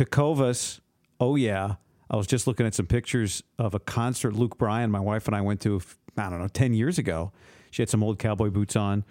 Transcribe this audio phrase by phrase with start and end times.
[0.00, 0.80] Tecovas,
[1.20, 1.74] oh yeah.
[2.10, 5.36] I was just looking at some pictures of a concert Luke Bryan, my wife and
[5.36, 5.82] I went to,
[6.16, 7.32] I don't know, 10 years ago.
[7.70, 9.04] She had some old cowboy boots on.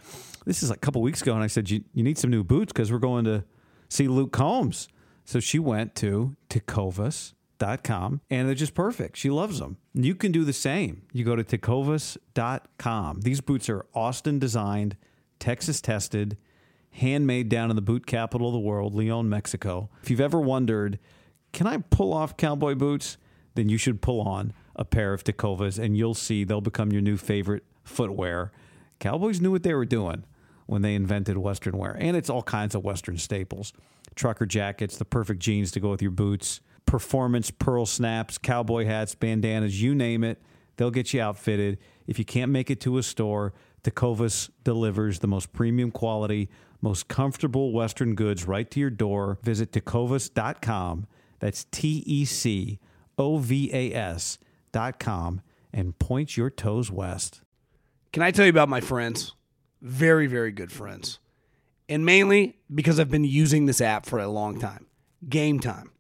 [0.45, 2.43] This is like a couple weeks ago, and I said, You, you need some new
[2.43, 3.43] boots because we're going to
[3.87, 4.87] see Luke Combs.
[5.25, 9.15] So she went to tecovas.com and they're just perfect.
[9.15, 9.77] She loves them.
[9.93, 11.03] You can do the same.
[11.13, 13.21] You go to tecovas.com.
[13.21, 14.97] These boots are Austin designed,
[15.37, 16.35] Texas tested,
[16.91, 19.89] handmade down in the boot capital of the world, Leon, Mexico.
[20.01, 20.99] If you've ever wondered,
[21.53, 23.17] can I pull off cowboy boots?
[23.55, 27.01] Then you should pull on a pair of Tecovas and you'll see they'll become your
[27.01, 28.51] new favorite footwear.
[28.99, 30.23] Cowboys knew what they were doing
[30.65, 33.73] when they invented Western wear, and it's all kinds of Western staples
[34.15, 39.15] trucker jackets, the perfect jeans to go with your boots, performance pearl snaps, cowboy hats,
[39.15, 40.41] bandanas, you name it.
[40.75, 41.77] They'll get you outfitted.
[42.07, 43.53] If you can't make it to a store,
[43.83, 46.49] Tecovas delivers the most premium quality,
[46.81, 49.37] most comfortable Western goods right to your door.
[49.43, 51.07] Visit tecovas.com.
[51.39, 52.79] That's T E C
[53.17, 55.41] O V A S.com
[55.73, 57.41] and point your toes west.
[58.11, 59.35] Can I tell you about my friends?
[59.81, 61.19] Very, very good friends.
[61.87, 64.87] And mainly because I've been using this app for a long time.
[65.27, 65.91] Game Time.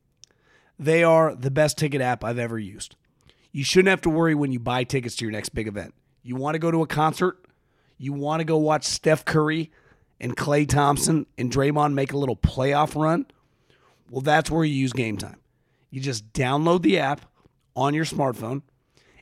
[0.77, 2.95] They are the best ticket app I've ever used.
[3.51, 5.93] You shouldn't have to worry when you buy tickets to your next big event.
[6.23, 7.37] You want to go to a concert?
[7.99, 9.71] You want to go watch Steph Curry
[10.19, 13.27] and Klay Thompson and Draymond make a little playoff run?
[14.09, 15.39] Well, that's where you use Game Time.
[15.91, 17.25] You just download the app
[17.75, 18.63] on your smartphone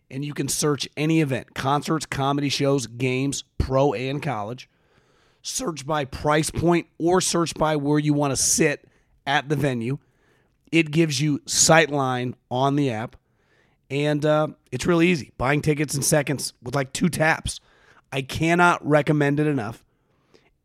[0.09, 4.69] and you can search any event concerts, comedy shows, games, pro and college.
[5.41, 8.85] Search by price point or search by where you want to sit
[9.25, 9.97] at the venue.
[10.71, 13.15] It gives you sightline on the app,
[13.89, 15.31] and uh, it's really easy.
[15.37, 17.61] Buying tickets in seconds with like two taps.
[18.11, 19.83] I cannot recommend it enough.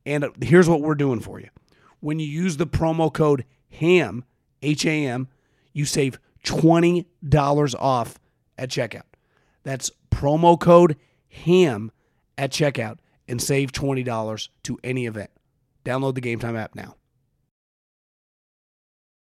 [0.07, 1.49] And uh, here's what we're doing for you.
[2.01, 4.25] When you use the promo code HAM,
[4.63, 5.29] H A M,
[5.73, 8.19] you save $20 off
[8.59, 9.03] at checkout.
[9.63, 10.97] That's promo code
[11.29, 11.93] HAM
[12.37, 12.99] at checkout
[13.29, 15.31] and save $20 to any event.
[15.85, 16.97] Download the Game Time app now.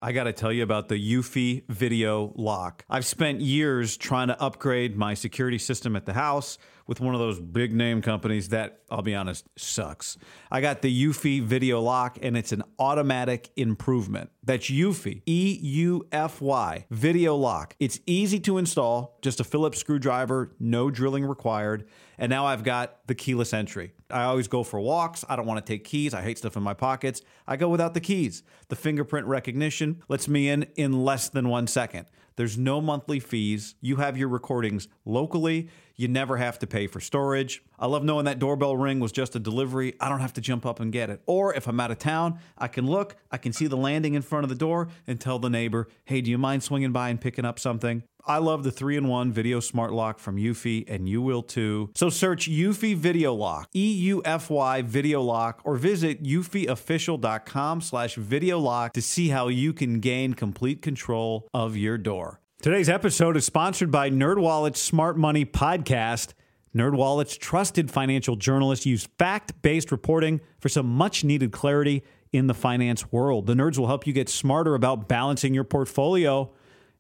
[0.02, 2.86] I got to tell you about the Eufy video lock.
[2.88, 7.20] I've spent years trying to upgrade my security system at the house with one of
[7.20, 10.18] those big name companies that, I'll be honest, sucks.
[10.52, 14.30] I got the Eufy video lock and it's an automatic improvement.
[14.44, 17.76] That's Eufy, E U F Y, video lock.
[17.80, 21.88] It's easy to install, just a Phillips screwdriver, no drilling required.
[22.18, 23.92] And now I've got the keyless entry.
[24.10, 25.26] I always go for walks.
[25.28, 26.14] I don't want to take keys.
[26.14, 27.22] I hate stuff in my pockets.
[27.48, 28.44] I go without the keys.
[28.70, 32.08] The fingerprint recognition lets me in in less than one second.
[32.38, 33.76] There's no monthly fees.
[33.82, 35.70] You have your recordings locally.
[35.96, 37.64] You never have to pay for storage.
[37.80, 39.96] I love knowing that doorbell ring was just a delivery.
[40.00, 41.22] I don't have to jump up and get it.
[41.26, 44.22] Or if I'm out of town, I can look, I can see the landing in
[44.22, 47.20] front of the door and tell the neighbor, hey, do you mind swinging by and
[47.20, 48.04] picking up something?
[48.28, 51.92] I love the 3 in 1 video smart lock from Eufy, and you will too.
[51.96, 58.16] So search Eufy Video Lock, E U F Y Video Lock, or visit eufyofficial.com slash
[58.16, 62.42] video lock to see how you can gain complete control of your door.
[62.66, 66.34] Today's episode is sponsored by NerdWallet's Smart Money Podcast.
[66.76, 73.46] NerdWallet's trusted financial journalists use fact-based reporting for some much-needed clarity in the finance world.
[73.46, 76.52] The nerds will help you get smarter about balancing your portfolio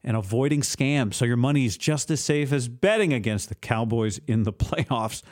[0.04, 4.20] and avoiding scams so your money is just as safe as betting against the Cowboys
[4.28, 5.24] in the playoffs.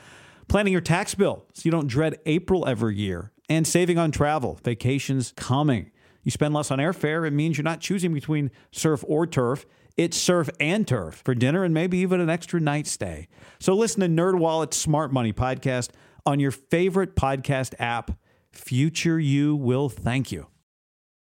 [0.47, 4.59] Planning your tax bill so you don't dread April every year, and saving on travel,
[4.63, 5.91] vacations coming.
[6.23, 9.67] You spend less on airfare, it means you're not choosing between surf or turf.
[9.96, 13.28] It's surf and turf for dinner and maybe even an extra night stay.
[13.59, 15.90] So listen to NerdWallet's Smart Money podcast
[16.26, 18.12] on your favorite podcast app.
[18.52, 20.48] Future you will thank you.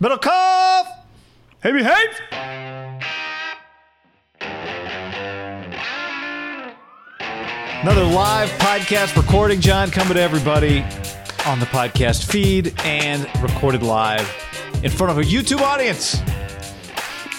[0.00, 0.86] Middlecoff!
[1.62, 2.08] Hey, behave!
[7.82, 10.80] Another live podcast recording, John, coming to everybody
[11.44, 14.26] on the podcast feed and recorded live
[14.82, 16.22] in front of a YouTube audience.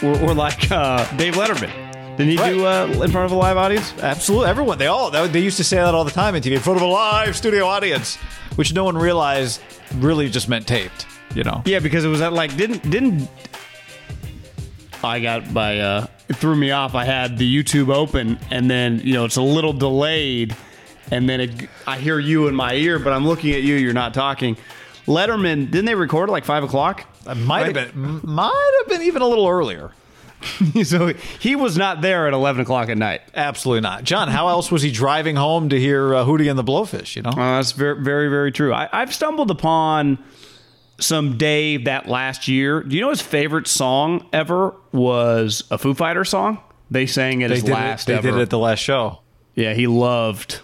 [0.03, 1.71] We're, we're like uh, Dave Letterman.
[2.15, 3.91] Didn't he do uh, in front of a live audience?
[3.97, 4.77] Absolutely, everyone.
[4.77, 6.83] They all they used to say that all the time in TV in front of
[6.83, 8.17] a live studio audience,
[8.55, 9.61] which no one realized
[9.95, 11.07] really just meant taped.
[11.35, 11.61] You know?
[11.65, 13.29] Yeah, because it was at like didn't didn't
[15.03, 16.93] I got my uh it threw me off.
[16.95, 20.55] I had the YouTube open and then you know it's a little delayed
[21.09, 23.75] and then it, I hear you in my ear, but I'm looking at you.
[23.75, 24.55] You're not talking.
[25.07, 27.05] Letterman didn't they record at like five o'clock?
[27.27, 29.91] It might have been, might have been even a little earlier.
[30.83, 33.21] so he was not there at eleven o'clock at night.
[33.35, 34.27] Absolutely not, John.
[34.27, 37.15] How else was he driving home to hear uh, Hootie and the Blowfish?
[37.15, 38.73] You know, Uh, that's very, very, very true.
[38.73, 40.17] I, I've stumbled upon
[41.01, 42.83] some Dave that last year.
[42.83, 46.59] Do you know his favorite song ever was a Foo Fighter song?
[46.89, 48.11] They sang it they his last it.
[48.11, 48.31] They ever.
[48.31, 49.21] did it at the last show.
[49.55, 50.61] yeah, he loved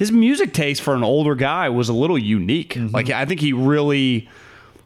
[0.00, 2.72] his music taste for an older guy was a little unique.
[2.72, 2.94] Mm-hmm.
[2.94, 4.30] Like I think he really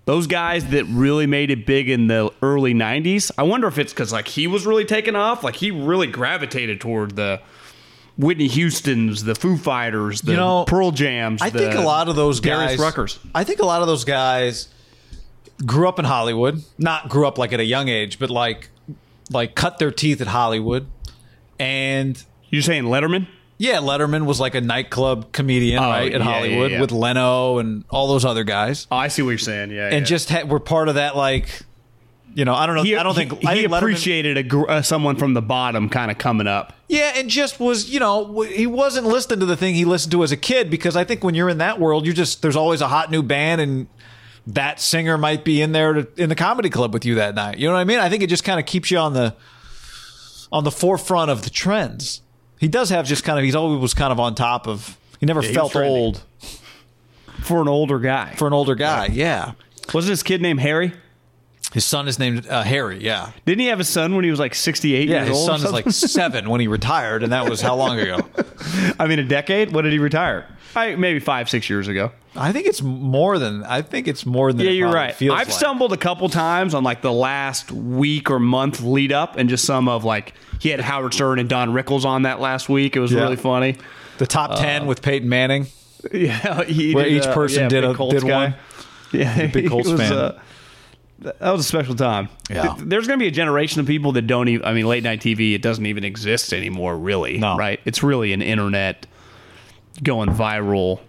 [0.06, 3.30] those guys that really made it big in the early 90s.
[3.38, 6.80] I wonder if it's cuz like he was really taking off, like he really gravitated
[6.80, 7.40] toward the
[8.18, 11.40] Whitney Houston's, the Foo Fighters, the You know, Pearl Jams.
[11.40, 12.80] I think a lot of those Darius guys.
[12.80, 13.18] Ruckers.
[13.36, 14.66] I think a lot of those guys
[15.64, 16.62] grew up in Hollywood.
[16.78, 18.70] Not grew up like at a young age, but like
[19.30, 20.86] like cut their teeth at Hollywood.
[21.58, 23.26] And you're saying Letterman?
[23.56, 26.80] yeah, Letterman was like a nightclub comedian, Oh, right, in yeah, Hollywood yeah, yeah.
[26.80, 29.70] with Leno and all those other guys, Oh, I see what you're saying.
[29.70, 31.16] Yeah, and just ha- were part of that.
[31.16, 31.48] Like,
[32.34, 32.82] you know, I don't know.
[32.82, 35.40] he, I don't think he I think Letterman- appreciated a, gr- uh, someone from the
[35.42, 36.72] bottom kind of coming up.
[36.88, 40.10] Yeah, and just was, you know, w- he wasn't listening to the thing he listened
[40.12, 42.56] to as a kid because I think when you're in that world, you're just there's
[42.56, 43.86] always a hot new band and
[44.48, 47.58] that singer might be in there to, in the comedy club with you that night.
[47.58, 47.98] You know what I mean?
[47.98, 49.34] I think it just kind of keeps you on the
[50.52, 52.20] on the forefront of the trends.
[52.58, 54.96] He does have just kind of he's always was kind of on top of.
[55.20, 55.88] He never he was felt trendy.
[55.88, 56.22] old
[57.42, 58.34] For an older guy.
[58.36, 59.06] for an older guy.
[59.06, 59.52] Yeah.
[59.92, 60.92] Wasn't his kid named Harry?
[61.74, 63.02] His son is named uh, Harry.
[63.02, 63.32] Yeah.
[63.44, 65.16] Didn't he have a son when he was like 68 Yeah.
[65.24, 65.46] years His old?
[65.46, 68.20] son is like seven when he retired, and that was how long ago?
[68.98, 69.72] I mean, a decade?
[69.72, 70.46] When did he retire?
[70.76, 72.10] I, maybe five, six years ago.
[72.36, 73.62] I think it's more than.
[73.64, 74.64] I think it's more than.
[74.66, 75.14] Yeah, it you're probably right.
[75.14, 75.56] Feels I've like.
[75.56, 79.64] stumbled a couple times on like the last week or month lead up, and just
[79.64, 82.96] some of like he had Howard Stern and Don Rickles on that last week.
[82.96, 83.20] It was Yeah.
[83.20, 83.76] really funny.
[84.18, 85.66] the top ten with Peyton Manning.
[86.12, 88.44] Yeah, he Where did, each uh, person yeah, did big a- Colts did guy.
[88.44, 88.54] one.
[89.12, 90.34] Yeah, big Colts was, fan.
[91.24, 92.28] That was a special time.
[92.50, 92.74] Yeah.
[92.78, 94.64] there's going to be a generation of people that don't even.
[94.66, 96.96] I mean, late night TV it doesn't even exist anymore.
[96.96, 97.56] Really, No.
[97.56, 97.80] right?
[97.84, 99.06] It's really an internet
[100.02, 101.00] going viral.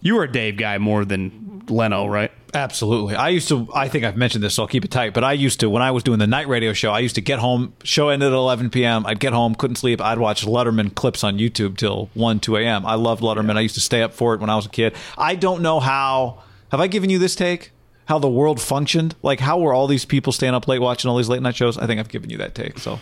[0.00, 2.32] You were a Dave guy more than Leno, right?
[2.54, 3.14] Absolutely.
[3.14, 3.68] I used to.
[3.74, 5.14] I think I've mentioned this, so I'll keep it tight.
[5.14, 6.90] But I used to when I was doing the night radio show.
[6.90, 7.72] I used to get home.
[7.82, 9.06] Show ended at 11 p.m.
[9.06, 10.00] I'd get home, couldn't sleep.
[10.02, 12.84] I'd watch Letterman clips on YouTube till 1, 2 a.m.
[12.84, 13.56] I loved Letterman.
[13.56, 14.94] I used to stay up for it when I was a kid.
[15.16, 16.42] I don't know how.
[16.72, 17.70] Have I given you this take?
[18.06, 19.14] How the world functioned?
[19.22, 21.78] Like how were all these people staying up late watching all these late night shows?
[21.78, 22.78] I think I've given you that take.
[22.78, 22.98] So,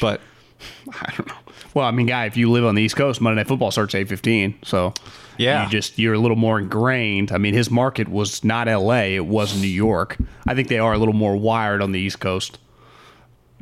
[0.00, 0.20] but
[0.92, 1.34] I don't know.
[1.74, 3.94] Well, I mean, guy, if you live on the East Coast, Monday Night Football starts
[3.94, 4.58] eight fifteen.
[4.64, 4.92] So
[5.38, 5.64] Yeah.
[5.64, 7.30] you just you're a little more ingrained.
[7.32, 9.14] I mean, his market was not L.A.
[9.14, 10.16] It was New York.
[10.48, 12.58] I think they are a little more wired on the East Coast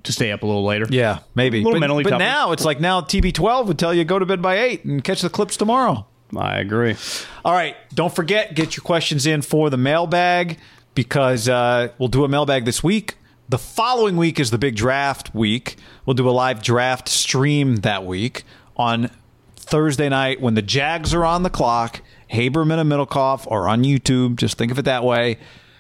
[0.04, 0.86] to stay up a little later.
[0.90, 1.58] yeah, maybe.
[1.58, 2.24] little but mentally but tougher.
[2.24, 5.20] now it's like now TB12 would tell you go to bed by eight and catch
[5.22, 6.06] the clips tomorrow.
[6.36, 6.96] I agree.
[7.44, 7.76] All right.
[7.94, 10.58] Don't forget, get your questions in for the mailbag
[10.94, 13.16] because uh, we'll do a mailbag this week.
[13.48, 15.76] The following week is the big draft week.
[16.04, 18.44] We'll do a live draft stream that week
[18.76, 19.10] on
[19.56, 22.02] Thursday night when the Jags are on the clock.
[22.30, 24.36] Haberman and Middlecoff are on YouTube.
[24.36, 25.38] Just think of it that way.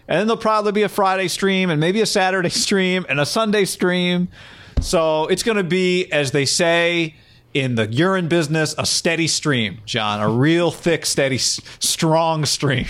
[0.08, 3.26] And then there'll probably be a Friday stream and maybe a Saturday stream and a
[3.26, 4.28] Sunday stream.
[4.80, 7.16] So it's going to be, as they say
[7.54, 10.20] in the urine business, a steady stream, John.
[10.20, 12.86] A real thick, steady, strong stream.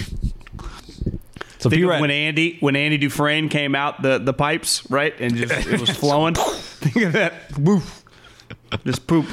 [1.59, 2.01] So Think ready.
[2.01, 5.91] when Andy when Andy Dufresne came out the the pipes right and just it was
[5.97, 6.35] flowing.
[6.35, 7.59] Think of that.
[7.59, 8.05] Woof.
[8.85, 9.27] Just poop.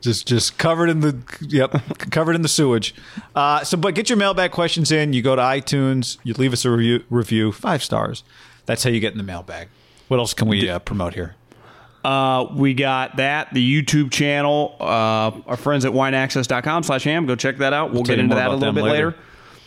[0.00, 1.74] just just covered in the yep
[2.10, 2.94] covered in the sewage
[3.34, 6.64] uh, so but get your mailbag questions in you go to itunes you leave us
[6.64, 8.24] a review, review five stars
[8.66, 9.68] that's how you get in the mailbag
[10.08, 11.34] what else can we uh, promote here
[12.04, 14.76] Uh, we got that the YouTube channel.
[14.80, 17.26] Uh, our friends at wineaccess.com slash ham.
[17.26, 17.92] Go check that out.
[17.92, 19.06] We'll tell get into that a little bit later.
[19.10, 19.18] later.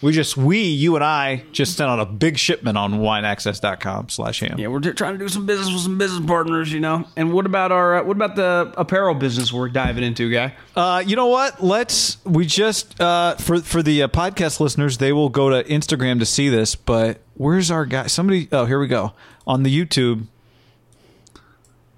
[0.01, 4.41] We just we you and I just sent out a big shipment on wineaccess.com slash
[4.41, 4.59] ham.
[4.59, 7.07] Yeah, we're t- trying to do some business with some business partners, you know.
[7.15, 10.53] And what about our uh, what about the apparel business we're diving into, guy?
[10.75, 11.63] Uh, you know what?
[11.63, 16.19] Let's we just uh, for for the uh, podcast listeners, they will go to Instagram
[16.19, 16.75] to see this.
[16.75, 18.07] But where's our guy?
[18.07, 18.49] Somebody.
[18.51, 19.13] Oh, here we go
[19.47, 20.27] on the YouTube.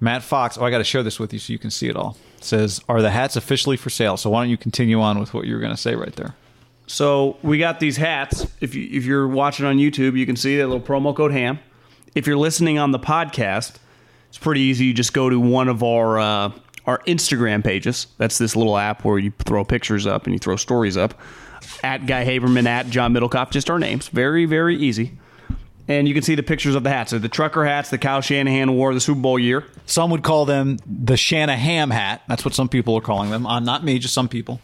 [0.00, 0.56] Matt Fox.
[0.58, 2.16] Oh, I got to share this with you so you can see it all.
[2.40, 5.46] Says, "Are the hats officially for sale?" So why don't you continue on with what
[5.46, 6.34] you were going to say right there?
[6.86, 8.46] So we got these hats.
[8.60, 11.58] If you if you're watching on YouTube, you can see that little promo code ham.
[12.14, 13.74] If you're listening on the podcast,
[14.28, 14.86] it's pretty easy.
[14.86, 16.52] You just go to one of our uh,
[16.86, 18.06] our Instagram pages.
[18.16, 21.14] That's this little app where you throw pictures up and you throw stories up.
[21.82, 24.08] At Guy Haberman, at John Middlecoff, just our names.
[24.08, 25.18] Very very easy.
[25.88, 27.10] And you can see the pictures of the hats.
[27.10, 29.64] So the trucker hats, the Kyle Shanahan wore the Super Bowl year.
[29.86, 32.22] Some would call them the Shanahan hat.
[32.28, 33.46] That's what some people are calling them.
[33.46, 34.60] Uh, not me, just some people.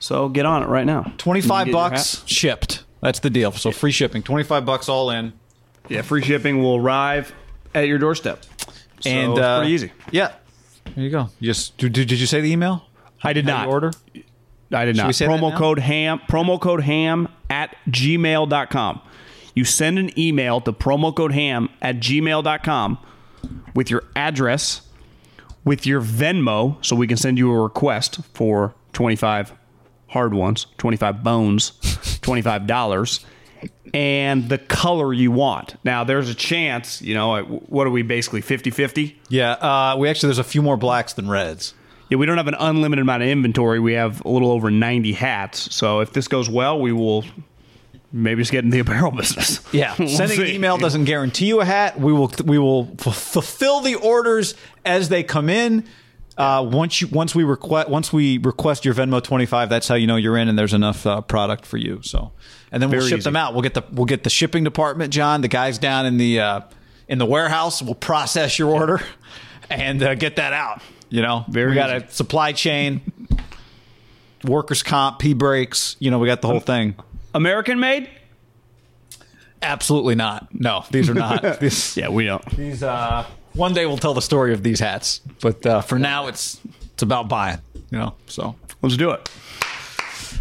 [0.00, 1.12] So get on it right now.
[1.18, 2.84] Twenty five bucks shipped.
[3.00, 3.52] That's the deal.
[3.52, 4.22] So free shipping.
[4.22, 5.32] Twenty five bucks all in.
[5.88, 7.32] Yeah, free shipping will arrive
[7.74, 8.44] at your doorstep.
[9.00, 9.92] So and uh, pretty easy.
[10.10, 10.34] Yeah.
[10.94, 11.30] There you go.
[11.38, 12.84] You just did, did you say the email?
[13.22, 13.92] I did How not you order.
[14.72, 15.10] I did we not.
[15.10, 19.00] Promo code ham, promo code ham at gmail.com.
[19.58, 22.98] You send an email to promo code ham at gmail.com
[23.74, 24.82] with your address,
[25.64, 29.52] with your Venmo, so we can send you a request for 25
[30.10, 31.72] hard ones, 25 bones,
[32.22, 33.24] $25,
[33.92, 35.74] and the color you want.
[35.82, 39.20] Now, there's a chance, you know, what are we basically 50 50?
[39.28, 39.54] Yeah.
[39.54, 41.74] Uh, we actually there's a few more blacks than reds.
[42.10, 43.80] Yeah, we don't have an unlimited amount of inventory.
[43.80, 45.74] We have a little over 90 hats.
[45.74, 47.24] So if this goes well, we will
[48.12, 49.60] maybe just get in the apparel business.
[49.72, 51.98] Yeah, We'll sending an email doesn't guarantee you a hat.
[52.00, 55.84] We will we will f- fulfill the orders as they come in.
[56.36, 59.96] Uh, once you once we request once we request your Venmo twenty five, that's how
[59.96, 62.00] you know you're in and there's enough uh, product for you.
[62.02, 62.30] So,
[62.70, 63.24] and then we'll ship easy.
[63.24, 63.54] them out.
[63.54, 65.40] We'll get the we'll get the shipping department, John.
[65.40, 66.60] The guys down in the uh,
[67.08, 69.00] in the warehouse will process your order
[69.70, 70.80] and uh, get that out.
[71.10, 72.06] You know, Very we got easy.
[72.06, 73.00] a supply chain,
[74.44, 75.96] workers comp, P breaks.
[75.98, 76.94] You know, we got the whole thing.
[77.34, 78.08] American made?
[79.60, 80.48] Absolutely not.
[80.54, 81.42] No, these are not.
[81.60, 82.44] This, Yeah, we don't.
[82.56, 86.28] These uh, one day we'll tell the story of these hats, but uh, for now
[86.28, 86.60] it's
[86.92, 87.58] it's about buying.
[87.90, 89.28] You know, so Let's do it.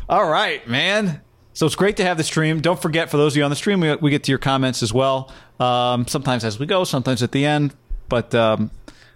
[0.09, 1.21] all right, man.
[1.53, 2.61] So it's great to have the stream.
[2.61, 4.83] Don't forget, for those of you on the stream, we, we get to your comments
[4.83, 5.33] as well.
[5.59, 7.73] Um, sometimes as we go, sometimes at the end.
[8.09, 8.69] But um,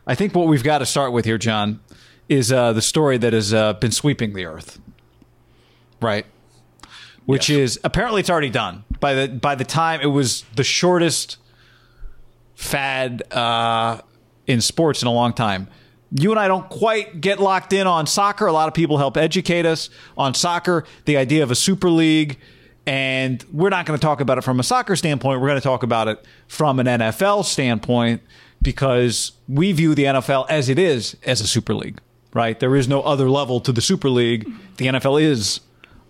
[0.08, 1.82] I think what we've got to start with here, John,
[2.28, 4.80] is uh, the story that has uh, been sweeping the earth,
[6.02, 6.26] right?
[7.26, 11.38] Which is apparently it's already done by the by the time it was the shortest
[12.56, 14.02] fad uh,
[14.48, 15.68] in sports in a long time.
[16.14, 18.46] You and I don't quite get locked in on soccer.
[18.46, 22.38] A lot of people help educate us on soccer, the idea of a super league.
[22.86, 25.40] And we're not going to talk about it from a soccer standpoint.
[25.40, 28.22] We're going to talk about it from an NFL standpoint
[28.62, 32.00] because we view the NFL as it is as a super league,
[32.34, 32.60] right?
[32.60, 34.52] There is no other level to the super league.
[34.78, 35.62] The NFL is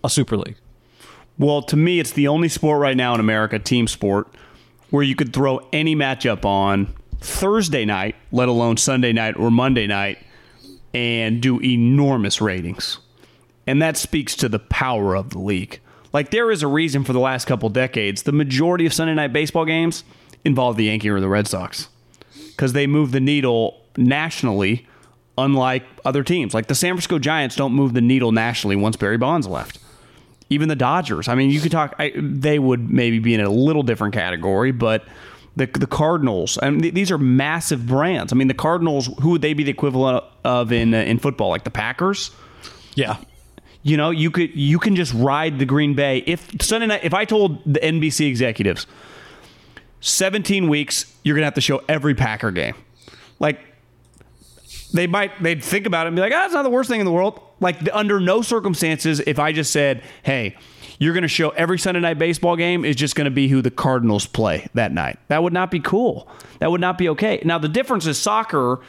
[0.02, 0.56] a super league.
[1.38, 4.28] Well, to me, it's the only sport right now in America, team sport,
[4.90, 9.86] where you could throw any matchup on Thursday night, let alone Sunday night or Monday
[9.86, 10.18] night,
[10.92, 12.98] and do enormous ratings.
[13.66, 15.80] And that speaks to the power of the league.
[16.12, 19.32] Like, there is a reason for the last couple decades, the majority of Sunday night
[19.32, 20.04] baseball games
[20.44, 21.88] involve the Yankee or the Red Sox
[22.48, 24.86] because they move the needle nationally,
[25.38, 26.52] unlike other teams.
[26.52, 29.78] Like the San Francisco Giants don't move the needle nationally once Barry Bonds left
[30.52, 31.28] even the Dodgers.
[31.28, 31.94] I mean, you could talk.
[31.98, 35.04] I, they would maybe be in a little different category, but
[35.56, 36.58] the the Cardinals.
[36.62, 38.32] I mean, th- these are massive brands.
[38.32, 39.08] I mean, the Cardinals.
[39.20, 41.50] Who would they be the equivalent of in uh, in football?
[41.50, 42.30] Like the Packers.
[42.94, 43.16] Yeah.
[43.82, 46.18] You know, you could you can just ride the Green Bay.
[46.18, 48.86] If Sunday night, if I told the NBC executives,
[50.00, 52.74] seventeen weeks, you're gonna have to show every Packer game,
[53.40, 53.58] like
[54.92, 57.00] they might they'd think about it and be like, ah, it's not the worst thing
[57.00, 57.40] in the world.
[57.62, 60.56] Like under no circumstances, if I just said, hey,
[60.98, 63.62] you're going to show every Sunday night baseball game is just going to be who
[63.62, 65.18] the Cardinals play that night.
[65.28, 66.28] That would not be cool.
[66.58, 67.40] That would not be okay.
[67.44, 68.80] Now the difference is soccer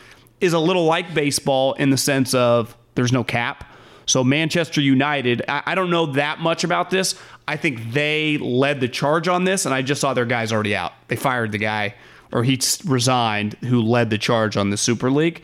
[0.41, 3.65] is a little like baseball in the sense of there's no cap.
[4.05, 7.15] So Manchester United, I, I don't know that much about this.
[7.47, 10.75] I think they led the charge on this, and I just saw their guys already
[10.75, 10.91] out.
[11.07, 11.95] They fired the guy,
[12.31, 15.41] or he resigned, who led the charge on the Super League.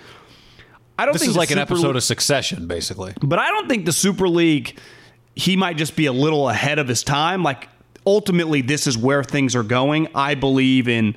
[0.99, 3.13] I don't This think is like an episode of Succession, basically.
[3.21, 4.77] but I don't think the Super League,
[5.35, 7.41] he might just be a little ahead of his time.
[7.41, 7.69] Like,
[8.05, 10.09] ultimately, this is where things are going.
[10.13, 11.15] I believe in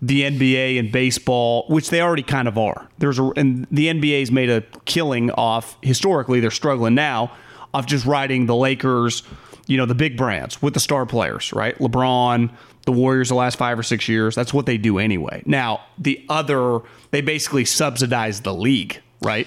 [0.00, 2.88] the NBA and baseball, which they already kind of are.
[2.98, 7.32] There's a, and the NBA's made a killing off, historically, they're struggling now,
[7.72, 9.22] of just riding the Lakers,
[9.68, 11.78] you know, the big brands with the star players, right?
[11.78, 12.50] LeBron,
[12.86, 14.34] the Warriors the last five or six years.
[14.34, 15.44] That's what they do anyway.
[15.46, 16.80] Now, the other,
[17.12, 19.46] they basically subsidize the league, right?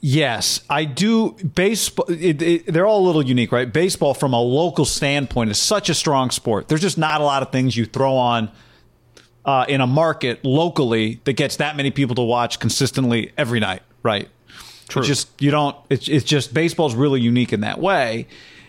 [0.00, 1.32] Yes, I do.
[1.32, 3.72] Baseball, it, it, they're all a little unique, right?
[3.72, 6.68] Baseball, from a local standpoint, is such a strong sport.
[6.68, 8.50] There's just not a lot of things you throw on
[9.44, 13.82] uh, in a market locally that gets that many people to watch consistently every night,
[14.02, 14.28] right?
[14.88, 15.00] True.
[15.00, 15.76] It's just you don't.
[15.88, 18.26] It's it's just baseball's really unique in that way,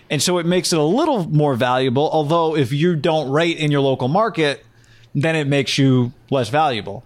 [0.09, 2.09] and so it makes it a little more valuable.
[2.11, 4.65] Although if you don't rate in your local market,
[5.13, 7.03] then it makes you less valuable.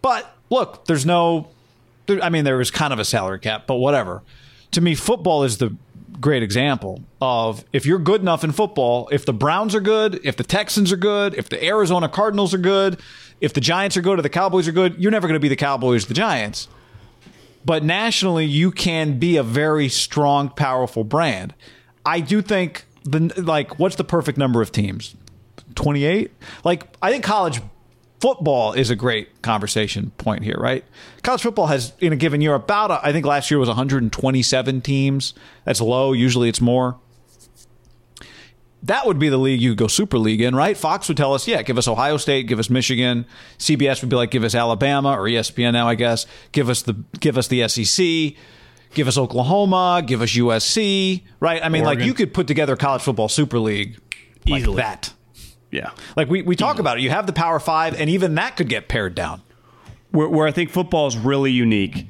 [0.00, 1.48] But look, there's no
[2.08, 4.22] I mean, there was kind of a salary cap, but whatever.
[4.72, 5.74] To me, football is the
[6.20, 10.36] great example of if you're good enough in football, if the Browns are good, if
[10.36, 13.00] the Texans are good, if the Arizona Cardinals are good,
[13.40, 15.48] if the Giants are good or the Cowboys are good, you're never going to be
[15.48, 16.68] the Cowboys or the Giants.
[17.64, 21.54] But nationally, you can be a very strong, powerful brand.
[22.04, 25.14] I do think the like what's the perfect number of teams?
[25.74, 26.30] 28?
[26.64, 27.60] Like I think college
[28.20, 30.84] football is a great conversation point here, right?
[31.22, 35.34] College football has in a given year about I think last year was 127 teams.
[35.64, 36.12] That's low.
[36.12, 36.98] Usually it's more.
[38.84, 40.76] That would be the league you go Super League in, right?
[40.76, 43.26] Fox would tell us, yeah, give us Ohio State, give us Michigan.
[43.58, 46.26] CBS would be like, give us Alabama or ESPN now, I guess.
[46.52, 48.36] Give us the give us the SEC.
[48.94, 50.02] Give us Oklahoma.
[50.06, 51.22] Give us USC.
[51.40, 51.62] Right?
[51.62, 52.00] I mean, Oregon.
[52.00, 53.98] like you could put together college football Super League
[54.46, 54.76] like Easily.
[54.76, 55.12] that.
[55.70, 55.90] Yeah.
[56.16, 57.02] Like we, we talk about it.
[57.02, 59.42] You have the Power Five, and even that could get pared down.
[60.10, 62.06] Where, where I think football is really unique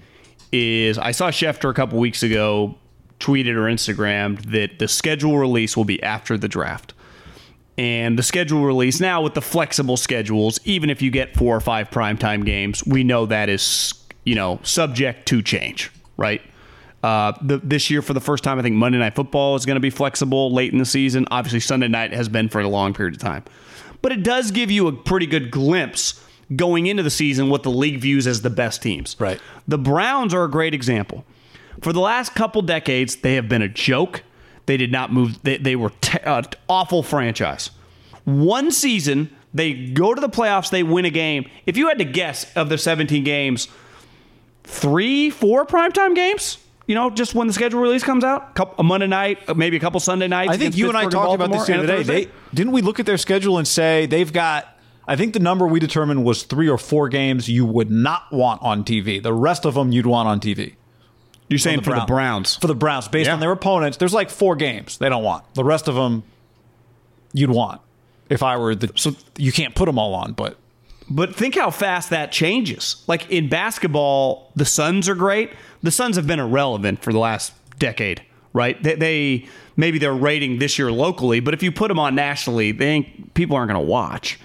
[0.53, 2.77] is I saw Schefter a couple weeks ago
[3.21, 6.95] tweeted or Instagrammed that the schedule release will be after the draft.
[7.77, 11.61] And the schedule release now with the flexible schedules, even if you get four or
[11.61, 16.43] five primetime games, we know that is, you know, subject to change, right?
[17.03, 19.77] Uh, the, this year, for the first time, I think Monday Night Football is going
[19.77, 21.27] to be flexible late in the season.
[21.31, 23.45] Obviously, Sunday night has been for a long period of time.
[24.03, 26.25] But it does give you a pretty good glimpse
[26.55, 29.17] going into the season what the league views as the best teams.
[29.19, 29.41] Right.
[29.67, 31.25] The Browns are a great example.
[31.83, 34.23] For the last couple decades, they have been a joke.
[34.67, 37.71] They did not move, they, they were an uh, awful franchise.
[38.25, 41.49] One season, they go to the playoffs, they win a game.
[41.67, 43.69] If you had to guess of the 17 games,
[44.65, 46.59] three, four primetime games?
[46.89, 49.81] You know, just when the schedule release comes out, a Monday night, uh, maybe a
[49.81, 50.51] couple Sunday nights.
[50.51, 52.03] I think you Pittsburgh and I talked about this the other day.
[52.03, 54.67] They, didn't we look at their schedule and say they've got?
[55.07, 58.63] I think the number we determined was three or four games you would not want
[58.63, 59.23] on TV.
[59.23, 60.77] The rest of them you'd want on TV.
[61.49, 62.03] You're saying the for Browns.
[62.03, 62.57] the Browns?
[62.57, 63.35] For the Browns, based yeah.
[63.35, 65.45] on their opponents, there's like four games they don't want.
[65.55, 66.23] The rest of them
[67.35, 67.83] you'd want.
[68.31, 70.57] If I were the, so you can't put them all on, but
[71.11, 73.03] but think how fast that changes.
[73.07, 75.51] Like in basketball, the Suns are great.
[75.83, 78.83] The Suns have been irrelevant for the last decade, right?
[78.83, 82.73] They, they maybe they're rating this year locally, but if you put them on nationally,
[82.73, 84.39] they ain't, people aren't going to watch.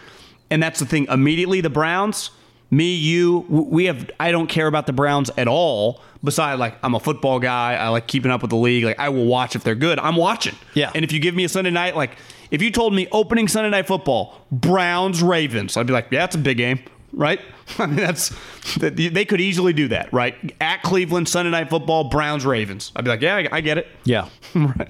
[0.49, 1.07] And that's the thing.
[1.09, 2.29] Immediately, the Browns,
[2.69, 4.09] me, you, we have.
[4.19, 6.01] I don't care about the Browns at all.
[6.23, 7.75] Besides, like I'm a football guy.
[7.75, 8.83] I like keeping up with the league.
[8.83, 9.99] Like I will watch if they're good.
[9.99, 10.55] I'm watching.
[10.73, 10.91] Yeah.
[10.95, 12.17] And if you give me a Sunday night, like
[12.49, 16.35] if you told me opening Sunday night football, Browns Ravens, I'd be like, yeah, it's
[16.35, 16.79] a big game,
[17.13, 17.39] right?
[17.79, 18.35] I mean, that's
[18.77, 20.35] they could easily do that, right?
[20.59, 22.91] At Cleveland, Sunday night football, Browns Ravens.
[22.95, 23.87] I'd be like, yeah, I, get it.
[24.03, 24.89] Yeah, right.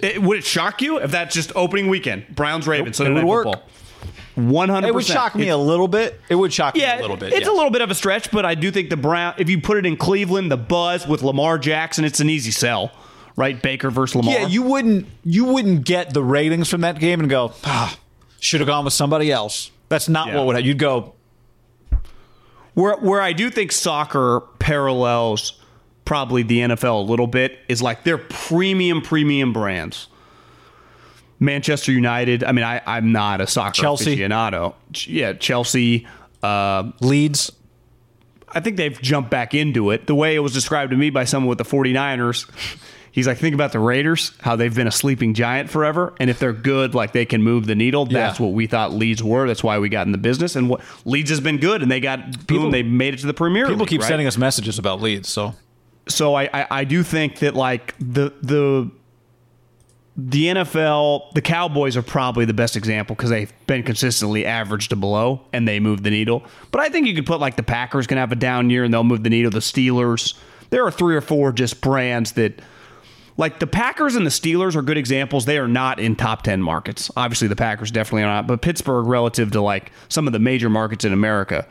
[0.00, 3.44] It, would it shock you if that's just opening weekend, Browns Ravens Sunday night work.
[3.44, 3.68] football?
[4.34, 4.88] One hundred.
[4.88, 6.20] It would shock me a little bit.
[6.28, 7.32] It would shock yeah, me a little bit.
[7.32, 7.52] It's yeah.
[7.52, 9.34] a little bit of a stretch, but I do think the Brown.
[9.38, 12.92] If you put it in Cleveland, the buzz with Lamar Jackson, it's an easy sell
[13.36, 13.60] right?
[13.60, 14.34] Baker versus Lamar.
[14.34, 17.96] Yeah, you wouldn't you wouldn't get the ratings from that game and go, ah,
[18.40, 19.70] should have gone with somebody else.
[19.88, 20.36] That's not yeah.
[20.36, 20.64] what would have.
[20.64, 21.14] You'd go.
[22.74, 25.60] Where where I do think soccer parallels
[26.04, 30.08] probably the NFL a little bit is like they're premium premium brands.
[31.40, 32.44] Manchester United.
[32.44, 34.16] I mean, I, I'm not a soccer Chelsea.
[34.16, 34.74] aficionado.
[35.06, 36.06] Yeah, Chelsea,
[36.42, 37.50] uh, Leeds.
[38.48, 40.06] I think they've jumped back into it.
[40.06, 42.48] The way it was described to me by someone with the 49ers
[43.14, 46.40] He's like, think about the Raiders, how they've been a sleeping giant forever, and if
[46.40, 48.06] they're good, like they can move the needle.
[48.06, 48.46] That's yeah.
[48.46, 49.46] what we thought Leeds were.
[49.46, 50.56] That's why we got in the business.
[50.56, 52.64] And what Leeds has been good, and they got people.
[52.64, 53.66] Boom, they made it to the Premier.
[53.66, 54.08] People League, keep right?
[54.08, 55.54] sending us messages about Leeds, so
[56.08, 58.90] so I, I, I do think that like the the
[60.16, 64.96] the NFL, the Cowboys are probably the best example because they've been consistently average to
[64.96, 66.44] below and they move the needle.
[66.72, 68.92] But I think you could put like the Packers can have a down year and
[68.92, 69.52] they'll move the needle.
[69.52, 70.34] The Steelers,
[70.70, 72.60] there are three or four just brands that
[73.36, 75.44] like the Packers and the Steelers are good examples.
[75.44, 77.10] They are not in top 10 markets.
[77.16, 80.70] Obviously, the Packers definitely are not, but Pittsburgh, relative to like some of the major
[80.70, 81.66] markets in America,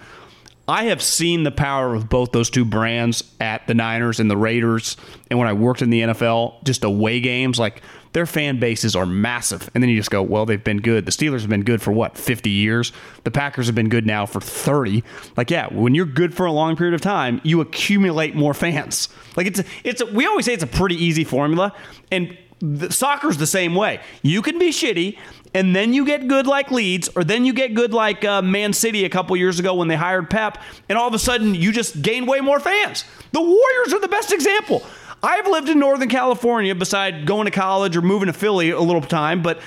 [0.68, 4.38] I have seen the power of both those two brands at the Niners and the
[4.38, 4.96] Raiders.
[5.30, 7.82] And when I worked in the NFL, just away games, like
[8.14, 9.70] their fan bases are massive.
[9.74, 11.06] And then you just go, well, they've been good.
[11.06, 12.94] The Steelers have been good for what, 50 years?
[13.24, 15.04] The Packers have been good now for 30.
[15.36, 19.10] Like, yeah, when you're good for a long period of time, you accumulate more fans.
[19.36, 21.74] Like it's it's a, we always say it's a pretty easy formula.
[22.12, 24.00] And the, soccer's the same way.
[24.22, 25.18] You can be shitty,
[25.54, 28.74] and then you get good like Leeds, or then you get good like uh, Man
[28.74, 31.72] City a couple years ago when they hired Pep, and all of a sudden you
[31.72, 33.06] just gain way more fans.
[33.32, 34.84] The Warriors are the best example.
[35.24, 39.02] I've lived in Northern California beside going to college or moving to Philly a little
[39.02, 39.62] time, but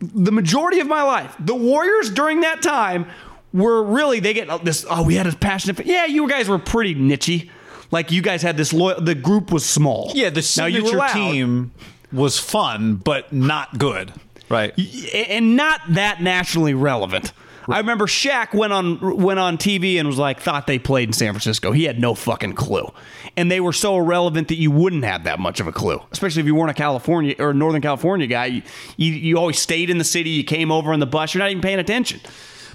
[0.00, 3.06] the majority of my life, the Warriors during that time
[3.52, 6.94] were really, they get this, oh, we had a passionate, yeah, you guys were pretty
[6.94, 7.50] nichey.
[7.90, 10.12] Like you guys had this loyal, the group was small.
[10.14, 11.72] Yeah, the signature team
[12.12, 14.12] was fun, but not good.
[14.50, 14.78] Right.
[15.14, 17.32] And not that nationally relevant.
[17.68, 21.12] I remember Shaq went on went on TV and was like, thought they played in
[21.12, 21.72] San Francisco.
[21.72, 22.90] He had no fucking clue,
[23.36, 26.40] and they were so irrelevant that you wouldn't have that much of a clue, especially
[26.40, 28.46] if you weren't a California or Northern California guy.
[28.46, 28.62] You,
[28.96, 30.30] you, you always stayed in the city.
[30.30, 31.34] You came over on the bus.
[31.34, 32.20] You're not even paying attention.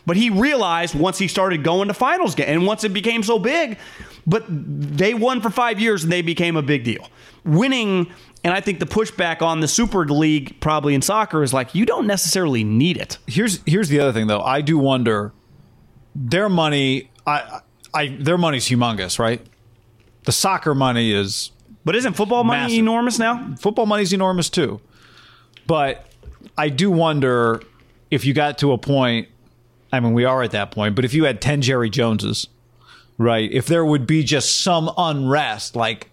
[0.06, 3.39] But he realized once he started going to finals game, and once it became so
[3.39, 3.79] big,
[4.27, 7.08] but they won for five years and they became a big deal.
[7.45, 8.12] Winning
[8.43, 11.86] and I think the pushback on the Super League, probably in soccer, is like you
[11.86, 13.17] don't necessarily need it.
[13.27, 14.41] Here's here's the other thing, though.
[14.41, 15.32] I do wonder
[16.13, 17.10] their money.
[17.25, 17.62] I,
[17.93, 19.41] I their money's humongous, right?
[20.25, 21.51] The soccer money is,
[21.86, 22.79] but isn't football money massive.
[22.79, 23.56] enormous now?
[23.60, 24.82] Football money's enormous too.
[25.65, 26.06] But
[26.58, 27.62] I do wonder
[28.12, 29.29] if you got to a point.
[29.91, 30.95] I mean, we are at that point.
[30.95, 32.47] But if you had ten Jerry Joneses,
[33.17, 33.49] right?
[33.51, 36.10] If there would be just some unrest, like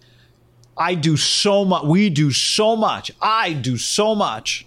[0.77, 1.83] I do so much.
[1.83, 3.11] We do so much.
[3.21, 4.65] I do so much.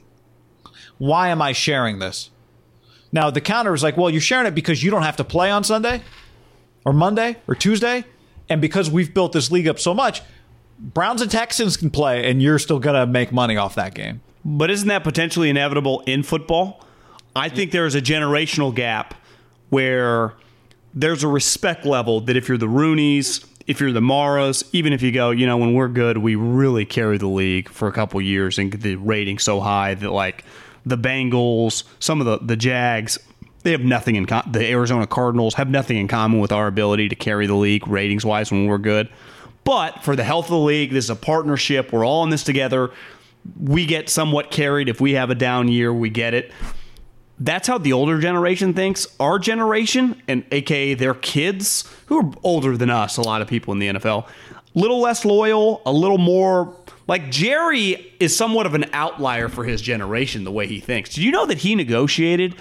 [0.99, 2.31] Why am I sharing this?
[3.13, 5.51] Now, the counter is like, well, you're sharing it because you don't have to play
[5.51, 6.03] on Sunday
[6.85, 8.05] or Monday or Tuesday.
[8.49, 10.23] And because we've built this league up so much,
[10.79, 14.21] Browns and Texans can play and you're still going to make money off that game.
[14.45, 16.85] But isn't that potentially inevitable in football?
[17.35, 19.15] I think there's a generational gap
[19.71, 20.35] where
[20.93, 25.03] there's a respect level that if you're the Rooneys, if you're the Maras, even if
[25.03, 28.21] you go, you know, when we're good, we really carry the league for a couple
[28.21, 30.45] years and get the rating so high that like
[30.85, 33.19] the Bengals, some of the the Jags,
[33.63, 37.09] they have nothing in com- the Arizona Cardinals have nothing in common with our ability
[37.09, 39.09] to carry the league ratings wise when we're good.
[39.65, 41.91] But for the health of the league, this is a partnership.
[41.91, 42.91] We're all in this together.
[43.59, 45.93] We get somewhat carried if we have a down year.
[45.93, 46.53] We get it
[47.39, 49.07] that's how the older generation thinks.
[49.19, 53.73] Our generation, and aka their kids, who are older than us, a lot of people
[53.73, 56.75] in the NFL, a little less loyal, a little more
[57.07, 61.11] like Jerry is somewhat of an outlier for his generation, the way he thinks.
[61.15, 62.57] Did you know that he negotiated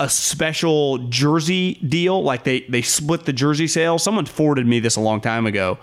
[0.00, 2.22] a special jersey deal?
[2.22, 3.98] Like they they split the jersey sale.
[3.98, 5.78] Someone forwarded me this a long time ago.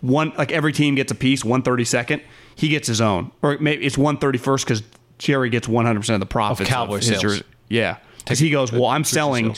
[0.00, 2.22] One like every team gets a piece, one thirty second.
[2.54, 4.82] He gets his own, or maybe it's one thirty first because
[5.22, 7.22] Jerry gets 100% of the profits of Cowboy of sales.
[7.22, 7.44] Jersey.
[7.68, 7.98] Yeah.
[8.18, 9.54] Because he goes, well, I'm selling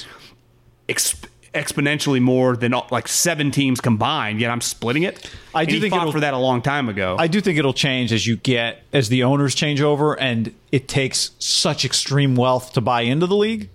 [0.88, 5.30] exp- exponentially more than uh, like seven teams combined, yet I'm splitting it.
[5.54, 7.16] I do think fought for that a long time ago.
[7.18, 10.88] I do think it'll change as you get as the owners change over, and it
[10.88, 13.70] takes such extreme wealth to buy into the league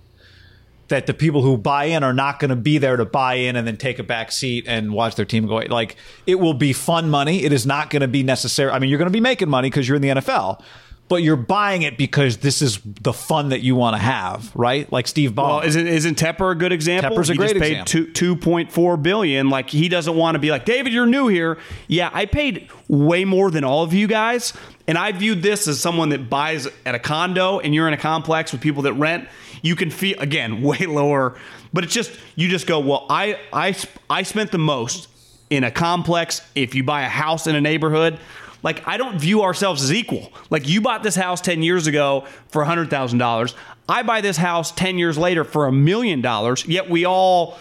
[0.89, 3.55] that the people who buy in are not going to be there to buy in
[3.55, 5.57] and then take a back seat and watch their team go.
[5.57, 7.43] Like it will be fun money.
[7.43, 8.71] It is not going to be necessary.
[8.71, 10.61] I mean, you're going to be making money because you're in the NFL
[11.09, 14.89] but you're buying it because this is the fun that you want to have, right?
[14.93, 15.47] Like Steve Ballmer.
[15.47, 17.17] Well, isn't isn't Tepper a good example?
[17.17, 17.91] Tepper's a he great just paid example.
[17.91, 19.49] Two two point four billion.
[19.49, 20.93] Like he doesn't want to be like David.
[20.93, 21.57] You're new here.
[21.87, 24.53] Yeah, I paid way more than all of you guys,
[24.87, 27.97] and I viewed this as someone that buys at a condo, and you're in a
[27.97, 29.27] complex with people that rent.
[29.63, 31.35] You can feel again way lower,
[31.73, 32.79] but it's just you just go.
[32.79, 33.75] Well, I I
[34.11, 35.07] I spent the most
[35.49, 36.47] in a complex.
[36.53, 38.19] If you buy a house in a neighborhood
[38.63, 40.31] like, I don't view ourselves as equal.
[40.49, 43.53] Like, you bought this house 10 years ago for $100,000.
[43.87, 47.57] I buy this house 10 years later for a million dollars, yet we all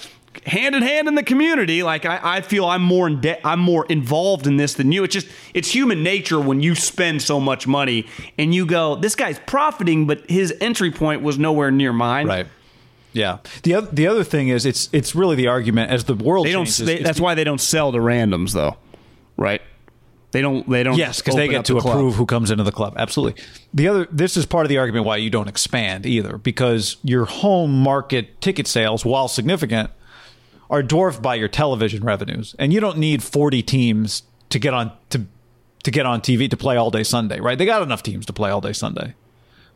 [0.46, 1.82] hand in hand in the community.
[1.82, 5.04] Like I, I feel I'm more in de- I'm more involved in this than you.
[5.04, 8.06] It's just it's human nature when you spend so much money
[8.38, 12.26] and you go, this guy's profiting, but his entry point was nowhere near mine.
[12.26, 12.46] Right.
[13.12, 13.38] Yeah.
[13.62, 16.52] The other the other thing is it's it's really the argument as the world they
[16.52, 16.86] changes, don't.
[16.86, 18.76] They, that's the, why they don't sell to randoms though,
[19.36, 19.62] right?
[20.30, 20.68] They don't.
[20.68, 20.96] They don't.
[20.96, 22.94] Yes, because they get to the approve who comes into the club.
[22.96, 23.42] Absolutely.
[23.72, 24.08] The other.
[24.10, 28.40] This is part of the argument why you don't expand either, because your home market
[28.40, 29.90] ticket sales, while significant,
[30.68, 34.92] are dwarfed by your television revenues, and you don't need forty teams to get on
[35.10, 35.26] to
[35.84, 37.56] to get on TV to play all day Sunday, right?
[37.56, 39.14] They got enough teams to play all day Sunday,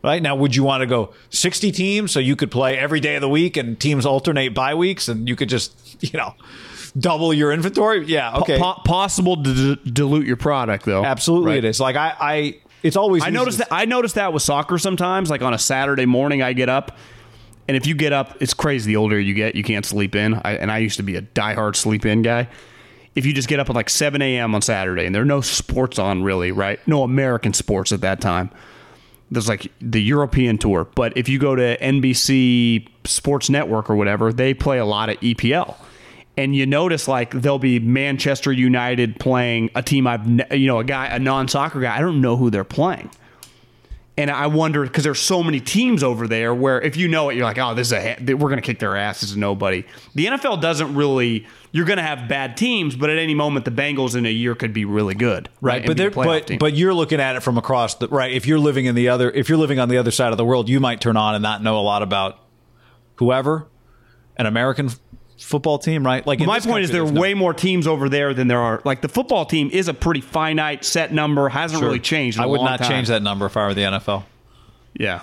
[0.03, 3.15] Right now, would you want to go 60 teams so you could play every day
[3.15, 6.35] of the week and teams alternate bye weeks and you could just, you know,
[6.99, 8.05] double your inventory?
[8.07, 8.59] Yeah, okay.
[8.59, 11.05] Po- possible to d- dilute your product, though.
[11.05, 11.59] Absolutely, Right.
[11.59, 11.81] it is.
[11.81, 13.69] Like I, I it's always I noticed that.
[13.71, 15.31] I noticed that with soccer sometimes.
[15.31, 16.97] Like on a Saturday morning, I get up,
[17.69, 18.89] and if you get up, it's crazy.
[18.93, 20.35] The older you get, you can't sleep in.
[20.45, 22.49] I, and I used to be a diehard sleep in guy.
[23.15, 24.55] If you just get up at like 7 a.m.
[24.55, 26.81] on Saturday, and there are no sports on really, right?
[26.89, 28.51] No American sports at that time.
[29.31, 34.33] There's like the European tour, but if you go to NBC Sports Network or whatever,
[34.33, 35.75] they play a lot of EPL.
[36.37, 40.85] And you notice like there'll be Manchester United playing a team I've you know a
[40.85, 43.11] guy a non soccer guy I don't know who they're playing.
[44.19, 47.35] And I wonder because there's so many teams over there where if you know it,
[47.35, 49.23] you're like, oh, this is a we're gonna kick their ass.
[49.23, 49.85] This is nobody.
[50.15, 51.47] The NFL doesn't really.
[51.71, 54.75] You're gonna have bad teams, but at any moment, the Bengals in a year could
[54.75, 55.79] be really good, right?
[55.79, 56.59] Right, but they're, but team.
[56.59, 58.33] but you're looking at it from across the right.
[58.33, 60.45] If you're living in the other, if you're living on the other side of the
[60.45, 62.39] world, you might turn on and not know a lot about
[63.17, 63.67] whoever
[64.37, 64.91] an American
[65.53, 66.27] football team, right?
[66.27, 68.49] Like in my this point is there are no- way more teams over there than
[68.49, 68.83] there are.
[68.85, 71.89] Like the football team is a pretty finite set number, hasn't Sure.
[71.89, 72.39] really changed.
[72.39, 72.89] in I a would long not time.
[72.91, 74.25] change that number if I were the NFL.
[74.95, 75.21] Yeah.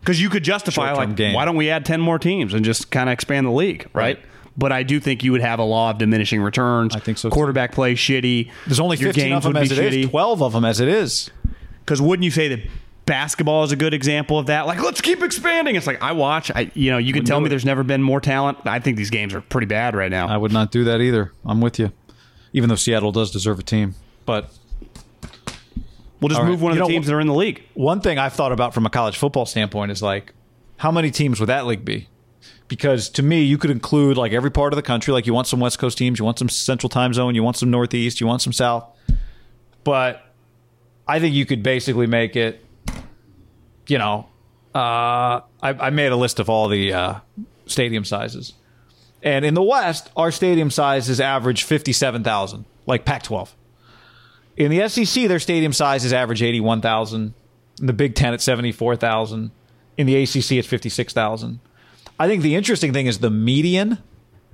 [0.00, 1.34] Because you could justify Short-term like, gain.
[1.34, 4.16] why don't we add ten more teams and just kind of expand the league, right?
[4.16, 4.18] Right.
[4.58, 6.94] But I do think you would have a law of diminishing returns.
[6.96, 7.34] I think so, too.
[7.34, 8.50] Quarterback play shitty.
[8.66, 10.10] There's only Your 15 games of them as be it is, shitty.
[10.10, 11.30] 12 of them as it is.
[11.84, 12.60] Because wouldn't you say that
[13.06, 14.66] basketball is a good example of that?
[14.66, 15.76] Like, let's keep expanding.
[15.76, 16.50] It's like I watch.
[16.54, 17.48] I you know you can tell me it.
[17.50, 18.58] there's never been more talent.
[18.64, 20.28] I think these games are pretty bad right now.
[20.28, 21.32] I would not do that either.
[21.44, 21.92] I'm with you.
[22.52, 24.50] Even though Seattle does deserve a team, but
[26.20, 26.50] we'll just all right.
[26.50, 27.62] move one of You the know, teams that are in the league.
[27.74, 30.32] one thing I've thought about from a college football standpoint is like,
[30.78, 32.08] how many teams would that league be?
[32.68, 35.12] Because to me, you could include like every part of the country.
[35.12, 37.56] Like you want some West Coast teams, you want some Central Time Zone, you want
[37.56, 38.84] some Northeast, you want some South.
[39.84, 40.22] But
[41.06, 42.64] I think you could basically make it.
[43.88, 44.28] You know,
[44.74, 47.14] uh, I, I made a list of all the uh,
[47.66, 48.52] stadium sizes,
[49.22, 53.50] and in the West, our stadium sizes average fifty-seven thousand, like Pac-12.
[54.56, 57.34] In the SEC, their stadium sizes average 81,000.
[57.80, 59.50] In the Big Ten, at 74,000.
[59.98, 61.60] In the ACC, it's 56,000.
[62.18, 63.98] I think the interesting thing is the median.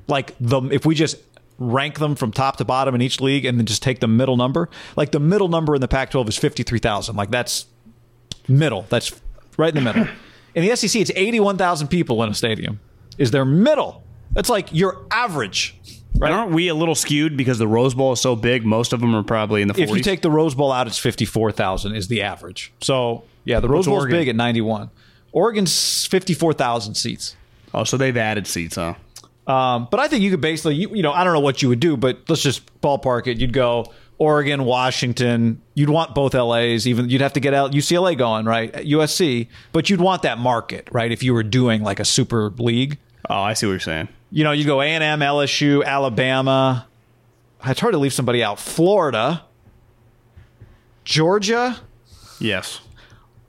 [0.08, 1.16] Like the if we just
[1.58, 4.36] rank them from top to bottom in each league and then just take the middle
[4.36, 7.14] number, like the middle number in the Pac-12 is 53,000.
[7.14, 7.66] Like that's
[8.48, 8.86] middle.
[8.88, 9.12] That's
[9.56, 10.08] right in the middle.
[10.54, 12.78] In the SEC, it's 81,000 people in a stadium.
[13.16, 14.02] Is their middle?
[14.32, 15.74] That's like your average.
[16.14, 16.30] Right.
[16.30, 18.62] Aren't we a little skewed because the Rose Bowl is so big?
[18.66, 19.82] Most of them are probably in the 40s.
[19.82, 22.70] If you take the Rose Bowl out, it's 54,000 is the average.
[22.82, 24.90] So, yeah, the Rose What's Bowl's big at 91.
[25.32, 27.34] Oregon's 54,000 seats.
[27.72, 28.94] oh, so they've added seats, huh?
[29.46, 31.70] Um, but I think you could basically, you, you know, I don't know what you
[31.70, 33.38] would do, but let's just ballpark it.
[33.38, 33.86] You'd go
[34.22, 35.60] Oregon, Washington.
[35.74, 36.86] You'd want both LAs.
[36.86, 38.72] Even you'd have to get out UCLA going, right?
[38.72, 41.10] At USC, but you'd want that market, right?
[41.10, 44.08] If you were doing like a super league, Oh, I see what you're saying.
[44.30, 46.86] you know, you go A and M, LSU, Alabama.
[47.64, 48.58] It's hard to leave somebody out.
[48.60, 49.42] Florida,
[51.04, 51.80] Georgia.
[52.38, 52.80] Yes.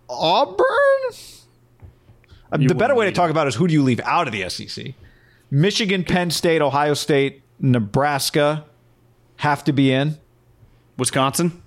[0.10, 0.66] Auburn?
[2.52, 4.34] Uh, You the better way to talk about is who do you leave out of
[4.34, 4.94] the SEC?
[5.50, 8.66] Michigan, Penn State, Ohio State, Nebraska
[9.38, 10.18] have to be in.
[10.98, 11.62] Wisconsin,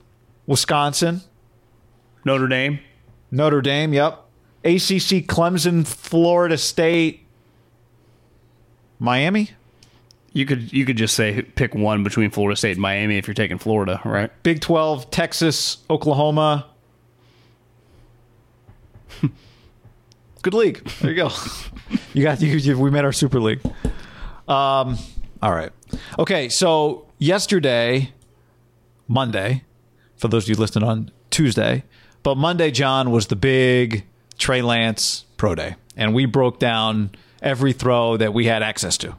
[0.47, 1.21] Wisconsin,
[2.25, 2.79] Notre Dame.
[3.31, 4.23] Notre Dame, yep.
[4.65, 7.25] ACC, Clemson, Florida State,
[8.99, 9.51] Miami,
[10.33, 13.35] You could you could just say pick one between Florida State and Miami if you're
[13.35, 14.31] taking Florida, right?
[14.43, 16.67] Big 12, Texas, Oklahoma.
[20.43, 20.85] Good league.
[21.01, 21.31] There you go.
[22.15, 23.61] you got you, you- we made our super league.
[24.49, 24.97] Um
[25.43, 25.71] all right.
[26.19, 28.13] Okay, so yesterday
[29.09, 29.65] Monday
[30.17, 31.85] for those of you listening on Tuesday,
[32.23, 34.05] but Monday John was the big
[34.39, 37.11] Trey Lance pro day and we broke down
[37.43, 39.15] every throw that we had access to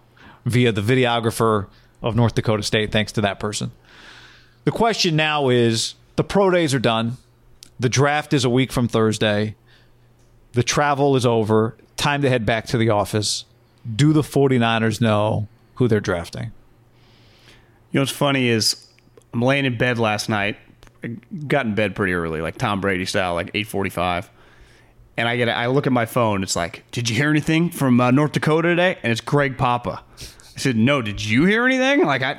[0.45, 1.67] via the videographer
[2.02, 3.71] of North Dakota State thanks to that person.
[4.63, 7.17] The question now is the pro days are done.
[7.80, 9.56] The draft is a week from Thursday.
[10.54, 11.78] The travel is over.
[11.95, 13.45] Time to head back to the office.
[13.95, 16.52] Do the 49ers know who they're drafting?
[17.91, 18.87] You know what's funny is
[19.33, 20.57] I'm laying in bed last night.
[21.03, 24.29] I got in bed pretty early, like Tom Brady style, like 8:45.
[25.15, 26.43] And I get I look at my phone.
[26.43, 28.97] It's like, did you hear anything from uh, North Dakota today?
[29.01, 30.03] And it's Greg Papa.
[30.19, 31.01] I said, no.
[31.01, 32.05] Did you hear anything?
[32.05, 32.35] Like, I,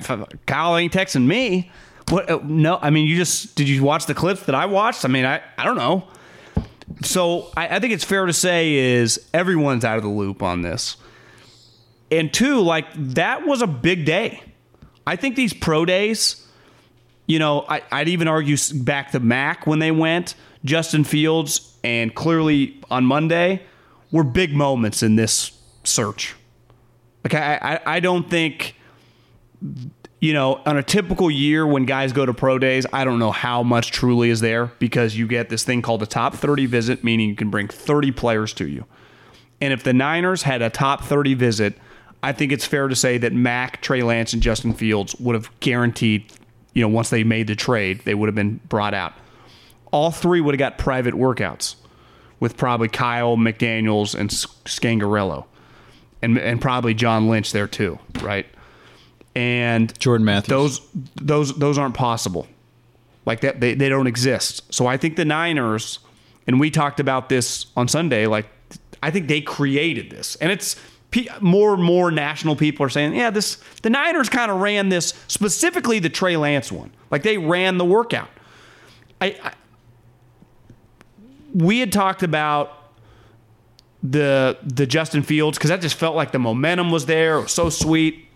[0.47, 1.71] Kyle ain't texting me.
[2.09, 2.31] What?
[2.31, 2.79] Uh, no.
[2.81, 5.05] I mean, you just did you watch the clips that I watched?
[5.05, 6.05] I mean, I I don't know.
[7.03, 10.63] So I, I think it's fair to say is everyone's out of the loop on
[10.63, 10.97] this.
[12.11, 14.43] And two, like that was a big day.
[15.07, 16.47] I think these pro days,
[17.29, 22.13] you know, I, I'd even argue back to Mac when they went, Justin Fields and
[22.13, 23.63] clearly on Monday
[24.11, 25.53] were big moments in this
[25.85, 26.35] search.
[27.23, 28.75] Like I, I, I don't think
[30.21, 33.31] you know, on a typical year when guys go to pro days, I don't know
[33.31, 37.05] how much truly is there because you get this thing called a top 30 visit,
[37.05, 38.85] meaning you can bring 30 players to you.
[39.61, 41.79] And if the Niners had a top 30 visit,
[42.23, 45.51] I think it's fair to say that Mac, Trey Lance, and Justin Fields would have
[45.61, 46.33] guaranteed,
[46.79, 49.15] you know, once they made the trade, they would have been brought out.
[49.91, 51.75] All three would have got private workouts
[52.41, 55.47] with probably Kyle McDaniels and Scangarello
[56.23, 58.47] and, and probably John Lynch there too, right?
[59.39, 60.49] and Jordan Matthews.
[60.49, 60.81] Those
[61.15, 62.49] those those aren't possible.
[63.25, 64.63] Like that they, they don't exist.
[64.75, 66.01] So I think the Niners,
[66.47, 68.47] and we talked about this on Sunday, like
[69.03, 70.35] I think they created this.
[70.37, 70.75] And it's
[71.41, 75.15] more and more national people are saying, yeah, this the Niners kind of ran this
[75.27, 76.91] specifically the Trey Lance one.
[77.11, 78.31] Like they ran the workout.
[79.21, 79.53] I, I
[81.55, 82.93] we had talked about
[84.03, 87.39] the the Justin Fields because that just felt like the momentum was there.
[87.39, 88.27] It was so sweet.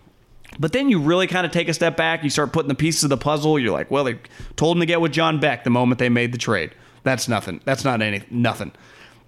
[0.59, 2.23] But then you really kind of take a step back.
[2.23, 3.57] You start putting the pieces of the puzzle.
[3.57, 4.19] You're like, well, they
[4.55, 6.75] told him to get with John Beck the moment they made the trade.
[7.03, 7.59] That's nothing.
[7.65, 8.71] That's not any nothing.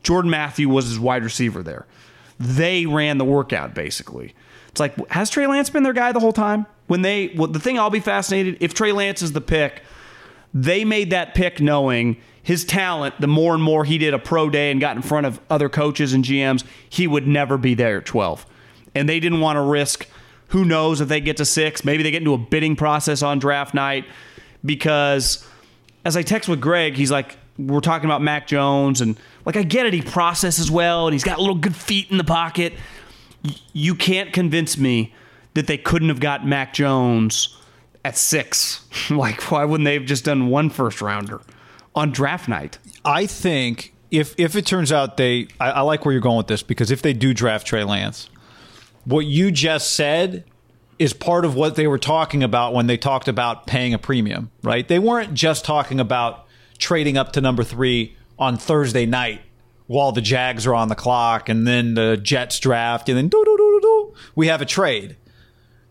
[0.03, 1.87] Jordan Matthew was his wide receiver there.
[2.39, 4.33] They ran the workout basically.
[4.69, 6.65] It's like, has Trey Lance been their guy the whole time?
[6.87, 9.81] When they, well, the thing I'll be fascinated if Trey Lance is the pick,
[10.53, 13.19] they made that pick knowing his talent.
[13.19, 15.69] The more and more he did a pro day and got in front of other
[15.69, 18.45] coaches and GMs, he would never be there at 12.
[18.93, 20.07] And they didn't want to risk
[20.49, 21.83] who knows if they get to six?
[21.83, 24.05] Maybe they get into a bidding process on draft night
[24.63, 25.45] because
[26.03, 29.63] as I text with Greg, he's like, we're talking about Mac Jones and like I
[29.63, 32.73] get it, he processes well and he's got little good feet in the pocket.
[33.73, 35.13] You can't convince me
[35.53, 37.57] that they couldn't have got Mac Jones
[38.03, 38.85] at six.
[39.09, 41.41] like, why wouldn't they have just done one first rounder
[41.93, 42.77] on draft night?
[43.03, 46.47] I think if if it turns out they, I, I like where you're going with
[46.47, 48.29] this because if they do draft Trey Lance,
[49.05, 50.43] what you just said
[50.97, 54.49] is part of what they were talking about when they talked about paying a premium,
[54.63, 54.87] right?
[54.87, 59.41] They weren't just talking about trading up to number three on Thursday night
[59.87, 63.43] while the Jags are on the clock and then the Jets draft and then do
[63.45, 65.15] do do do do we have a trade.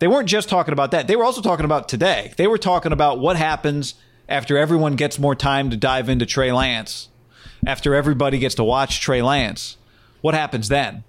[0.01, 1.07] They weren't just talking about that.
[1.07, 2.33] They were also talking about today.
[2.37, 3.95] They were talking about what happens
[4.29, 7.09] after everyone gets more time to dive into Trey Lance,
[7.67, 9.77] after everybody gets to watch Trey Lance.
[10.21, 11.05] What happens then?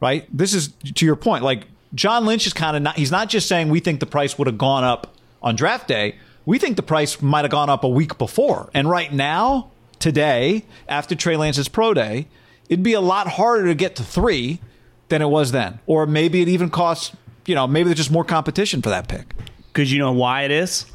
[0.00, 0.26] right?
[0.36, 1.44] This is to your point.
[1.44, 2.96] Like John Lynch is kind of not.
[2.96, 6.16] He's not just saying we think the price would have gone up on draft day.
[6.46, 8.70] We think the price might have gone up a week before.
[8.74, 9.69] And right now,
[10.00, 12.26] today, after Trey Lance's pro day,
[12.68, 14.60] it'd be a lot harder to get to three
[15.08, 15.78] than it was then.
[15.86, 17.14] Or maybe it even costs.
[17.46, 19.34] You know, maybe there's just more competition for that pick.
[19.68, 20.86] Because you know why it is?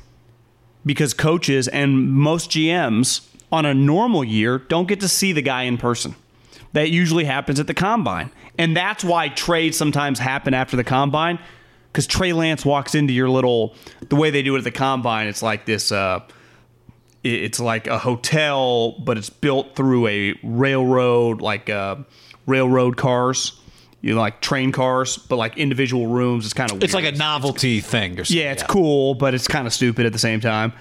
[0.86, 5.64] Because coaches and most GMs on a normal year don't get to see the guy
[5.64, 6.16] in person.
[6.74, 8.32] That usually happens at the combine.
[8.58, 11.40] And that's why trades sometimes happen after the combine
[11.96, 13.74] because Trey Lance walks into your little,
[14.10, 16.20] the way they do it at the combine, it's like this, uh,
[17.26, 21.98] it's like a hotel, but it's built through a railroad, like uh,
[22.46, 23.60] railroad cars.
[24.02, 26.46] You know, like train cars, but like individual rooms.
[26.46, 28.20] It's kind of it's like a novelty it's, thing.
[28.20, 28.44] Or something.
[28.44, 28.68] Yeah, it's yeah.
[28.68, 30.74] cool, but it's kind of stupid at the same time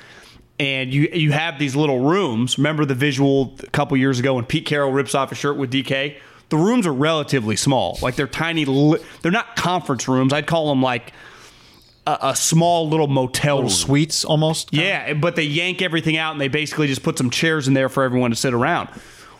[0.58, 2.58] and you you have these little rooms.
[2.58, 5.72] Remember the visual a couple years ago when Pete Carroll rips off his shirt with
[5.72, 6.16] DK?
[6.50, 7.98] The rooms are relatively small.
[8.02, 8.64] Like they're tiny.
[9.22, 10.32] They're not conference rooms.
[10.32, 11.12] I'd call them like
[12.06, 14.72] a, a small little motel little suites almost.
[14.72, 17.88] Yeah, but they yank everything out and they basically just put some chairs in there
[17.88, 18.88] for everyone to sit around.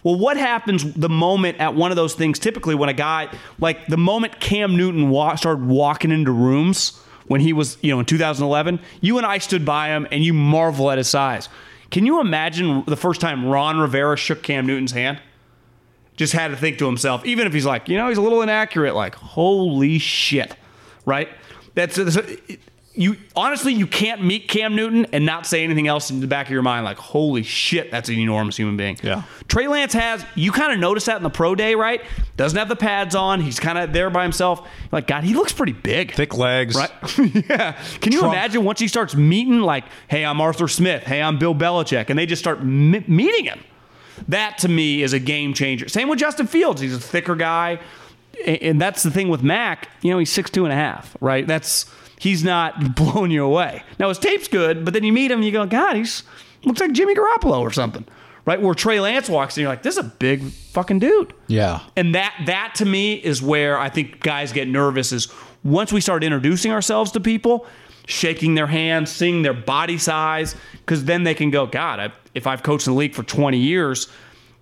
[0.03, 2.39] Well, what happens the moment at one of those things?
[2.39, 7.41] Typically, when a guy like the moment Cam Newton wa- started walking into rooms when
[7.41, 10.91] he was, you know, in 2011, you and I stood by him and you marvel
[10.91, 11.49] at his size.
[11.91, 15.21] Can you imagine the first time Ron Rivera shook Cam Newton's hand?
[16.17, 18.43] Just had to think to himself, even if he's like, you know, he's a little
[18.43, 20.55] inaccurate, like, holy shit,
[21.07, 21.29] right?
[21.75, 22.19] That's, that's
[22.97, 26.47] you honestly you can't meet Cam Newton and not say anything else in the back
[26.47, 28.97] of your mind like holy shit that's an enormous human being.
[29.03, 29.25] Yeah.
[29.49, 32.03] Trey Lance has you kind of notice that in the pro day, right?
[32.37, 33.41] Doesn't have the pads on.
[33.41, 34.67] He's kind of there by himself.
[34.93, 36.15] Like God, he looks pretty big.
[36.15, 36.77] Thick legs.
[36.77, 36.91] Right?
[37.51, 37.73] yeah.
[38.01, 38.35] Can you Trump.
[38.35, 41.03] imagine once he starts meeting like, "Hey, I'm Arthur Smith.
[41.03, 43.61] Hey, I'm Bill Belichick." And they just start m- meeting him.
[44.29, 45.89] That to me is a game changer.
[45.89, 46.81] Same with Justin Fields.
[46.81, 47.81] He's a thicker guy.
[48.47, 51.47] And that's the thing with Mac, you know, he's six two and a half, right?
[51.47, 51.87] That's
[52.19, 53.83] he's not blowing you away.
[53.99, 56.23] Now his tape's good, but then you meet him and you go, God, he's
[56.65, 58.05] looks like Jimmy Garoppolo or something.
[58.47, 58.61] Right?
[58.61, 61.33] Where Trey Lance walks in, you're like, this is a big fucking dude.
[61.47, 61.81] Yeah.
[61.97, 65.33] And that that to me is where I think guys get nervous is
[65.63, 67.67] once we start introducing ourselves to people,
[68.07, 72.47] shaking their hands, seeing their body size, because then they can go, God, I, if
[72.47, 74.09] I've coached in the league for 20 years,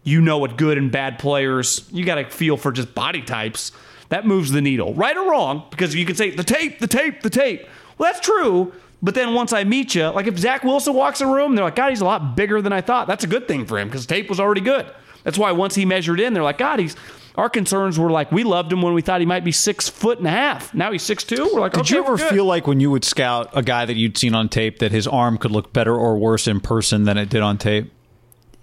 [0.05, 3.72] you know what good and bad players, you got to feel for just body types.
[4.09, 7.22] That moves the needle, right or wrong, because you can say the tape, the tape,
[7.22, 7.66] the tape.
[7.96, 8.72] Well, that's true.
[9.00, 11.64] But then once I meet you, like if Zach Wilson walks in a room, they're
[11.64, 13.09] like, God, he's a lot bigger than I thought.
[13.09, 14.86] That's a good thing for him because tape was already good.
[15.24, 16.96] That's why once he measured in, they're like, God, he's.
[17.34, 20.18] Our concerns were like we loved him when we thought he might be six foot
[20.18, 20.74] and a half.
[20.74, 21.50] Now he's six two.
[21.55, 23.96] We're like, Did okay, you ever feel like when you would scout a guy that
[23.96, 27.16] you'd seen on tape that his arm could look better or worse in person than
[27.16, 27.90] it did on tape?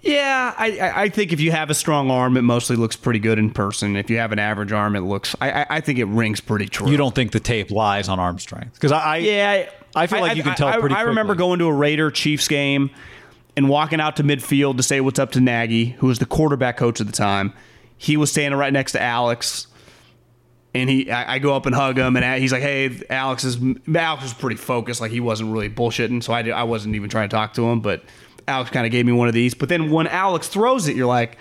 [0.02, 3.18] Yeah, I, I- I think if you have a strong arm, it mostly looks pretty
[3.18, 3.96] good in person.
[3.96, 5.36] If you have an average arm, it looks.
[5.40, 6.90] I, I, I think it rings pretty true.
[6.90, 8.74] You don't think the tape lies on arm strength?
[8.74, 11.48] Because I, I, Yeah, I feel like you can tell I, pretty I remember quickly.
[11.48, 12.90] going to a Raider Chiefs game
[13.56, 16.76] and walking out to midfield to say what's up to Nagy, who was the quarterback
[16.78, 17.52] coach at the time.
[17.98, 19.66] He was standing right next to Alex,
[20.72, 23.58] and he I, I go up and hug him, and he's like, "Hey, Alex is
[23.94, 27.10] Alex was pretty focused, like he wasn't really bullshitting, so I did, I wasn't even
[27.10, 28.02] trying to talk to him, but
[28.50, 29.54] Alex kind of gave me one of these.
[29.54, 31.38] But then when Alex throws it, you're like,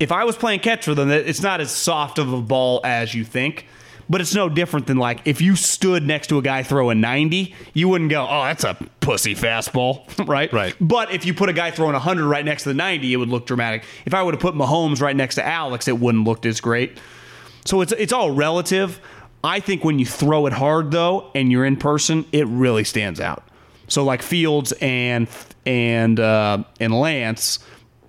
[0.00, 3.14] if I was playing catch with them, it's not as soft of a ball as
[3.14, 3.66] you think.
[4.08, 7.54] But it's no different than like if you stood next to a guy throwing 90,
[7.74, 10.52] you wouldn't go, oh, that's a pussy fastball, right?
[10.52, 10.76] Right.
[10.80, 13.28] But if you put a guy throwing 100 right next to the 90, it would
[13.28, 13.84] look dramatic.
[14.04, 17.00] If I would have put Mahomes right next to Alex, it wouldn't look as great.
[17.64, 19.00] So it's it's all relative.
[19.42, 23.20] I think when you throw it hard though, and you're in person, it really stands
[23.20, 23.42] out.
[23.88, 25.28] So like Fields and
[25.66, 27.58] and uh, and Lance,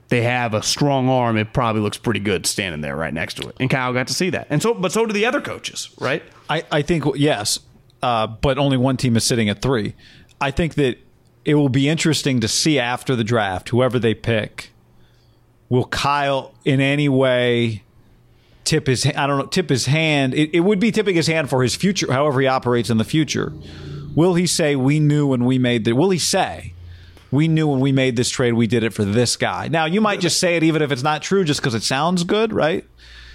[0.09, 1.35] they have a strong arm.
[1.37, 3.55] It probably looks pretty good standing there right next to it.
[3.59, 6.23] And Kyle got to see that, and so but so do the other coaches, right?
[6.49, 7.59] I, I think yes,
[8.01, 9.95] uh, but only one team is sitting at three.
[10.39, 10.97] I think that
[11.43, 14.69] it will be interesting to see after the draft, whoever they pick,
[15.69, 17.83] will Kyle in any way
[18.63, 20.33] tip his I don't know tip his hand.
[20.33, 23.03] It, it would be tipping his hand for his future, however he operates in the
[23.05, 23.53] future.
[24.13, 25.93] Will he say we knew when we made the?
[25.93, 26.73] Will he say?
[27.31, 29.67] We knew when we made this trade, we did it for this guy.
[29.67, 32.23] Now, you might just say it even if it's not true, just because it sounds
[32.23, 32.85] good, right?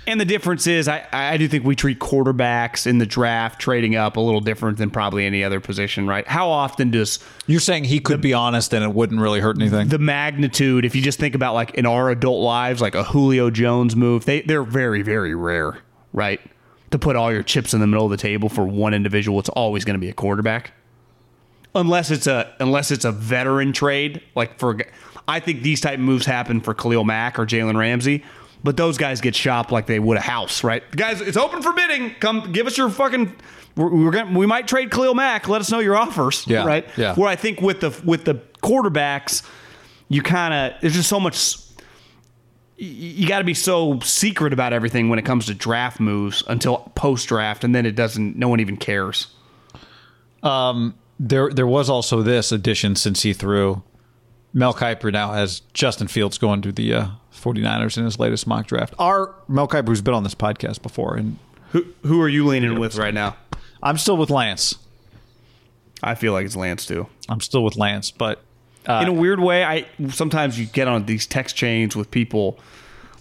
[0.06, 3.94] And the difference is, I, I do think we treat quarterbacks in the draft trading
[3.94, 6.26] up a little different than probably any other position, right?
[6.26, 9.88] How often does You're saying he could be honest and it wouldn't really hurt anything.
[9.88, 13.48] the magnitude, if you just think about like in our adult lives, like a Julio
[13.50, 15.78] Jones move, they, they're very, very rare,
[16.12, 16.40] right?
[16.90, 19.48] To put all your chips in the middle of the table for one individual, it's
[19.50, 20.72] always going to be a quarterback.
[21.74, 24.78] Unless it's a unless it's a veteran trade, like for
[25.26, 28.24] I think these type of moves happen for Khalil Mack or Jalen Ramsey,
[28.62, 30.82] but those guys get shopped like they would a house, right?
[30.94, 32.14] Guys, it's open for bidding.
[32.20, 33.34] Come give us your fucking.
[33.74, 35.48] We're, we're gonna, we might trade Khalil Mack.
[35.48, 36.86] Let us know your offers, Yeah, right?
[36.98, 37.14] yeah.
[37.14, 39.42] Where I think with the with the quarterbacks,
[40.10, 41.56] you kind of there's just so much.
[42.76, 46.78] You got to be so secret about everything when it comes to draft moves until
[46.96, 48.36] post draft, and then it doesn't.
[48.36, 49.28] No one even cares.
[50.42, 50.94] Um,
[51.24, 53.82] There, there was also this addition since he threw.
[54.52, 58.66] Mel Kiper now has Justin Fields going to the uh, 49ers in his latest mock
[58.66, 58.92] draft.
[58.98, 61.38] Our Mel Kiper, who's been on this podcast before, and
[61.70, 63.36] Who who are you leaning with right now?
[63.82, 64.76] I'm still with Lance.
[66.02, 67.06] I feel like it's Lance too.
[67.28, 68.42] I'm still with Lance, but
[68.88, 72.58] in a weird way, I sometimes you get on these text chains with people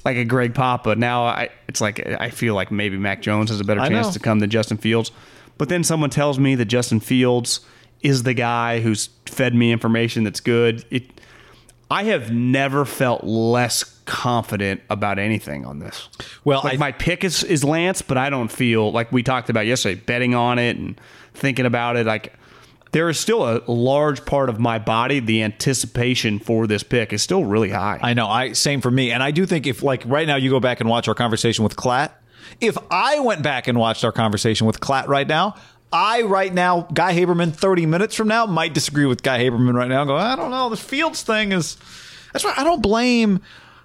[0.04, 0.95] like a Greg Papa.
[0.95, 4.20] Now I it's like I feel like maybe Mac Jones has a better chance to
[4.20, 5.12] come than Justin Fields.
[5.60, 7.60] But then someone tells me that Justin Fields
[8.02, 10.86] is the guy who's fed me information that's good.
[10.89, 11.04] It
[11.89, 16.08] I have never felt less confident about anything on this.
[16.45, 19.49] Well, like I- my pick is is Lance, but I don't feel like we talked
[19.49, 20.99] about yesterday, betting on it and
[21.34, 22.06] thinking about it.
[22.06, 22.34] Like
[22.93, 27.22] there is still a large part of my body, the anticipation for this pick is
[27.22, 27.99] still really high.
[28.02, 28.28] I know.
[28.28, 30.80] I same for me, and I do think if like right now you go back
[30.82, 32.12] and watch our conversation with Klatt,
[32.60, 35.56] if I went back and watched our conversation with Klatt right now,
[35.92, 39.89] I right now Guy Haberman thirty minutes from now might disagree with Guy Haberman right
[39.89, 40.06] now.
[40.06, 40.70] Go, I don't know.
[40.70, 41.78] This Fields thing is.
[42.34, 43.42] That's why I don't blame.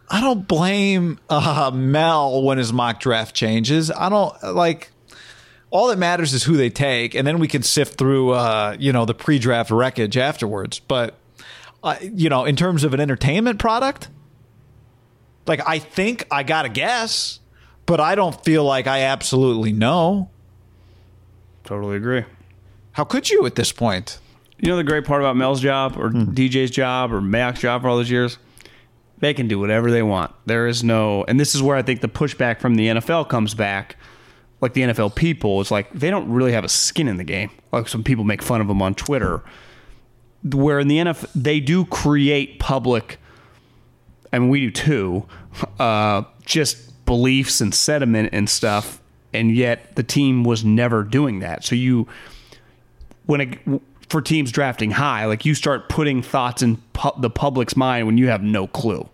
[0.08, 3.90] I don't blame uh, Mel when his mock draft changes.
[3.90, 4.92] I don't like.
[5.70, 8.92] All that matters is who they take, and then we can sift through, uh, you
[8.92, 10.78] know, the pre-draft wreckage afterwards.
[10.78, 11.16] But,
[11.82, 14.08] uh, you know, in terms of an entertainment product,
[15.44, 17.40] like I think I got to guess,
[17.84, 20.30] but I don't feel like I absolutely know.
[21.66, 22.24] Totally agree.
[22.92, 24.18] How could you at this point?
[24.58, 27.88] You know the great part about Mel's job or DJ's job or Mayock's job for
[27.88, 28.38] all those years?
[29.18, 30.32] They can do whatever they want.
[30.46, 33.54] There is no, and this is where I think the pushback from the NFL comes
[33.54, 33.96] back.
[34.60, 37.50] Like the NFL people, it's like they don't really have a skin in the game.
[37.72, 39.42] Like some people make fun of them on Twitter.
[40.42, 43.18] Where in the NFL, they do create public,
[44.32, 45.26] I mean, we do too,
[45.78, 49.00] uh, just beliefs and sentiment and stuff.
[49.36, 51.64] And yet the team was never doing that.
[51.64, 52.08] So you,
[53.26, 53.58] when it,
[54.08, 58.18] for teams drafting high, like you start putting thoughts in pu- the public's mind when
[58.18, 59.08] you have no clue.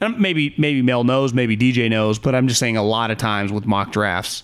[0.00, 3.18] and maybe maybe Mel knows, maybe DJ knows, but I'm just saying a lot of
[3.18, 4.42] times with mock drafts,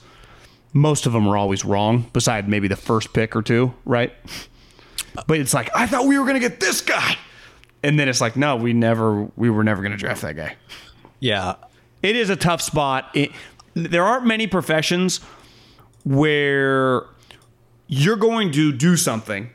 [0.73, 2.09] most of them are always wrong.
[2.13, 4.13] Beside maybe the first pick or two, right?
[5.27, 7.17] But it's like I thought we were gonna get this guy,
[7.83, 10.57] and then it's like no, we never, we were never gonna draft that guy.
[11.21, 11.55] Yeah.
[12.03, 13.11] It is a tough spot.
[13.15, 13.31] It,
[13.75, 15.21] there aren't many professions
[16.05, 17.05] where
[17.87, 19.51] you're going to do something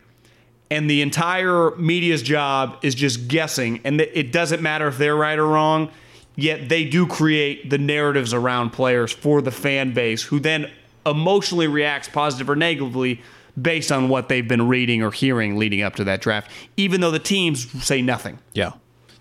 [0.69, 5.39] and the entire media's job is just guessing and it doesn't matter if they're right
[5.39, 5.89] or wrong
[6.35, 10.69] yet they do create the narratives around players for the fan base who then
[11.05, 13.21] emotionally reacts positive or negatively
[13.59, 17.11] based on what they've been reading or hearing leading up to that draft even though
[17.11, 18.73] the teams say nothing Yeah.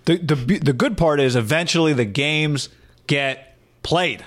[0.07, 2.69] The the the good part is eventually the games
[3.09, 4.25] get played.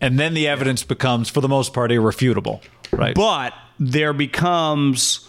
[0.00, 3.14] And then the evidence becomes for the most part irrefutable, right?
[3.14, 5.28] but there becomes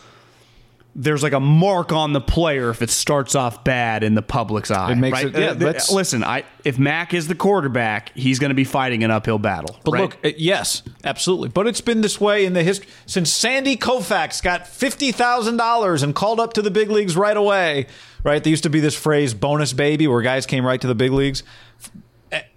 [0.95, 4.69] there's like a mark on the player if it starts off bad in the public's
[4.71, 4.91] eye.
[4.91, 5.35] It makes right?
[5.35, 9.03] it- yeah, Uh, listen, I if Mac is the quarterback, he's going to be fighting
[9.03, 9.79] an uphill battle.
[9.83, 10.01] But right?
[10.01, 11.49] look, yes, absolutely.
[11.49, 16.03] But it's been this way in the history since Sandy Koufax got fifty thousand dollars
[16.03, 17.87] and called up to the big leagues right away.
[18.21, 20.95] Right, there used to be this phrase "bonus baby," where guys came right to the
[20.95, 21.43] big leagues.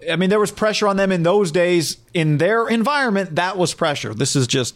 [0.09, 3.35] I mean, there was pressure on them in those days in their environment.
[3.35, 4.13] That was pressure.
[4.13, 4.75] This is just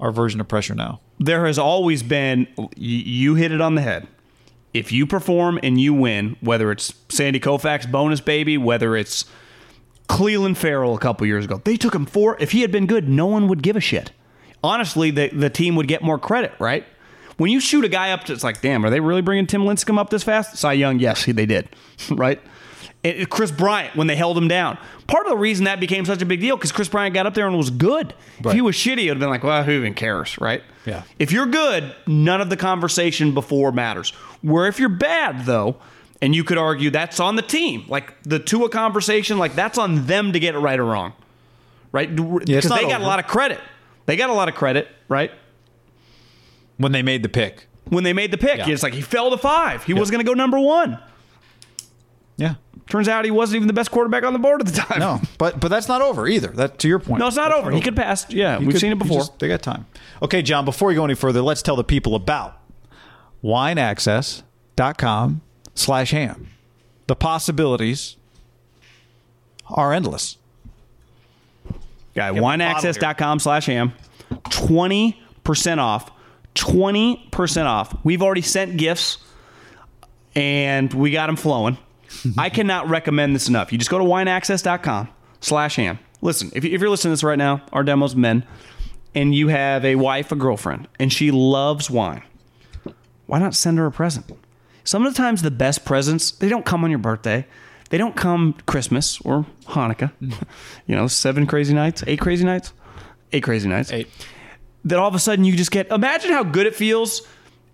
[0.00, 1.00] our version of pressure now.
[1.18, 2.46] there has always been
[2.76, 4.06] you hit it on the head.
[4.74, 9.24] If you perform and you win, whether it's Sandy Koufax bonus baby, whether it's
[10.08, 12.36] Clelin Ferrell a couple years ago, they took him four.
[12.38, 14.12] If he had been good, no one would give a shit.
[14.62, 16.84] Honestly, the the team would get more credit, right?
[17.36, 19.62] When you shoot a guy up, to, it's like, damn, are they really bringing Tim
[19.62, 20.56] Lincecum up this fast?
[20.56, 21.68] Cy Young, yes, they did,
[22.10, 22.40] right?
[23.04, 24.76] And Kris Bryant when they held him down.
[25.06, 27.34] Part of the reason that became such a big deal because Kris Bryant got up
[27.34, 28.12] there and was good.
[28.44, 30.62] If he was shitty, it would have been like, well, who even cares, right?
[30.84, 31.04] Yeah.
[31.18, 34.10] If you're good, none of the conversation before matters.
[34.42, 35.76] Where if you're bad, though,
[36.20, 40.06] and you could argue that's on the team, like the Tua conversation, like that's on
[40.06, 41.12] them to get it right or wrong,
[41.92, 42.14] right?
[42.14, 43.60] Because not they got a lot of credit.
[44.06, 45.30] They got a lot of credit, right?
[46.78, 48.68] When they made the pick, When they made the pick, Yeah.
[48.70, 49.84] it's like he fell to five.
[49.84, 50.98] He was going to go number one.
[52.36, 52.54] yeah,
[52.88, 54.98] Turns out he wasn't even the best quarterback on the board at the time.
[54.98, 56.48] no, but but that's not over either.
[56.48, 57.20] That to your point.
[57.20, 57.70] No, it's not That's over.
[57.70, 58.24] He could pass.
[58.30, 59.18] Yeah, You we've could- seen it before.
[59.18, 59.86] just- they got time.
[60.22, 62.58] Okay, John, before we go any further, let's tell the people about
[63.44, 65.40] wineaccess.com
[65.74, 66.48] slash ham.
[67.06, 68.16] The possibilities
[69.68, 70.36] are endless.
[72.14, 73.92] Guy, wineaccess.com slash ham.
[74.30, 76.10] 20% off.
[76.54, 77.94] 20% off.
[78.04, 79.18] We've already sent gifts
[80.34, 81.78] and we got them flowing.
[82.38, 83.72] I cannot recommend this enough.
[83.72, 85.08] You just go to wineaccess.com
[85.40, 85.98] slash ham.
[86.20, 88.44] Listen, if, you- if you're listening to this right now, our demo's men,
[89.14, 92.22] and you have a wife, a girlfriend, and she loves wine,
[93.26, 94.26] why not send her a present?
[94.84, 97.46] Some of the times, the best presents, they don't come on your birthday.
[97.90, 100.12] They don't come Christmas or Hanukkah.
[100.86, 102.72] you know, seven crazy nights, eight crazy nights,
[103.32, 103.92] eight crazy nights.
[103.92, 104.08] Eight.
[104.84, 107.22] That all of a sudden you just get, imagine how good it feels.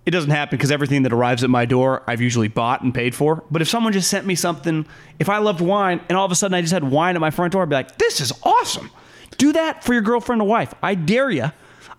[0.07, 3.15] It doesn't happen because everything that arrives at my door, I've usually bought and paid
[3.15, 3.43] for.
[3.51, 4.87] But if someone just sent me something,
[5.19, 7.31] if I loved wine and all of a sudden I just had wine at my
[7.31, 8.91] front door, I'd be like, this is awesome.
[9.39, 10.75] Do that for your girlfriend or wife.
[10.83, 11.51] I dare you.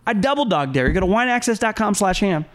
[0.06, 0.94] I double dog dare you.
[0.94, 2.46] Go to wineaccess.com slash ham.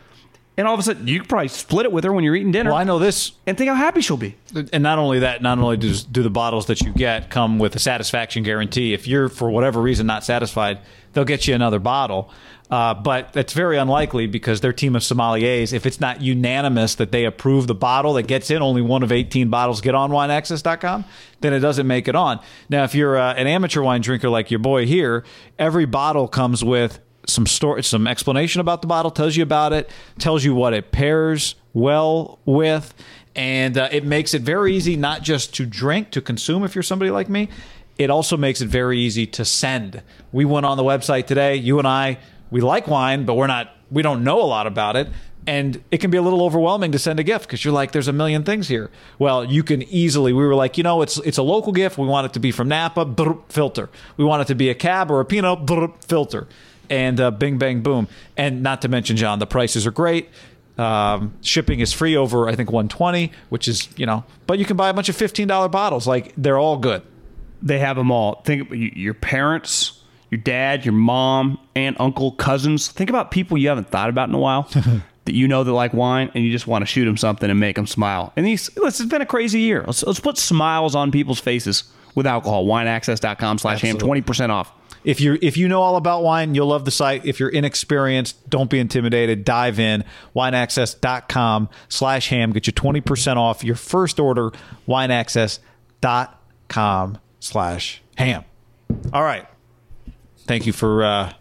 [0.57, 2.53] And all of a sudden, you could probably split it with her when you're eating
[2.53, 4.36] dinner Well, I know this and think how happy she'll be.
[4.72, 7.74] and not only that, not only does do the bottles that you get come with
[7.76, 8.92] a satisfaction guarantee.
[8.92, 10.80] If you're for whatever reason not satisfied,
[11.12, 12.30] they'll get you another bottle.
[12.70, 17.11] Uh, but that's very unlikely because their team of sommeliers, if it's not unanimous that
[17.11, 21.05] they approve the bottle that gets in, only one of 18 bottles get on wineaccess.com,
[21.40, 22.38] then it doesn't make it on.
[22.68, 25.24] Now, if you're uh, an amateur wine drinker like your boy here,
[25.59, 29.90] every bottle comes with some story, some explanation about the bottle, tells you about it,
[30.18, 32.94] tells you what it pairs well with,
[33.34, 36.82] and uh, it makes it very easy not just to drink, to consume if you're
[36.82, 37.48] somebody like me.
[37.98, 40.02] It also makes it very easy to send.
[40.32, 41.56] We went on the website today.
[41.56, 42.18] You and I,
[42.50, 43.76] we like wine, but we're not.
[43.90, 45.08] We don't know a lot about it.
[45.46, 48.08] And it can be a little overwhelming to send a gift because you're like, there's
[48.08, 48.90] a million things here.
[49.18, 50.32] Well, you can easily.
[50.32, 51.98] We were like, you know, it's it's a local gift.
[51.98, 53.88] We want it to be from Napa, brr, filter.
[54.16, 56.46] We want it to be a cab or a Pinot, brr, filter
[56.91, 60.28] and uh, bing bang boom and not to mention john the prices are great
[60.78, 64.76] um, shipping is free over i think 120 which is you know but you can
[64.76, 67.03] buy a bunch of $15 bottles like they're all good
[67.62, 68.41] They have them all.
[68.43, 72.88] Think about your parents, your dad, your mom, aunt, uncle, cousins.
[72.88, 74.62] Think about people you haven't thought about in a while
[75.26, 77.61] that you know that like wine, and you just want to shoot them something and
[77.61, 78.32] make them smile.
[78.34, 79.84] And these, it's been a crazy year.
[79.86, 81.84] Let's, let's put smiles on people's faces
[82.14, 82.64] with alcohol.
[82.64, 84.72] Wineaccess.com slash ham, 20% off.
[85.03, 87.24] If you if you know all about wine, you'll love the site.
[87.24, 89.44] If you're inexperienced, don't be intimidated.
[89.44, 90.05] Dive in.
[90.36, 92.53] Wineaccess.com slash ham.
[92.53, 94.53] Get you 20% off your first order.
[96.01, 98.44] Wineaccess.com slash ham.
[99.12, 99.46] All right.
[100.46, 101.32] Thank you for uh,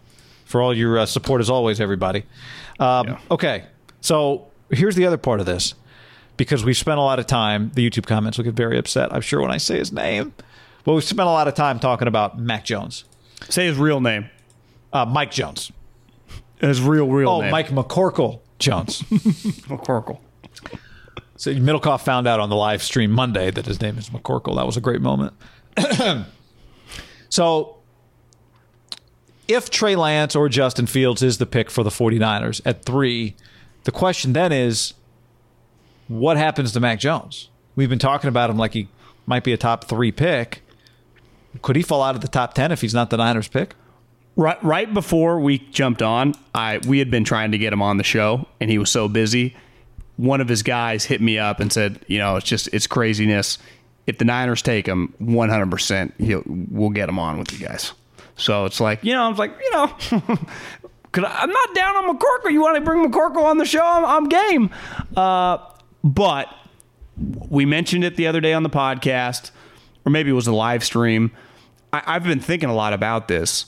[0.44, 2.24] for all your uh, support as always, everybody.
[2.78, 3.64] Um, Okay,
[4.00, 5.74] so here's the other part of this
[6.36, 7.70] because we've spent a lot of time.
[7.74, 9.12] The YouTube comments will get very upset.
[9.12, 10.32] I'm sure when I say his name,
[10.84, 13.04] but we've spent a lot of time talking about Mac Jones,
[13.48, 14.28] Say his real name.
[14.92, 15.72] uh, Mike Jones.
[16.60, 17.50] His real, real Oh, name.
[17.50, 19.00] Mike McCorkle Jones.
[19.68, 20.18] McCorkle.
[21.36, 24.56] so Middlecoff found out on the live stream Monday that his name is McCorkle.
[24.56, 25.32] That was a great moment.
[27.28, 27.76] so
[29.48, 33.34] if Trey Lance or Justin Fields is the pick for the 49ers at three,
[33.84, 34.94] the question then is
[36.08, 37.48] what happens to Mac Jones?
[37.76, 38.88] We've been talking about him like he
[39.26, 40.62] might be a top three pick.
[41.62, 43.74] Could he fall out of the top 10 if he's not the Niners pick?
[44.36, 47.96] Right, right before we jumped on, I we had been trying to get him on
[47.96, 49.54] the show, and he was so busy.
[50.16, 53.58] One of his guys hit me up and said, "You know, it's just it's craziness.
[54.06, 57.92] If the Niners take him, 100, percent he'll we'll get him on with you guys."
[58.36, 59.86] So it's like, you know, I was like, you know,
[61.12, 62.52] cause I'm not down on McCorkle.
[62.52, 63.84] You want to bring McCorkle on the show?
[63.84, 64.70] I'm, I'm game.
[65.16, 65.58] Uh,
[66.02, 66.48] but
[67.50, 69.50] we mentioned it the other day on the podcast,
[70.04, 71.32] or maybe it was a live stream.
[71.92, 73.66] I, I've been thinking a lot about this.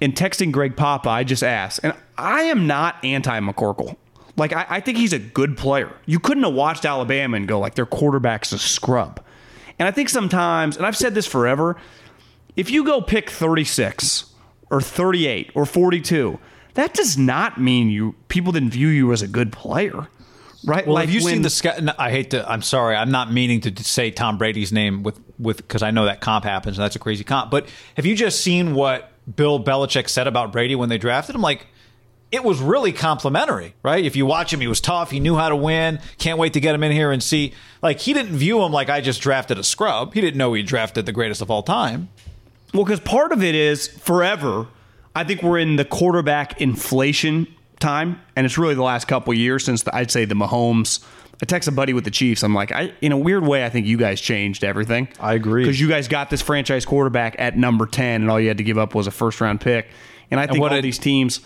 [0.00, 3.96] In texting Greg Papa, I just asked, and I am not anti McCorkle.
[4.36, 5.92] Like I, I think he's a good player.
[6.06, 9.22] You couldn't have watched Alabama and go like their quarterback's a scrub.
[9.78, 11.76] And I think sometimes, and I've said this forever,
[12.56, 14.32] if you go pick 36
[14.70, 16.38] or 38 or 42,
[16.74, 20.08] that does not mean you people didn't view you as a good player.
[20.64, 20.86] Right?
[20.86, 21.78] Well, Like have you when- seen the sky?
[21.80, 22.48] no, I hate to.
[22.50, 22.94] I'm sorry.
[22.96, 26.44] I'm not meaning to say Tom Brady's name with with because I know that comp
[26.44, 27.50] happens and that's a crazy comp.
[27.50, 31.40] But have you just seen what Bill Belichick said about Brady when they drafted him?
[31.40, 31.66] Like,
[32.30, 34.04] it was really complimentary, right?
[34.04, 35.10] If you watch him, he was tough.
[35.10, 35.98] He knew how to win.
[36.18, 37.54] Can't wait to get him in here and see.
[37.82, 40.14] Like, he didn't view him like I just drafted a scrub.
[40.14, 42.08] He didn't know he drafted the greatest of all time.
[42.74, 44.66] Well, because part of it is forever.
[45.16, 47.48] I think we're in the quarterback inflation
[47.80, 51.04] time, and it's really the last couple years since the, I'd say the Mahomes.
[51.42, 52.42] I text a buddy with the Chiefs.
[52.42, 55.08] I'm like, I in a weird way, I think you guys changed everything.
[55.18, 55.64] I agree.
[55.64, 58.64] because you guys got this franchise quarterback at number ten, and all you had to
[58.64, 59.88] give up was a first round pick.
[60.30, 61.40] And I think what all these teams,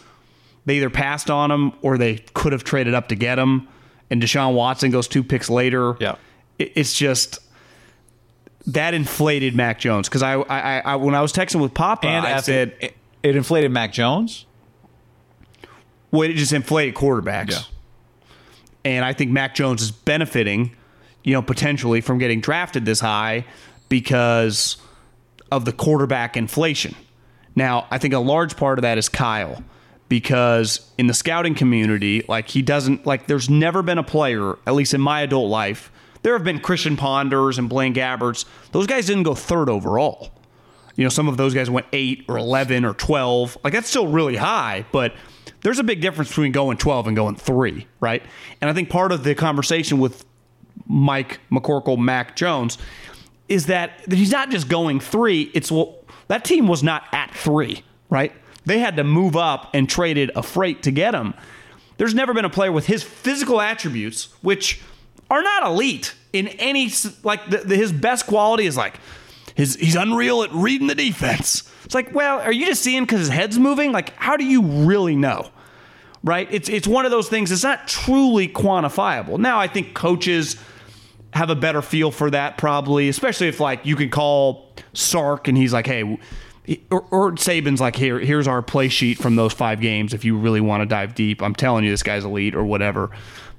[0.67, 3.69] they either passed on him or they could have traded up to get him.
[4.11, 5.97] And Deshaun Watson goes two picks later.
[6.01, 6.17] Yeah.
[6.59, 7.39] It- it's just
[8.67, 12.27] that inflated Mac Jones because I, I, I, when I was texting with Papa, And
[12.27, 14.47] I said, it, it inflated Mac Jones.
[16.15, 17.51] Well, it just inflated quarterbacks.
[17.51, 17.61] Yeah.
[18.85, 20.77] And I think Mac Jones is benefiting,
[21.23, 23.45] you know, potentially from getting drafted this high
[23.89, 24.77] because
[25.51, 26.95] of the quarterback inflation.
[27.57, 29.63] Now, I think a large part of that is Kyle
[30.09, 34.75] because in the scouting community, like he doesn't like there's never been a player, at
[34.75, 35.91] least in my adult life,
[36.23, 38.45] there have been Christian Ponders and Blaine Gabberts.
[38.73, 40.31] Those guys didn't go third overall.
[40.97, 43.59] You know, some of those guys went eight or 11 or 12.
[43.65, 45.13] Like, that's still really high, but
[45.65, 48.23] there's a big difference between going 12 and going three, right?
[48.61, 50.25] And I think part of the conversation with
[50.87, 52.79] Mike McCorkle, Mac Jones,
[53.49, 55.51] is that he's not just going three.
[55.55, 55.97] It's well,
[56.29, 58.33] that team was not at three, right?
[58.67, 61.33] They had to move up and traded a freight to get him.
[61.97, 64.83] There's never been a player with his physical attributes, which
[65.31, 66.91] are not elite in any
[67.23, 68.99] like the, the, his best quality is like
[69.55, 71.71] his he's unreal at reading the defense.
[71.85, 73.93] It's like, well, are you just seeing because his head's moving?
[73.93, 75.51] Like, how do you really know?
[76.23, 76.49] Right?
[76.51, 77.53] It's it's one of those things.
[77.53, 79.39] It's not truly quantifiable.
[79.39, 80.57] Now, I think coaches
[81.35, 85.59] have a better feel for that probably, especially if like you can call Sark and
[85.59, 86.19] he's like, hey,
[86.91, 90.15] or, or Saban's like, here, here's our play sheet from those five games.
[90.15, 93.11] If you really want to dive deep, I'm telling you, this guy's elite or whatever.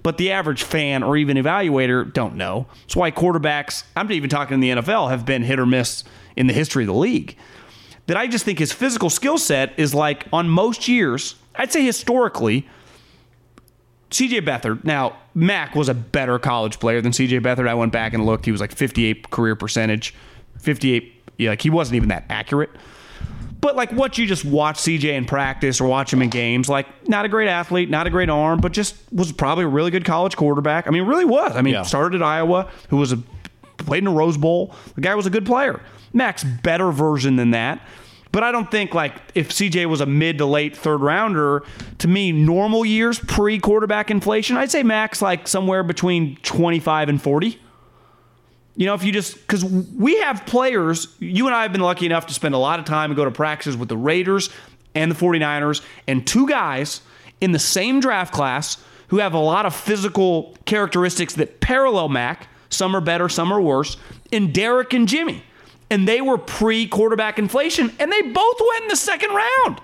[0.02, 2.68] But the average fan or even evaluator don't know.
[2.82, 6.04] That's why quarterbacks, I'm not even talking in the NFL, have been hit or miss
[6.36, 7.38] in the history of the league.
[8.08, 11.84] That I just think his physical skill set is like on most years, I'd say
[11.84, 12.68] historically,
[14.12, 14.84] CJ Beathard.
[14.84, 17.68] Now, Mac was a better college player than CJ Beathard.
[17.68, 18.46] I went back and looked.
[18.46, 20.14] He was like 58 career percentage,
[20.60, 21.12] 58.
[21.38, 22.70] Yeah, like he wasn't even that accurate.
[23.60, 26.86] But like what you just watch CJ in practice or watch him in games, like
[27.10, 30.06] not a great athlete, not a great arm, but just was probably a really good
[30.06, 30.88] college quarterback.
[30.88, 31.56] I mean, really was.
[31.56, 31.82] I mean, Yeah.
[31.82, 33.18] started at Iowa, who was a
[33.86, 34.76] played in a Rose Bowl.
[34.96, 35.82] The guy was a good player.
[36.14, 37.82] Mac's better version than that.
[38.32, 41.64] But I don't think like if CJ was a mid to late third rounder,
[42.00, 47.22] to me, normal years pre quarterback inflation, I'd say Max like somewhere between 25 and
[47.22, 47.58] 40.
[48.76, 52.06] You know, if you just because we have players, you and I have been lucky
[52.06, 54.50] enough to spend a lot of time and go to practices with the Raiders
[54.94, 57.00] and the 49ers, and two guys
[57.40, 62.48] in the same draft class who have a lot of physical characteristics that parallel Mac.
[62.70, 63.98] Some are better, some are worse,
[64.32, 65.44] in Derek and Jimmy.
[65.90, 69.80] And they were pre quarterback inflation, and they both went in the second round.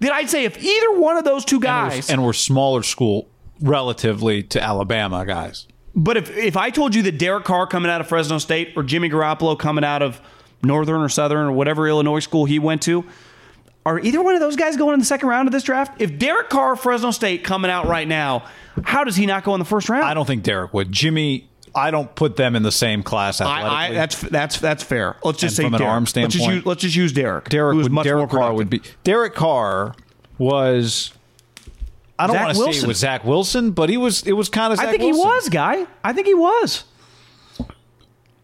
[0.00, 2.82] That I'd say if either one of those two And we're- guys, and we're smaller
[2.82, 3.28] school
[3.60, 5.66] relatively to Alabama guys.
[5.94, 8.82] But if if I told you that Derek Carr coming out of Fresno State or
[8.82, 10.20] Jimmy Garoppolo coming out of
[10.64, 13.04] Northern or Southern or whatever Illinois school he went to,
[13.86, 16.00] are either one of those guys going in the second round of this draft?
[16.02, 18.44] If Derek Carr, Fresno State coming out right now,
[18.82, 20.04] how does he not go in the first round?
[20.04, 20.90] I don't think Derek would.
[20.90, 23.46] Jimmy, I don't put them in the same class I,
[23.88, 25.16] I, that's that's that's fair.
[25.24, 25.90] Let's just And say from an Derek.
[25.92, 27.48] arm Let's just, standpoint- use, let's just use Derek.
[27.48, 28.80] Derek who is would, much more Derek Carr would be.
[29.02, 29.94] Derek Carr
[30.38, 31.12] was.
[32.18, 34.22] I don't Zach want to say it was Zach Wilson, but he was.
[34.22, 34.78] It was kind of.
[34.78, 35.20] Zach I think Wilson.
[35.20, 35.86] he was, guy.
[36.04, 36.84] I think he was.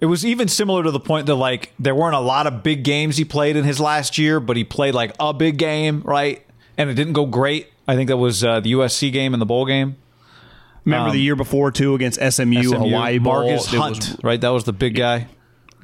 [0.01, 2.85] It was even similar to the point that like there weren't a lot of big
[2.85, 6.45] games he played in his last year, but he played like a big game, right?
[6.79, 7.69] And it didn't go great.
[7.87, 9.97] I think that was uh, the USC game and the bowl game.
[10.85, 13.35] Remember the um, year before too against SMU, SMU, Hawaii Bowl.
[13.35, 14.41] Margus Hunt, was- right?
[14.41, 15.29] That was the big guy.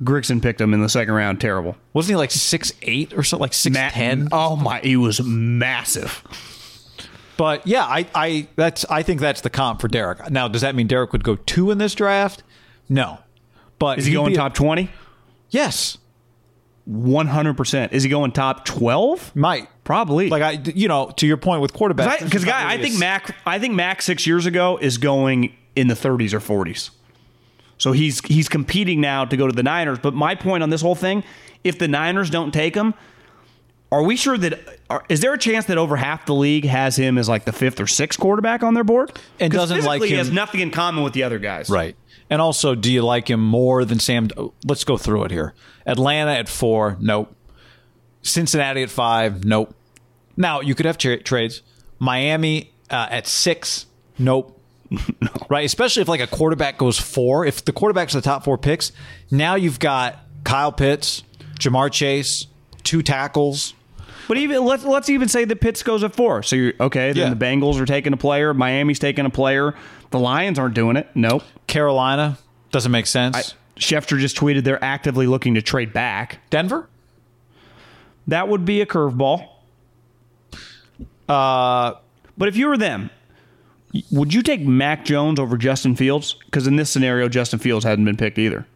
[0.01, 1.41] Grigson picked him in the second round.
[1.41, 1.77] Terrible.
[1.95, 3.43] Wasn't he like six eight or something?
[3.43, 4.29] Like six Ma- ten?
[4.33, 6.23] Oh my, he was massive.
[7.37, 10.31] But yeah, I, I that's I think that's the comp for Derek.
[10.31, 12.43] Now, does that mean Derek would go two in this draft?
[12.89, 13.19] No.
[13.79, 14.91] But Is he going top twenty?
[15.51, 15.99] Yes,
[16.87, 17.93] One hundred percent.
[17.93, 19.35] Is he going top twelve?
[19.35, 20.29] might Probably.
[20.29, 22.23] like I, you know, to your point with quarterbacks.
[22.23, 23.35] because guy, I think Mac.
[23.45, 26.93] I think Mac six years ago is going in the thirties or forties.
[27.77, 29.99] So he's he's competing now to go to the Niners.
[29.99, 31.25] But my point on this whole thing,
[31.65, 32.95] if the Niners don't take him,
[33.91, 36.97] are we sure that are, is there a chance that over half the league has
[36.97, 40.09] him as like the fifth or sixth quarterback on their board and doesn't like physically
[40.09, 41.69] he him- has nothing in common with the other guys.
[41.69, 41.97] right.
[42.29, 44.29] And also, do you like him more than Sam?
[44.65, 45.55] Let's go through it here.
[45.87, 47.35] Atlanta at four, nope.
[48.23, 49.75] Cincinnati at five, nope.
[50.37, 51.63] Now you could have tra- trades.
[51.99, 53.87] Miami uh, at six,
[54.19, 54.53] nope.
[55.49, 57.47] Right, especially if like a quarterback goes four.
[57.47, 58.91] If the quarterback's the top four picks,
[59.31, 61.23] now you've got Kyle Pitts,
[61.61, 62.49] Ja'Marr Chase,
[62.83, 63.75] two tackles.
[64.27, 66.43] But even let's let's even say that Pitts goes at four.
[66.43, 67.13] So you're okay.
[67.13, 67.35] Then Yeah.
[67.35, 68.53] the Bengals are taking a player.
[68.55, 69.75] Miami's taking a player.
[70.11, 71.09] The Lions aren't doing it.
[71.15, 71.43] Nope.
[71.67, 72.39] Carolina
[72.71, 73.37] doesn't make sense.
[73.37, 73.43] I,
[73.81, 76.39] Schefter just tweeted they're actively looking to trade back.
[76.51, 76.89] Denver,
[78.27, 79.49] That would be a curveball.
[81.29, 81.95] uh,
[82.39, 83.11] But if you were them,
[84.11, 86.35] would you take Mac Jones over Justin Fields?
[86.47, 88.67] Because in this scenario, Justin Fields hadn't been picked either.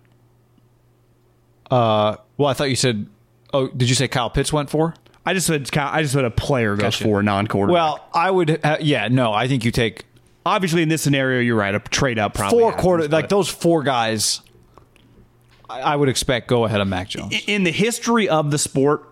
[1.70, 3.06] uh, well, I thought you said.
[3.52, 4.94] Oh, did you say Kyle Pitts went for?
[5.26, 7.04] I just said I just said a player goes Gotcha.
[7.04, 7.74] for non-quarterback.
[7.74, 8.64] Well, I would.
[8.64, 10.04] Uh, yeah, no, I think you take
[10.44, 11.74] obviously in this scenario, you're right.
[11.74, 13.08] A trade up probably four happens, quarter.
[13.08, 14.40] Like those four guys,
[15.68, 17.34] I, I would expect go ahead of Mac Jones.
[17.46, 19.04] in the history of the sport,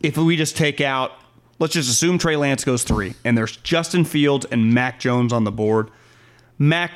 [0.00, 1.12] if we just take out,
[1.58, 5.44] let's just assume Trey Lance goes three, and there's Justin Fields and Mac Jones on
[5.44, 5.90] the board.
[6.58, 6.92] Mac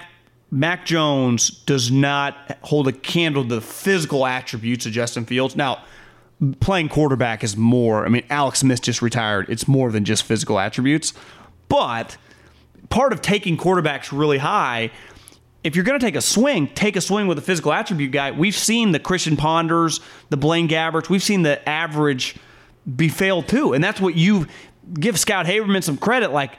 [0.51, 5.57] Mac Jones does not hold a candle to the physical attributes of Justin Fields.
[5.57, 5.85] Now,
[6.61, 8.07] playing quarterback is more.
[8.07, 9.51] I mean, Alex Smith just retired.
[9.51, 11.13] It's more than just physical attributes,
[11.69, 12.17] but
[12.91, 14.91] part of taking quarterbacks really high
[15.65, 18.31] if you're going to take a swing, take a swing with a physical attribute guy.
[18.31, 21.09] We've seen the Christian Ponders, the Blaine Gabberts.
[21.11, 22.37] We've seen the average
[22.97, 24.47] be failed too, and that's what you
[24.95, 26.31] give Scout Haberman some credit.
[26.31, 26.53] Like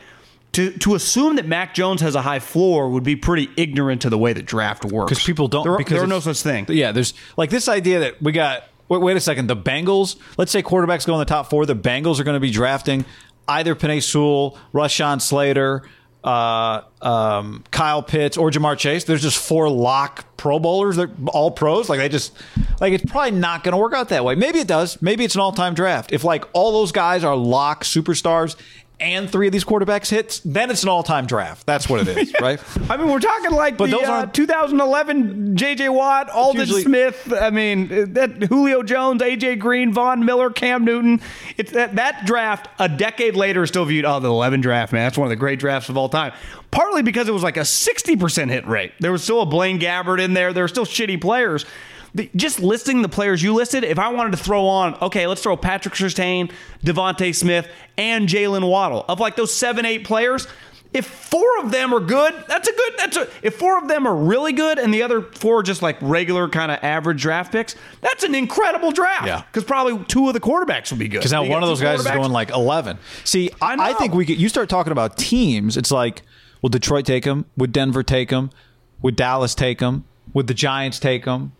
[0.51, 4.09] to to assume that Mac Jones has a high floor would be pretty ignorant to
[4.09, 5.09] the way the draft works.
[5.11, 6.65] because people don't There, are- because there are no such thing.
[6.67, 8.65] Yeah, there's like this idea that we got.
[8.89, 9.47] Wait, wait a second.
[9.47, 10.17] The Bengals.
[10.37, 11.65] Let's say quarterbacks go in the top four.
[11.65, 13.05] The Bengals are going to be drafting
[13.47, 15.83] either Penei Sewell, Rashawn Slater,
[16.23, 19.05] uh, um, Kyle Pitts, or Ja'Marr Chase.
[19.05, 20.95] There's just four lock Pro Bowlers.
[20.95, 21.89] They're all pros.
[21.89, 22.33] Like they just
[22.79, 24.35] like it's probably not going to work out that way.
[24.35, 25.01] Maybe it does.
[25.01, 26.11] Maybe it's an all time draft.
[26.11, 28.55] If like all those guys are lock superstars.
[29.01, 31.65] And three of these quarterbacks hits, then it's an all-time draft.
[31.65, 32.59] That's what it is, right?
[32.89, 35.87] I mean, we're talking like But the those uh, aren't- 2011 J.J.
[35.89, 37.33] Watt, Aldon usually- Smith.
[37.33, 39.55] I mean, that Julio Jones, A.J.
[39.55, 41.21] Green, Von Miller, Cam Newton.
[41.55, 44.03] It's that that draft a decade later is still viewed.
[44.03, 46.33] Oh, the 11 draft, man, that's one of the great drafts of all time.
[46.71, 48.91] Partly because it was like a 60% hit rate.
[48.99, 50.51] There was still a Blaine Gabbert in there.
[50.53, 51.65] There were still shitty players.
[52.15, 55.41] The- just listing the players you listed, if I wanted to throw on, okay, let's
[55.43, 56.51] throw Patrick Surtain,
[56.83, 59.05] DeVonta Smith, and Jaylen Waddle.
[59.07, 60.47] Of like those seven, eight players,
[60.91, 62.93] if four of them are good, that's a good.
[62.97, 63.27] That's a.
[63.43, 66.49] If four of them are really good, and the other four are just like regular
[66.49, 69.27] kind of average draft picks, that's an incredible draft.
[69.27, 69.43] Yeah.
[69.43, 71.19] because probably two of the quarterbacks will be good.
[71.19, 72.97] Because now one of those guys is going like 11.
[73.23, 73.75] See, I.
[73.79, 75.77] I think we get, you start talking about teams.
[75.77, 76.23] It's like,
[76.63, 77.45] will Detroit take him?
[77.55, 78.49] Would Denver take him?
[79.03, 80.05] Would Dallas take him?
[80.33, 81.51] Would the Giants take him?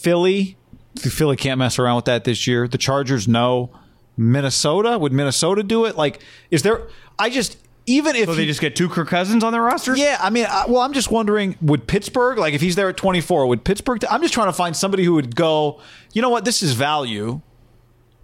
[0.00, 0.56] Philly,
[0.96, 2.66] Philly can't mess around with that this year.
[2.68, 3.70] The Chargers, no.
[4.16, 5.96] Minnesota, would Minnesota do it?
[5.96, 6.20] Like,
[6.50, 6.82] is there?
[7.18, 9.98] I just even if So they he- just get two Kirk Cousins on their rosters?
[9.98, 12.96] yeah, I mean, I, well, I'm just wondering, would Pittsburgh, like if he's there at
[12.96, 14.04] 24, would Pittsburgh?
[14.10, 15.80] I'm just trying to find somebody who would go.
[16.12, 16.44] You know what?
[16.44, 17.40] This is value.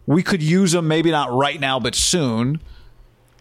[0.06, 2.60] We could use him, maybe not right now, but soon.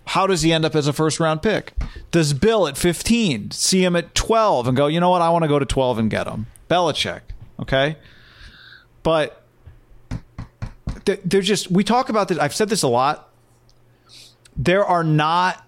[0.09, 1.73] How does he end up as a first round pick?
[2.11, 5.21] Does Bill at 15 see him at 12 and go, you know what?
[5.21, 6.45] I want to go to 12 and get him?
[6.69, 7.21] Belichick,
[7.59, 7.97] okay?
[9.05, 9.39] But
[11.05, 12.39] th- they're just, we talk about this.
[12.39, 13.29] I've said this a lot.
[14.57, 15.61] There are not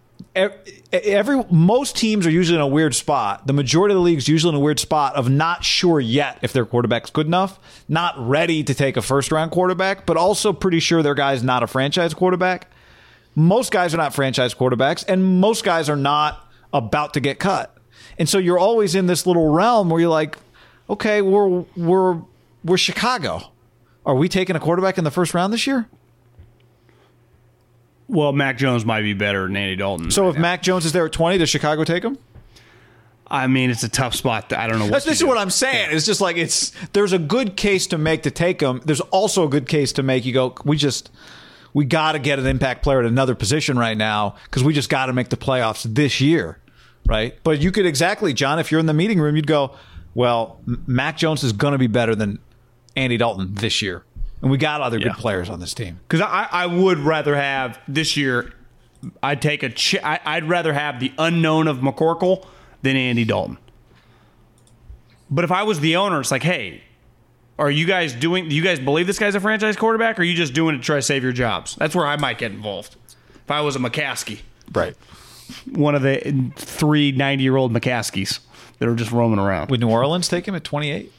[0.91, 3.45] every most teams are usually in a weird spot.
[3.45, 6.51] The majority of the leagues usually in a weird spot of not sure yet if
[6.51, 10.79] their quarterback's good enough, not ready to take a first round quarterback, but also pretty
[10.79, 12.71] sure their guy's not a franchise quarterback.
[13.35, 17.75] Most guys are not franchise quarterbacks, and most guys are not about to get cut.
[18.17, 20.37] And so you're always in this little realm where you're like,
[20.89, 22.21] okay, we're we're
[22.67, 23.51] we're Chicago.
[24.05, 25.87] Are we taking a quarterback in the first round this year?
[28.07, 30.11] Well, Mac Jones might be better than Andy Dalton.
[30.11, 32.17] So if Mac Jones is there at 20, does Chicago take him?
[33.29, 34.53] I mean, it's a tough spot.
[34.53, 35.27] I don't know what this is do.
[35.27, 35.89] what I'm saying.
[35.91, 38.81] It's just like it's there's a good case to make to take him.
[38.85, 40.55] There's also a good case to make you go.
[40.63, 41.11] We just
[41.73, 44.89] we got to get an impact player at another position right now because we just
[44.89, 46.57] got to make the playoffs this year,
[47.05, 47.37] right?
[47.43, 49.75] But you could exactly, John, if you're in the meeting room, you'd go,
[50.15, 52.39] well, Mac Jones is going to be better than
[52.97, 54.03] Andy Dalton this year,
[54.41, 55.05] and we got other Yeah.
[55.09, 55.99] good players on this team.
[56.07, 58.51] Because I, I would rather have this year.
[59.23, 59.69] I'd take a.
[59.69, 62.45] Ch- I, I'd rather have the unknown of McCorkle
[62.81, 63.57] than Andy Dalton.
[65.29, 66.81] But if I was the owner, it's like, hey,
[67.59, 68.49] are you guys doing?
[68.49, 70.17] Do you guys believe this guy's a franchise quarterback?
[70.17, 71.75] Or are you just doing it to try to save your jobs?
[71.75, 72.95] That's where I might get involved.
[73.43, 74.39] If I was a McCaskey,
[74.73, 74.95] Right.
[75.71, 78.39] one of the three 90 year old McCaskies
[78.79, 79.69] that are just roaming around.
[79.69, 81.11] Would New Orleans take him at 28?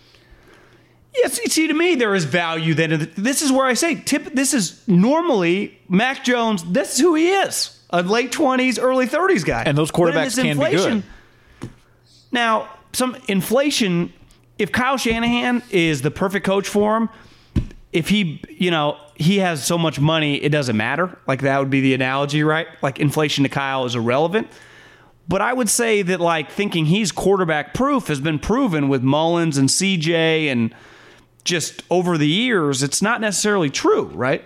[1.15, 2.75] Yes, see, to me, there is value.
[2.75, 4.35] That this is where I say, tip.
[4.35, 6.63] This is normally Mac Jones.
[6.65, 9.63] This is who he is: a late twenties, early thirties guy.
[9.65, 11.03] And those quarterbacks can be good.
[12.31, 14.13] Now, some inflation.
[14.59, 17.09] If Kyle Shanahan is the perfect coach for him,
[17.93, 21.17] if he, you know, he has so much money, it doesn't matter.
[21.27, 22.67] Like that would be the analogy, right?
[22.83, 24.49] Like inflation to Kyle is irrelevant.
[25.29, 29.59] But I would say that like thinking he's quarterback proof has been proven with Mullens
[29.59, 30.75] and CJ and
[31.45, 34.45] just over the years, it's not necessarily true, right?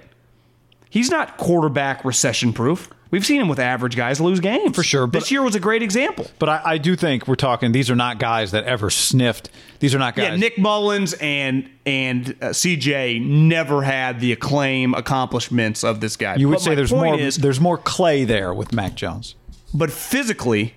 [0.90, 2.88] He's not quarterback recession proof.
[3.10, 4.74] We've seen him with average guys lose games.
[4.74, 6.26] For sure, but- This year was a great example.
[6.38, 7.72] But I, I do think we're talking.
[7.72, 9.50] These are not guys that ever sniffed.
[9.80, 10.30] These are not guys.
[10.30, 16.36] Yeah, Nick Mullens and and uh, CJ never had the acclaim accomplishments of this guy.
[16.36, 17.18] You would But say there's more.
[17.18, 19.34] Is, there's more clay there with Mac Jones.
[19.74, 20.74] but physically,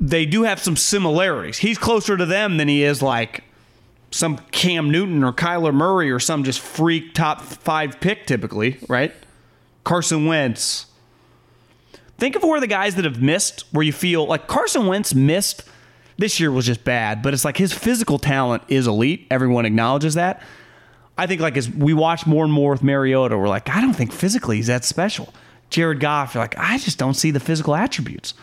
[0.00, 1.58] they do have some similarities.
[1.58, 3.44] He's closer to them than he is like
[4.10, 9.14] some Cam Newton or Kyler Murray or some just freak top five pick typically, right?
[9.84, 10.86] Carson Wentz.
[12.18, 15.62] Think of where the guys that have missed, where you feel like Carson Wentz missed
[16.16, 19.26] this year was just bad, but it's like his physical talent is elite.
[19.30, 20.42] Everyone acknowledges that.
[21.16, 23.94] I think like as we watch more and more with Mariota, we're like, I don't
[23.94, 25.32] think physically he's that special.
[25.70, 28.34] Jared Goff, you're like, I just don't see the physical attributes.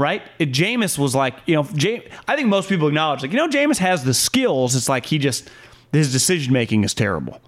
[0.00, 0.22] Right?
[0.38, 3.48] If Jameis was like, you know, Jam- I think most people acknowledge, like, you know,
[3.48, 4.74] Jameis has the skills.
[4.74, 5.50] It's like he just,
[5.92, 7.38] his decision making is terrible.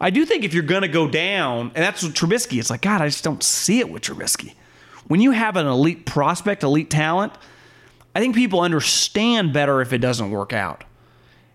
[0.00, 2.80] I do think if you're going to go down, and that's what Trubisky, it's like,
[2.82, 4.54] God, I just don't see it with Trubisky.
[5.06, 7.34] When you have an elite prospect, elite talent,
[8.16, 10.82] I think people understand better if it doesn't work out.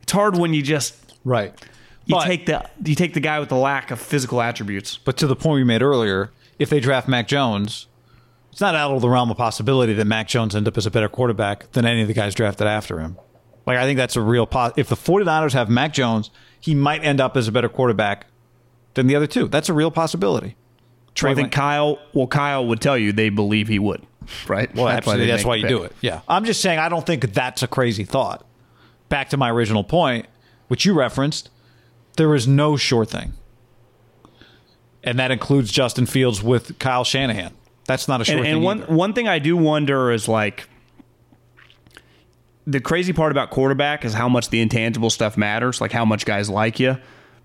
[0.03, 0.95] It's hard when you just
[1.25, 1.53] Right.
[2.05, 4.97] you But- take the you take the guy with the lack of physical attributes.
[4.97, 7.87] But to the point we made earlier, if they draft Mac Jones,
[8.57, 10.89] it's not out of the realm of possibility that Mac Jones end up as a
[10.89, 13.15] better quarterback than any of the guys drafted after him.
[13.67, 17.03] Like I think that's a real pos- if the 49ers have Mac Jones, he might
[17.03, 18.25] end up as a better quarterback
[18.95, 19.47] than the other two.
[19.47, 20.55] That's a real possibility.
[21.23, 24.01] I think Kyle, well, Kyle would tell you they believe he would,
[24.47, 24.73] right?
[24.73, 25.27] Well, that's absolutely.
[25.27, 25.93] they That's why you the do it.
[26.01, 26.21] Yeah.
[26.27, 28.43] I'm just saying, I don't think that's a crazy thought.
[29.07, 30.25] Back to my original point,
[30.67, 31.51] which you referenced,
[32.15, 33.33] there is no sure thing.
[35.03, 37.53] And that includes Justin Fields with Kyle Shanahan.
[37.87, 38.53] That's not a sure And, thing.
[38.55, 38.93] and one either.
[38.93, 40.67] one thing I do wonder is like
[42.65, 46.25] the crazy part about quarterback is how much the intangible stuff matters, like how much
[46.25, 46.97] guys like you.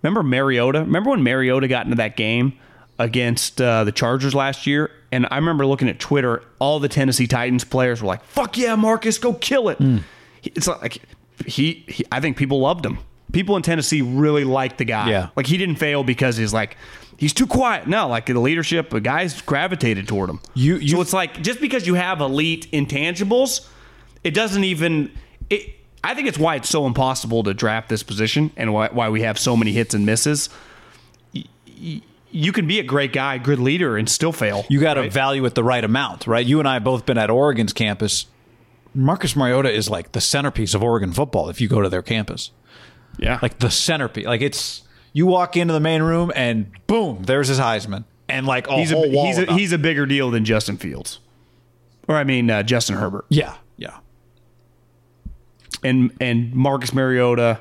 [0.02, 0.80] Remember Mariota?
[0.80, 2.54] Remember when Mariota got into that game
[2.98, 4.90] against uh, the Chargers last year?
[5.12, 8.74] And I remember looking at Twitter, all the Tennessee Titans players were like, "Fuck yeah,
[8.74, 9.98] Marcus, go kill it!" Hmm.
[10.42, 10.98] It's like
[11.46, 12.98] he, he, I think people loved him.
[13.32, 15.10] People in Tennessee really liked the guy.
[15.10, 15.28] Yeah.
[15.36, 16.76] like he didn't fail because he's like
[17.16, 17.86] he's too quiet.
[17.86, 20.40] No, like the leadership, the guys gravitated toward him.
[20.54, 23.66] You- you- so it's like just because you have elite intangibles,
[24.24, 25.10] it doesn't even
[25.50, 29.08] it I think it's why it's so impossible to draft this position and why, why
[29.08, 30.48] we have so many hits and misses.
[31.34, 31.44] Y-
[31.80, 32.00] y-
[32.34, 34.64] You can be a great guy, good leader, and still fail.
[34.70, 36.44] You got to value it the right amount, right?
[36.44, 38.26] You and I have both been at Oregon's campus.
[38.94, 42.50] Marcus Mariota is like the centerpiece of Oregon football if you go to their campus.
[43.18, 44.26] Yeah, Like the centerpiece.
[44.26, 44.82] Like it's
[45.12, 48.04] you walk into the main room and boom, there's his Heisman.
[48.28, 50.76] And like a he's a whole wall he's a, he's a bigger deal than Justin
[50.78, 51.18] Fields,
[52.08, 53.98] or I mean uh, Justin Herbert Yeah, yeah.
[55.84, 57.60] and and Marcus Mariota.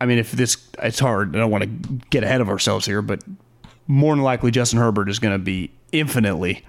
[0.00, 1.34] I mean, if this it's hard.
[1.34, 1.68] I don't want to
[2.10, 3.22] get ahead of ourselves here, but
[3.86, 6.64] more than likely Justin Herbert is going to be infinitely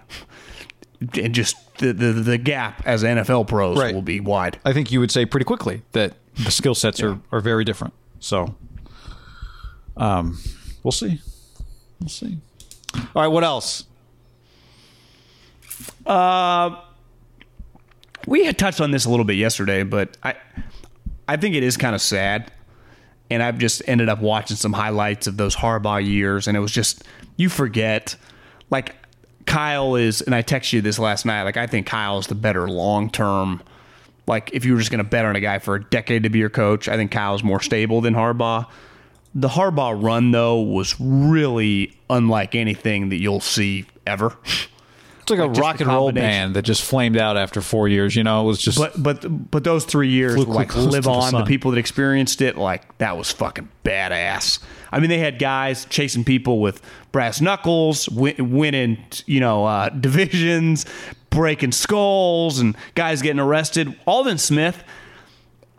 [0.99, 3.93] and just the, the the gap as NFL pros Right.
[3.93, 4.59] will be wide.
[4.65, 7.93] I think you would say pretty quickly that the skill sets are, are very different.
[8.19, 8.55] So
[9.95, 10.37] um
[10.83, 11.19] we'll see.
[11.99, 12.37] We'll see.
[13.15, 13.85] All right, what else?
[16.05, 16.81] Uh,
[18.25, 20.35] We had touched on this a little bit yesterday, but I
[21.27, 22.51] I think it is kind of sad.
[23.29, 26.71] And I've just ended up watching some highlights of those Harbaugh years, and it was
[26.71, 27.03] just
[27.35, 28.15] you forget.
[28.69, 28.95] Like
[29.47, 31.43] Kyle is, and I texted you this last night.
[31.43, 33.63] Like I think Kyle is the better long term.
[34.27, 36.29] Like if you were just going to bet on a guy for a decade to
[36.29, 38.67] be your coach, I think Kyle's more stable than Harbaugh.
[39.33, 44.35] The Harbaugh run though was really unlike anything that you'll see ever.
[45.21, 48.15] It's like a rock and roll band that just flamed out after four years.
[48.15, 51.09] You know, it was just But but but those three years like live to the
[51.09, 51.33] on.
[51.33, 54.59] The, people that experienced it, like that was fucking badass.
[54.91, 56.81] I mean, they had guys chasing people with
[57.11, 60.85] brass knuckles, win, winning you know uh, divisions,
[61.29, 63.97] breaking skulls, and guys getting arrested.
[64.05, 64.83] Aldon Smith,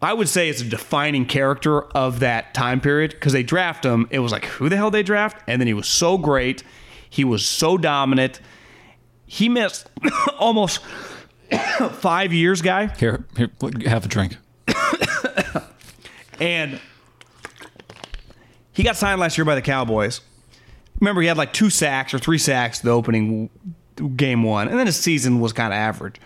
[0.01, 4.07] I would say, is a defining character of that time period because they draft him.
[4.11, 5.43] It was like, who the hell they draft?
[5.47, 6.63] And then he was so great.
[7.11, 8.41] He was so dominant.
[9.27, 9.91] He missed
[10.39, 10.81] almost
[11.93, 12.89] five years, guy.
[12.99, 13.51] here, here,
[13.87, 14.37] have a drink.
[16.41, 16.81] And
[18.79, 20.21] he got signed last year by the Cowboys.
[21.01, 23.51] Remember, he had like two sacks or three sacks the opening
[24.15, 26.21] game one, and then his season was kind of average.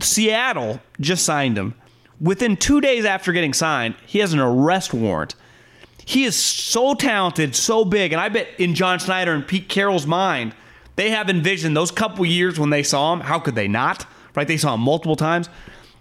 [0.00, 1.74] Seattle just signed him.
[2.20, 5.36] Within two days after getting signed, he has an arrest warrant.
[6.04, 10.04] He is so talented, so big, and I bet in John Schneider and Pete Carroll's
[10.04, 10.56] mind,
[10.96, 13.20] they have envisioned those couple years when they saw him.
[13.20, 14.04] How could they not?
[14.34, 14.48] Right?
[14.48, 15.48] They saw him multiple times.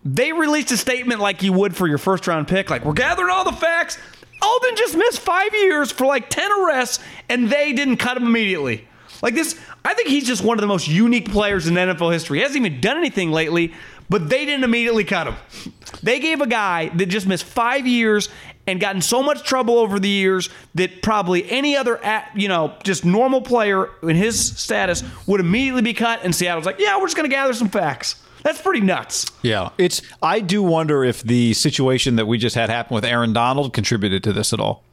[0.03, 3.30] They released a statement like you would for your first round pick, like we're gathering
[3.30, 3.99] all the facts.
[4.47, 8.87] Aldon just missed five years for like ten arrests, and they didn't cut him immediately.
[9.21, 12.39] Like this, I think he's just one of the most unique players in NFL history.
[12.39, 13.73] He hasn't even done anything lately,
[14.09, 15.35] but they didn't immediately cut him.
[16.03, 18.29] They gave a guy that just missed five years
[18.67, 21.99] and gotten so much trouble over the years that probably any other,
[22.35, 26.19] you know, just normal player in his status would immediately be cut.
[26.23, 28.21] And Seattle's like, yeah, we're just going to gather some facts.
[28.47, 29.25] That's pretty nuts.
[29.41, 30.01] Yeah, it's.
[30.23, 34.23] I do wonder if the situation that we just had happen with Aaron Donald contributed
[34.23, 34.85] to this at all.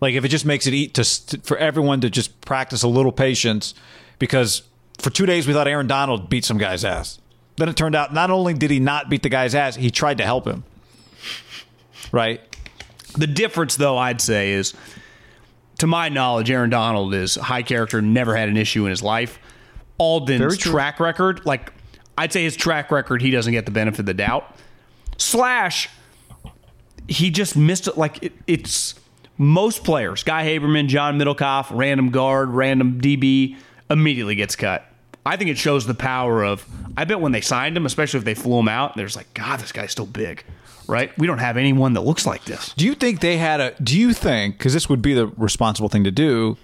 [0.00, 1.04] Like, if it just makes it eat to
[1.44, 3.74] for everyone to just practice a little patience,
[4.18, 4.64] because
[4.98, 7.20] for two days we thought Aaron Donald beat some guy's ass.
[7.58, 10.18] Then it turned out not only did he not beat the guy's ass, he tried
[10.18, 10.64] to help him.
[12.10, 12.40] Right.
[13.16, 14.74] The difference, though, I'd say is,
[15.78, 19.38] to my knowledge, Aaron Donald is high character, never had an issue in his life.
[19.96, 21.72] Aldon's Very track record, like
[22.16, 24.56] I'd say his track record, he doesn't get the benefit of the doubt.
[25.18, 25.88] Slash,
[27.08, 27.96] he just missed it.
[27.96, 28.94] Like it, it's
[29.38, 33.56] most players, Guy Haberman, John Middlecoff, random guard, random DB,
[33.90, 34.84] immediately gets cut.
[35.26, 36.66] I think it shows the power of.
[36.96, 39.58] I bet when they signed him, especially if they flew him out, there's like, God,
[39.58, 40.44] this guy's still big,
[40.86, 41.16] right?
[41.18, 42.72] We don't have anyone that looks like this.
[42.74, 43.74] Do you think they had a?
[43.82, 46.56] Do you think because this would be the responsible thing to do?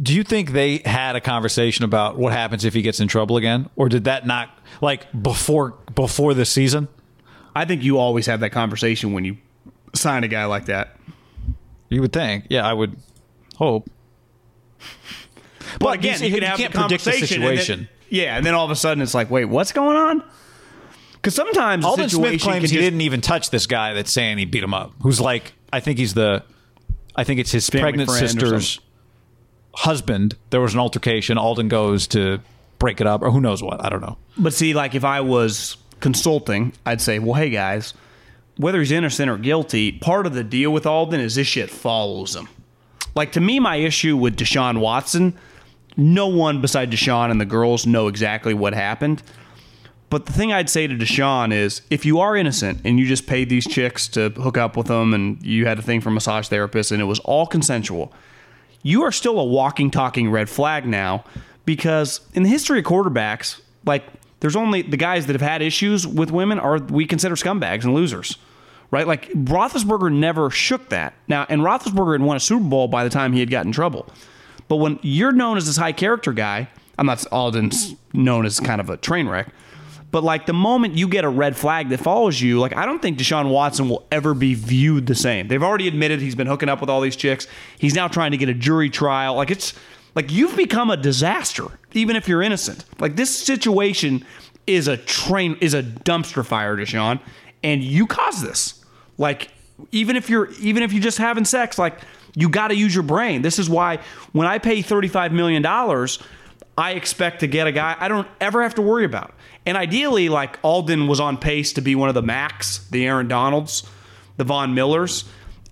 [0.00, 3.36] Do you think they had a conversation about what happens if he gets in trouble
[3.38, 4.50] again, or did that not
[4.82, 6.88] like before before the season?
[7.54, 9.38] I think you always have that conversation when you
[9.94, 10.96] sign a guy like that.
[11.88, 12.96] You would think, yeah, I would
[13.56, 13.88] hope.
[15.78, 17.88] But again, you, you can have can't the predict the and then- situation.
[18.10, 20.22] yeah, and then all of a sudden it's like, wait, what's going on?
[21.14, 24.12] Because sometimes the Aldon situation Smith claims he just- didn't even touch this guy that's
[24.12, 24.92] saying he beat him up.
[25.00, 26.44] Who's like, I think he's the,
[27.14, 28.80] I think it's his pregnant sister's
[29.76, 30.36] husband.
[30.50, 31.38] There was an altercation.
[31.38, 32.40] Aldon goes to
[32.78, 33.84] break it up, or who knows what.
[33.84, 34.18] I don't know.
[34.36, 37.94] But see, like if I was consulting, I'd say, well, hey guys,
[38.56, 42.34] whether he's innocent or guilty, part of the deal with Aldon is this shit follows
[42.34, 42.48] him.
[43.14, 45.34] Like to me, my issue with Deshaun Watson,
[45.96, 49.22] no one beside Deshaun and the girls know exactly what happened.
[50.08, 53.26] But the thing I'd say to Deshaun is if you are innocent and you just
[53.26, 56.48] paid these chicks to hook up with them and you had a thing for massage
[56.48, 58.12] therapists and it was all consensual,
[58.82, 61.24] you are still a walking, talking red flag now
[61.64, 64.04] because in the history of quarterbacks, like
[64.40, 67.94] There's only the guys that have had issues with women are we consider scumbags and
[67.94, 68.36] losers,
[68.90, 69.06] right?
[69.06, 71.14] Like Roethlisberger never shook that.
[71.26, 73.72] Now, and Roethlisberger had won a Super Bowl by the time he had gotten in
[73.72, 74.06] trouble.
[74.68, 76.68] But when you're known as this high character guy,
[76.98, 79.48] I'm not Aldon's known as kind of a train wreck.
[80.16, 83.02] But like the moment you get a red flag that follows you, like I don't
[83.02, 85.46] think Deshaun Watson will ever be viewed the same.
[85.46, 87.46] They've already admitted he's been hooking up with all these chicks.
[87.78, 89.34] He's now trying to get a jury trial.
[89.34, 89.74] Like it's
[90.14, 92.86] like you've become a disaster, even if you're innocent.
[92.98, 94.24] Like this situation
[94.66, 97.20] is a train is a dumpster fire, Deshaun,
[97.62, 98.82] and you caused this.
[99.18, 99.50] Like
[99.92, 102.00] even if you're even if you're just having sex, like
[102.34, 103.42] you got to use your brain.
[103.42, 103.98] This is why
[104.32, 106.20] when I pay thirty five million dollars.
[106.78, 109.34] I expect to get a guy I don't ever have to worry about.
[109.64, 113.28] And ideally, like Aldon was on pace to be one of the Max, the Aaron
[113.28, 113.82] Donalds,
[114.36, 115.24] the Von Millers,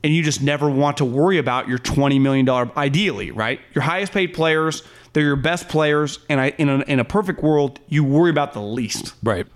[0.02, 3.60] and you just never want to worry about your $20 million, ideally, right?
[3.74, 4.82] Your highest paid players,
[5.12, 8.52] they're your best players, and I, in, a, in a perfect world, you worry about
[8.52, 9.14] the least.
[9.22, 9.46] Right.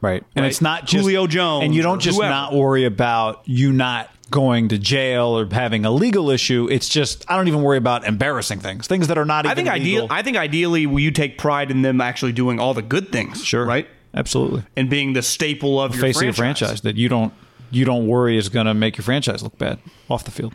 [0.00, 0.22] Right.
[0.34, 0.50] And Right.
[0.50, 2.30] it's not just Julio Jones And you don't just whoever.
[2.30, 6.68] not worry about you not going to jail or having a legal issue.
[6.70, 9.54] It's just I don't even worry about embarrassing things, things that are not even I
[9.54, 10.04] think legal.
[10.04, 10.06] ideal.
[10.10, 13.44] I think ideally, you take pride in them actually doing all the good things.
[13.44, 13.64] sure.
[13.66, 14.64] right, Absolutely.
[14.76, 16.36] and being the staple of your Face of franchise.
[16.36, 17.32] your franchise that you don't
[17.70, 19.78] you don't worry is going to make your franchise look bad
[20.08, 20.54] off the field.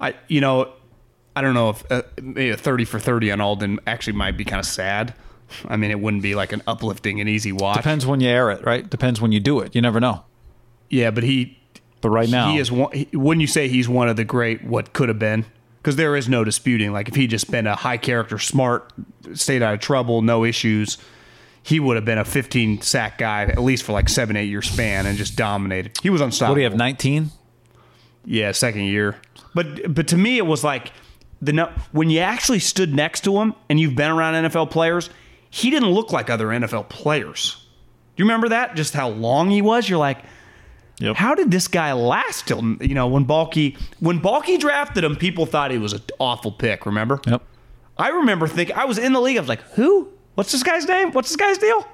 [0.00, 0.72] I, you know,
[1.36, 4.44] I don't know if uh, maybe a thirty for thirty on Aldon actually might be
[4.44, 5.14] kind of sad.
[5.68, 7.76] I mean, it wouldn't be like an uplifting and easy watch.
[7.76, 8.88] Depends when you air it, right?
[8.88, 9.74] Depends when you do it.
[9.74, 10.24] You never know.
[10.88, 11.58] Yeah, but he
[12.00, 12.90] But right now, he is one.
[13.12, 15.44] Wouldn't you say he's one of the great what could have been?
[15.78, 16.92] Because there is no disputing.
[16.92, 18.92] Like if he just been a high character, smart,
[19.34, 20.98] stayed out of trouble, no issues,
[21.62, 24.62] he would have been a 15 sack guy at least for like seven, eight year
[24.62, 25.92] span and just dominated.
[26.02, 26.52] He was unstoppable.
[26.52, 26.76] what do you have?
[26.76, 27.30] Nineteen.
[28.24, 29.16] Yeah, second year.
[29.54, 30.92] But but to me, it was like
[31.42, 35.08] the no- when you actually stood next to him and you've been around NFL players,
[35.48, 37.56] he didn't look like other NFL players.
[38.16, 38.76] Do you remember that?
[38.76, 39.88] Just how long he was.
[39.88, 40.18] You're like,
[41.00, 41.16] Yep.
[41.16, 45.16] how did this guy last till you know when Baalke when Baalke drafted him?
[45.16, 46.84] People thought he was an awful pick.
[46.86, 47.20] Remember?
[47.26, 47.42] Yep.
[47.96, 49.36] I remember thinking I was in the league.
[49.36, 50.08] I was like, who?
[50.34, 51.12] What's this guy's name?
[51.12, 51.86] What's this guy's deal?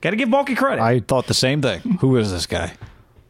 [0.00, 0.80] Got to give Baalke credit.
[0.82, 1.80] I thought the same thing.
[2.00, 2.72] Who is this guy?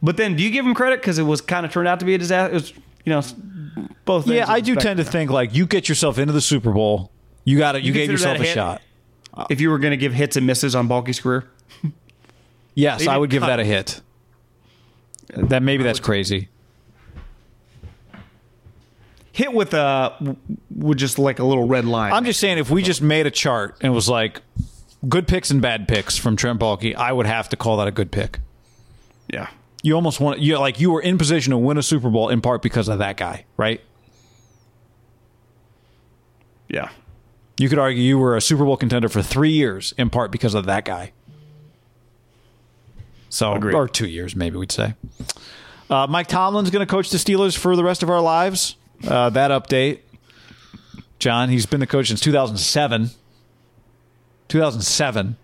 [0.03, 2.07] but then, do you give him credit because it was kind of turned out to
[2.07, 2.51] be a disaster?
[2.51, 2.73] It was,
[3.05, 3.23] you know,
[4.05, 4.27] both.
[4.29, 7.11] Yeah, I do tend to think like you get yourself into the Super Bowl,
[7.45, 7.83] you got it.
[7.83, 8.55] You, You gave yourself a hit?
[8.55, 8.83] shot.
[9.49, 11.49] if you were going to give hits and misses on Baalke's career.
[12.75, 14.01] Yes, I would give that a hit.
[15.35, 16.49] That maybe that's crazy.
[19.33, 20.37] Hit with uh, a
[20.75, 22.13] with just like a little red line.
[22.13, 24.43] I'm just saying, if we just made a chart and it was like
[25.09, 27.93] good picks and bad picks from Trent Baalke, I would have to call that a
[27.93, 28.41] good pick.
[29.29, 29.49] yeah.
[29.83, 32.43] You almost want you like you were in position to win a Super Bowl in
[32.43, 33.81] part because of that guy, right?
[36.69, 36.91] Yeah.
[37.57, 40.53] You could argue you were a Super Bowl contender for three years in part because
[40.55, 41.13] of that guy.
[43.31, 43.75] So, Agreed.
[43.75, 44.95] or two years, maybe we'd say.
[45.89, 48.77] Uh, Mike Tomlin's going to coach the Steelers for the rest of our lives.
[49.07, 50.01] Uh, that update,
[51.19, 51.49] John.
[51.49, 53.11] He's been the coach since 2007.
[54.49, 55.37] 2007,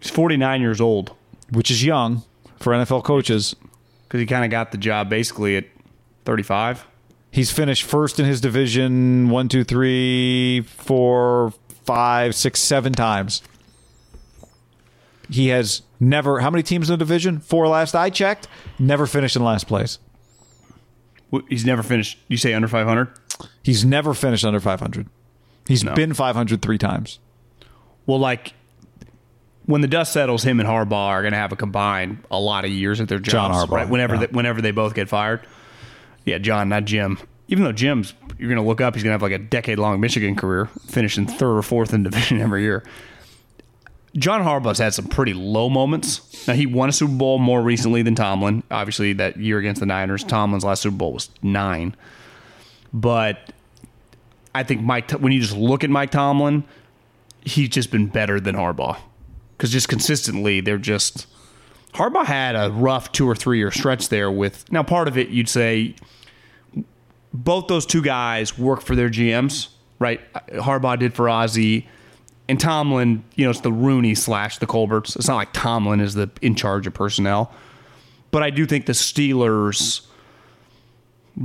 [0.00, 1.12] He's 49 years old
[1.50, 2.22] which is young
[2.60, 3.56] for NFL coaches.
[4.04, 5.64] because he kind of got the job basically at
[6.24, 6.84] 35.
[7.30, 11.52] He's finished first in his division one, two, three, four,
[11.84, 13.42] five, six, seven times.
[15.30, 16.40] He has never.
[16.40, 17.40] How many teams in the division?
[17.40, 18.48] Four last I checked.
[18.78, 19.98] Never finished in last place.
[21.48, 22.18] He's never finished.
[22.28, 23.08] You say under 500?
[23.62, 25.06] He's never finished under 500.
[25.66, 25.94] He's No.
[25.94, 27.18] been 500 three times.
[28.06, 28.54] Well, like
[29.66, 32.64] when the dust settles, him and Harbaugh are going to have a combined a lot
[32.64, 33.32] of years at their jobs.
[33.32, 33.88] John Harbaugh, right?
[33.88, 34.20] Whenever yeah.
[34.20, 35.46] they, whenever they both get fired.
[36.24, 37.18] Yeah, John, not Jim.
[37.48, 39.78] Even though Jim's, you're going to look up, he's going to have like a decade
[39.78, 42.82] long Michigan career, finishing third or fourth in division every year.
[44.18, 46.46] John Harbaugh's had some pretty low moments.
[46.48, 48.62] Now he won a Super Bowl more recently than Tomlin.
[48.70, 51.94] Obviously, that year against the Niners, Tomlin's last Super Bowl was nine.
[52.92, 53.52] But
[54.54, 56.64] I think Mike, when you just look at Mike Tomlin,
[57.44, 58.98] he's just been better than Harbaugh
[59.56, 61.26] because just consistently they're just
[61.94, 65.28] Harbaugh had a rough two or three year stretch there with now part of it
[65.28, 65.94] you'd say
[67.32, 69.68] both those two guys work for their GMs
[69.98, 70.20] right
[70.52, 71.88] Harbaugh did for Ozzie
[72.48, 76.14] and Tomlin you know it's the Rooney slash the Colberts it's not like Tomlin is
[76.14, 77.52] the in charge of personnel
[78.30, 80.06] but I do think the Steelers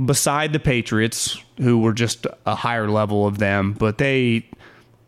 [0.04, 4.48] beside the Patriots who were just a higher level of them but they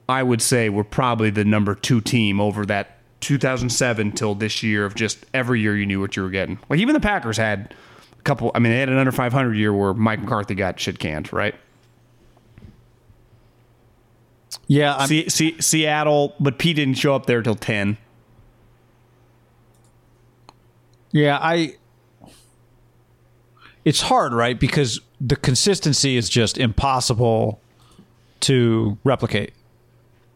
[0.08, 4.84] I would say we're probably the number two team over that 2007 till this year
[4.84, 6.58] of just every year you knew what you were getting.
[6.68, 7.74] Like even the Packers had
[8.18, 8.52] a couple.
[8.54, 11.54] I mean, they had an under 500 year where Mike McCarthy got shit canned, right?
[14.68, 17.96] Yeah, Se- Se- Seattle, but Pete didn't show up there till ten.
[21.12, 21.74] Yeah, I.
[23.84, 24.58] It's hard, right?
[24.58, 27.60] Because the consistency is just impossible
[28.40, 29.52] to replicate.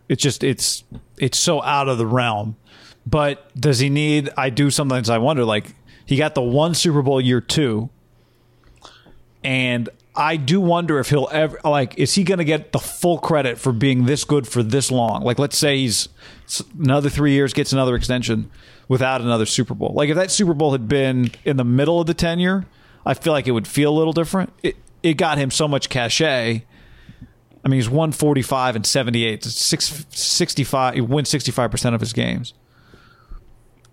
[0.09, 0.85] It's just it's
[1.19, 2.57] it's so out of the realm.
[3.07, 4.31] But does he need?
[4.37, 5.45] I do sometimes I wonder.
[5.45, 5.75] Like
[6.07, 7.91] he got the one Super Bowl year two,
[9.43, 13.19] and I do wonder if he'll ever like is he going to get the full
[13.19, 15.23] credit for being this good for this long?
[15.23, 16.09] Like let's say he's
[16.79, 18.51] another 3 years gets another extension
[18.89, 19.93] without another Super Bowl.
[19.95, 22.67] Like if that Super Bowl had been in the middle of the tenure,
[23.07, 24.53] I feel like it would feel a little different.
[24.63, 26.65] It it got him so much cachet.
[27.65, 29.47] I mean, he's 145 and 78.
[29.47, 32.55] It's six, 65 he wins 65% of his games.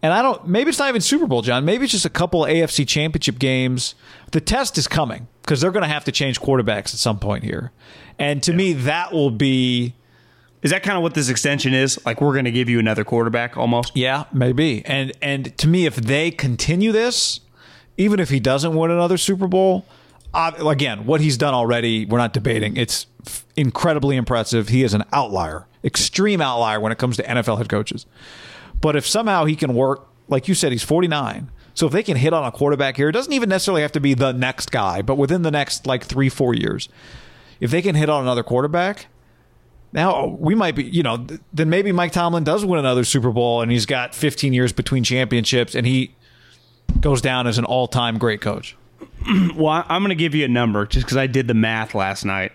[0.07, 0.47] And I don't.
[0.47, 1.65] Maybe it's not even Super Bowl, John.
[1.65, 3.93] Maybe it's just a couple of AFC Championship games.
[4.31, 7.43] The test is coming because they're going to have to change quarterbacks at some point
[7.43, 7.73] here,
[8.17, 9.95] and to me, that will be
[10.61, 11.99] Is that kind of what this extension is?
[12.05, 13.97] Like we're going to give you another quarterback almost?
[13.97, 14.81] yeah, maybe.
[14.85, 17.41] And and to me, if they continue this,
[17.97, 19.85] even if he doesn't win another Super Bowl,
[20.33, 22.77] uh, again, what he's done already, we're not debating.
[22.77, 24.69] It's f- incredibly impressive.
[24.69, 28.05] He is an outlier, extreme outlier when it comes to NFL head coaches.
[28.81, 31.49] But if somehow he can work, like you said, he's 49.
[31.73, 33.99] So if they can hit on a quarterback here, it doesn't even necessarily have to
[33.99, 36.89] be the next guy, but within the next like three, four years,
[37.59, 39.07] if they can hit on another quarterback,
[39.93, 43.31] now oh, we might be, you know, then maybe Mike Tomlin does win another Super
[43.31, 46.15] Bowl and he's got 15 years between championships and he
[46.99, 48.75] goes down as an all time great coach.
[49.55, 52.23] Well, I'm going to give you a number just because I did the math last
[52.23, 52.53] night.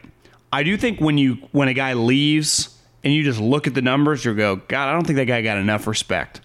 [0.52, 2.71] I do think when you when a guy leaves
[3.04, 5.42] and you just look at the numbers, you go, God, I don't think that guy
[5.42, 6.40] got enough respect.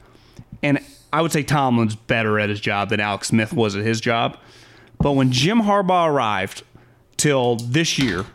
[0.63, 0.79] And
[1.13, 4.37] I would say Tomlin's better at his job than Alex Smith was at his job.
[4.99, 6.63] But when Jim Harbaugh arrived
[7.17, 8.25] till this year,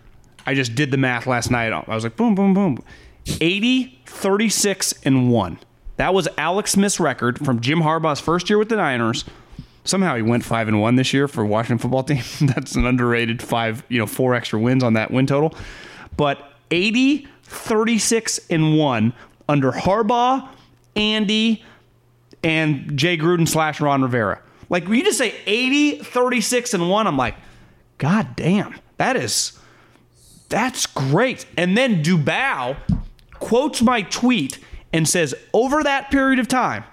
[0.47, 1.73] I just did the math last night.
[1.73, 2.78] I was like, boom, boom, boom.
[3.40, 5.59] 80, 36, and 1.
[5.97, 9.24] That was Alex Smith's record from Jim Harbaugh's first year with the Niners.
[9.85, 12.23] Somehow he went five and one this year for Washington football team.
[12.40, 15.55] That's an underrated five, you know, four extra wins on that win total.
[16.16, 19.12] But 80, 36, and one
[19.49, 20.49] under Harbaugh,
[20.97, 21.65] Andy,
[22.43, 24.41] and Jay Gruden slash Ron Rivera.
[24.69, 27.35] Like when you just say 80, 36, and one, I'm like,
[27.99, 29.59] God damn, that is
[30.53, 31.47] that's great.
[31.57, 32.77] And then Dubow
[33.41, 34.59] quotes my tweet
[34.93, 36.85] and says, over that period of time,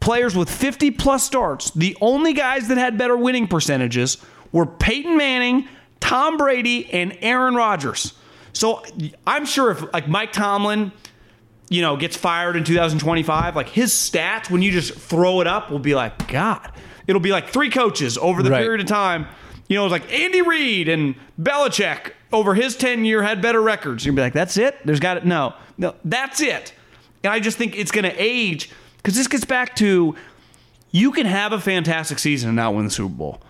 [0.00, 4.18] players with 50 plus starts, the only guys that had better winning percentages
[4.50, 5.68] were Peyton Manning,
[6.00, 8.14] Tom Brady, and Aaron Rodgers.
[8.58, 8.82] So
[9.24, 10.90] I'm sure if like Mike Tomlin,
[11.68, 15.70] you know, gets fired in 2025, like his stats, when you just throw it up,
[15.70, 16.72] will be like, God,
[17.06, 18.62] it'll be like three coaches over the Right.
[18.64, 19.28] period of time.
[19.68, 24.04] You know, it's like Andy Reid and Belichick over his tenure had better records.
[24.04, 24.76] You'll be like, that's it?
[24.84, 25.24] There's got it.
[25.24, 26.72] No, no, that's it.
[27.22, 30.16] And I just think it's going to age because this gets back to
[30.90, 33.40] you can have a fantastic season and not win the Super Bowl.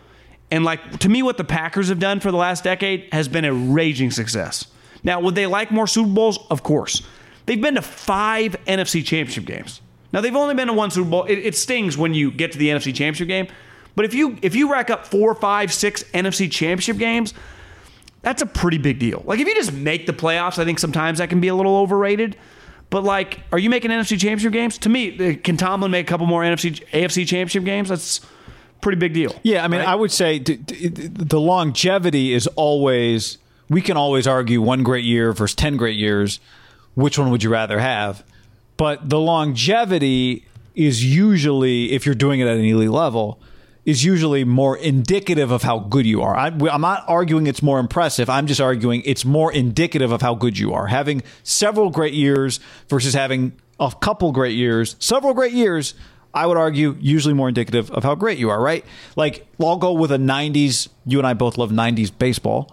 [0.50, 3.46] And like to me, what the Packers have done for the last decade has been
[3.46, 4.66] a raging success.
[5.02, 6.38] Now, would they like more Super Bowls?
[6.50, 7.02] Of course.
[7.46, 9.80] They've been to five NFC Championship games.
[10.12, 11.24] Now they've only been to one Super Bowl.
[11.24, 13.48] It, it stings when you get to the NFC Championship game,
[13.94, 17.34] but if you if you rack up four, five, six NFC Championship games,
[18.22, 19.22] that's a pretty big deal.
[19.26, 21.76] Like if you just make the playoffs, I think sometimes that can be a little
[21.76, 22.36] overrated.
[22.90, 24.78] But like, are you making NFC Championship games?
[24.78, 27.90] To me, uh, can Tomlin make a couple more NFC AFC Championship games?
[27.90, 28.20] That's
[28.80, 29.34] pretty big deal.
[29.42, 29.88] Yeah, I mean, right?
[29.88, 33.38] I would say the longevity is always.
[33.68, 36.40] We can always argue one great year versus ten great years.
[36.94, 38.24] Which one would you rather have?
[38.76, 43.40] But the longevity is usually, if you're doing it at an elite level,
[43.84, 46.36] is usually more indicative of how good you are.
[46.36, 48.28] I, I'm not arguing it's more impressive.
[48.28, 50.86] I'm just arguing it's more indicative of how good you are.
[50.86, 55.94] Having several great years versus having a couple great years, several great years,
[56.34, 58.84] I would argue usually more indicative of how great you are, right?
[59.16, 62.70] Like, I'll go with a 90s, you and I both love 90s baseball.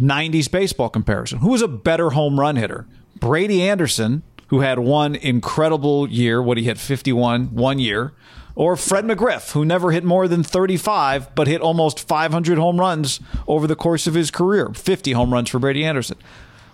[0.00, 1.38] 90s baseball comparison.
[1.38, 2.86] Who was a better home run hitter?
[3.18, 8.12] Brady Anderson, who had one incredible year, what he hit 51 one year,
[8.54, 13.20] or Fred McGriff, who never hit more than 35 but hit almost 500 home runs
[13.46, 14.70] over the course of his career.
[14.74, 16.18] 50 home runs for Brady Anderson.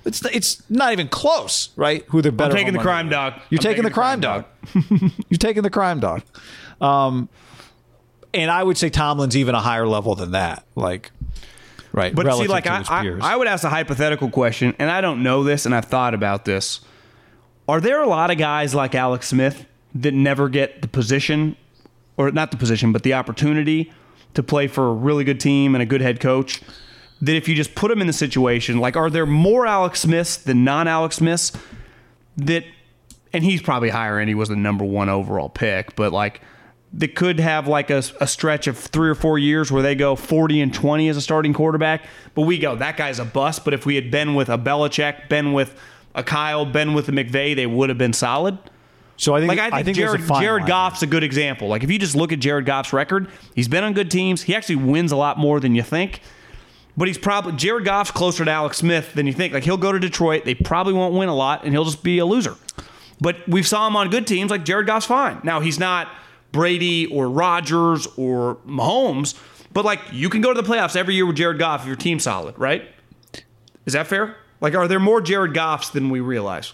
[0.07, 2.05] It's it's not even close, right?
[2.09, 3.35] Who they're better I'm taking the crime dog.
[3.49, 4.45] You're I'm taking, the crime, dog.
[5.31, 6.23] You're taking the crime dog.
[6.81, 7.29] Um,
[8.35, 10.67] and I would say Tomlin's even a higher level than that.
[10.75, 11.11] Like,
[11.95, 12.15] right?
[12.15, 13.19] But see, like I, I.
[13.23, 16.45] I would ask a hypothetical question, and I don't know this, and I've thought about
[16.45, 16.81] this.
[17.69, 19.65] Are there a lot of guys like Alex Smith
[19.95, 21.57] that never get the position,
[22.17, 23.93] or not the position, but the opportunity
[24.35, 26.61] to play for a really good team and a good head coach
[27.23, 30.37] that if you just put them in the situation, like, are there more Alex Smiths
[30.37, 31.53] than non Alex Smiths
[32.37, 32.65] that,
[33.33, 36.41] and he's probably higher and he was the number one overall pick, but like,
[36.97, 40.15] that could have like a, a stretch of three or four years where they go
[40.15, 42.05] 40 and 20 as a starting quarterback.
[42.35, 43.65] But we go, that guy's a bust.
[43.65, 45.79] But if we had been with a Belichick, been with
[46.15, 48.59] a Kyle, been with a McVay, they would have been solid.
[49.17, 51.69] So I think Like I think, there's a Jared, Jared Goff's a good example.
[51.69, 54.43] Like if you just look at Jared Goff's record, he's been on good teams.
[54.43, 56.21] He actually wins a lot more than you think.
[56.97, 59.53] But he's probably Jared Goff's closer to Alex Smith than you think.
[59.53, 62.19] Like he'll go to Detroit, they probably won't win a lot, and he'll just be
[62.19, 62.55] a loser.
[63.21, 64.51] But we've saw him on good teams.
[64.51, 65.41] Like Jared Goff's fine.
[65.43, 66.09] Now he's not
[66.55, 69.35] Brady or Rodgers or Mahomes,
[69.73, 71.97] but like you can go to the playoffs every year with Jared Goff if your
[71.97, 72.89] team's solid, right?
[73.85, 74.37] Is that fair?
[74.61, 76.73] Like, are there more Jared Goffs than we realize?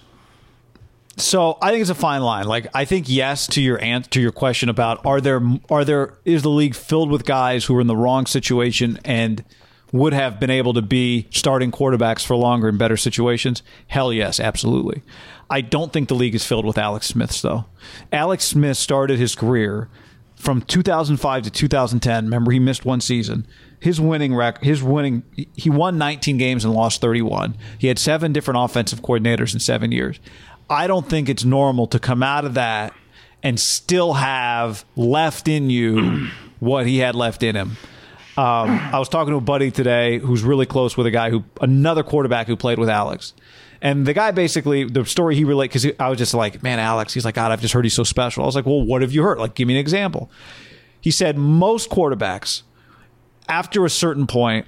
[1.16, 2.46] So I think it's a fine line.
[2.46, 6.18] Like I think yes to your answer to your question about are there are there
[6.24, 9.44] is the league filled with guys who are in the wrong situation and
[9.92, 13.62] would have been able to be starting quarterbacks for longer in better situations?
[13.88, 15.02] Hell yes, absolutely.
[15.50, 17.64] I don't think the league is filled with Alex Smiths though.
[18.12, 19.88] Alex Smith started his career
[20.36, 22.24] from 2005 to 2010.
[22.24, 23.46] Remember, he missed one season.
[23.78, 25.22] His winning rec- his winning,
[25.54, 27.56] he won 19 games and lost 31.
[27.78, 30.20] He had seven different offensive coordinators in seven years.
[30.68, 32.94] I don't think it's normal to come out of that
[33.42, 36.28] and still have left in you
[36.60, 37.76] what he had left in him.
[38.36, 41.44] Um, I was talking to a buddy today who's really close with a guy who,
[41.60, 43.34] another quarterback who played with Alex.
[43.82, 47.14] And the guy basically, the story he related, because I was just like, man, Alex,
[47.14, 48.42] he's like, God, I've just heard he's so special.
[48.42, 49.38] I was like, well, what have you heard?
[49.38, 50.30] Like, give me an example.
[51.00, 52.62] He said, most quarterbacks,
[53.48, 54.66] after a certain point,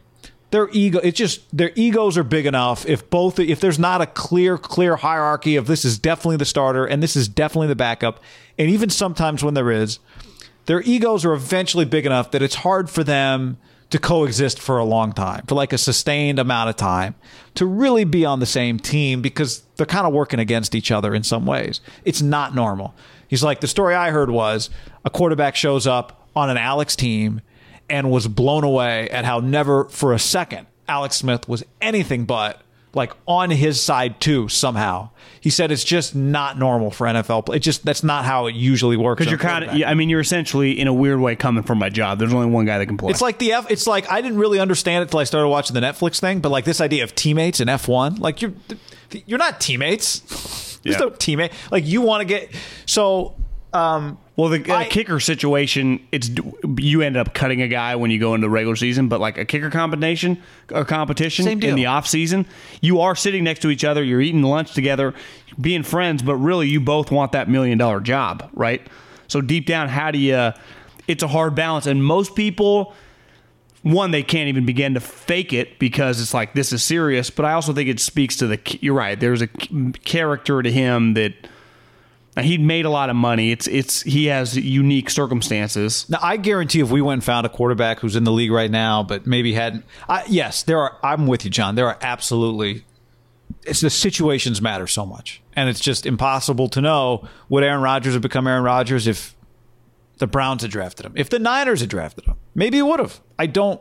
[0.52, 4.06] their ego it's just their egos are big enough if both if there's not a
[4.06, 8.20] clear clear hierarchy of this is definitely the starter and this is definitely the backup
[8.58, 9.98] and even sometimes when there is
[10.66, 13.56] their egos are eventually big enough that it's hard for them
[13.92, 17.14] to coexist for a long time for like a sustained amount of time
[17.54, 21.14] to really be on the same team because they're kind of working against each other
[21.14, 21.80] in some ways.
[22.04, 22.94] It's not normal.
[23.28, 24.68] He's like the story i heard was
[25.04, 27.40] a quarterback shows up on an alex team
[27.88, 32.60] and was blown away at how never for a second Alex Smith was anything but
[32.94, 35.10] like on his side too somehow.
[35.40, 37.56] He said it's just not normal for NFL play.
[37.56, 39.18] It just that's not how it usually works.
[39.18, 41.78] Because you're kind of, yeah, I mean, you're essentially in a weird way coming from
[41.78, 42.18] my job.
[42.18, 43.10] There's only one guy that can play.
[43.10, 43.70] It's like the F.
[43.70, 46.40] It's like I didn't really understand it till I started watching the Netflix thing.
[46.40, 48.52] But like this idea of teammates in F one, like you're
[49.26, 50.20] you're not teammates.
[50.82, 51.06] There's Yeah.
[51.06, 51.52] no teammate.
[51.70, 52.50] Like you want to get
[52.86, 53.34] so.
[53.72, 56.30] Um, well, the uh, I- kicker situation, it's
[56.78, 59.38] you end up cutting a guy when you go into the regular season, but like
[59.38, 62.46] a kicker competition or competition in the off season,
[62.80, 65.14] you are sitting next to each other, you're eating lunch together,
[65.60, 68.86] being friends, but really you both want that million dollar job, right?
[69.28, 70.52] So deep down, how do you?
[71.08, 72.94] It's a hard balance, and most people
[73.82, 77.44] one they can't even begin to fake it because it's like this is serious but
[77.44, 79.48] i also think it speaks to the you're right there's a
[80.04, 81.34] character to him that
[82.40, 86.80] he made a lot of money it's it's he has unique circumstances Now, I guarantee
[86.80, 89.52] if we went and found a quarterback who's in the league right now, but maybe
[89.52, 89.84] hadn't.
[90.08, 90.98] I, yes, there are.
[91.02, 91.74] I'm with you, John.
[91.74, 92.84] There are absolutely.
[93.64, 98.14] It's the situations matter so much, and it's just impossible to know would Aaron Rodgers
[98.14, 99.34] have become Aaron Rodgers if
[100.18, 102.36] the Browns had drafted him, if the Niners had drafted him.
[102.54, 103.20] Maybe it would have.
[103.38, 103.80] I don't.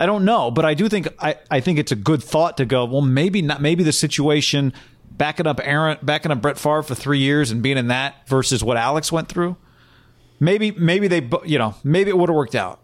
[0.00, 2.64] I don't know, but I do think I, I think it's a good thought to
[2.64, 2.84] go.
[2.84, 3.60] Well, maybe not.
[3.60, 4.72] Maybe the situation
[5.10, 8.62] backing up Aaron, backing up Brett Favre for three years and being in that versus
[8.62, 9.56] what Alex went through.
[10.40, 12.80] Maybe maybe they you know maybe it would have worked out.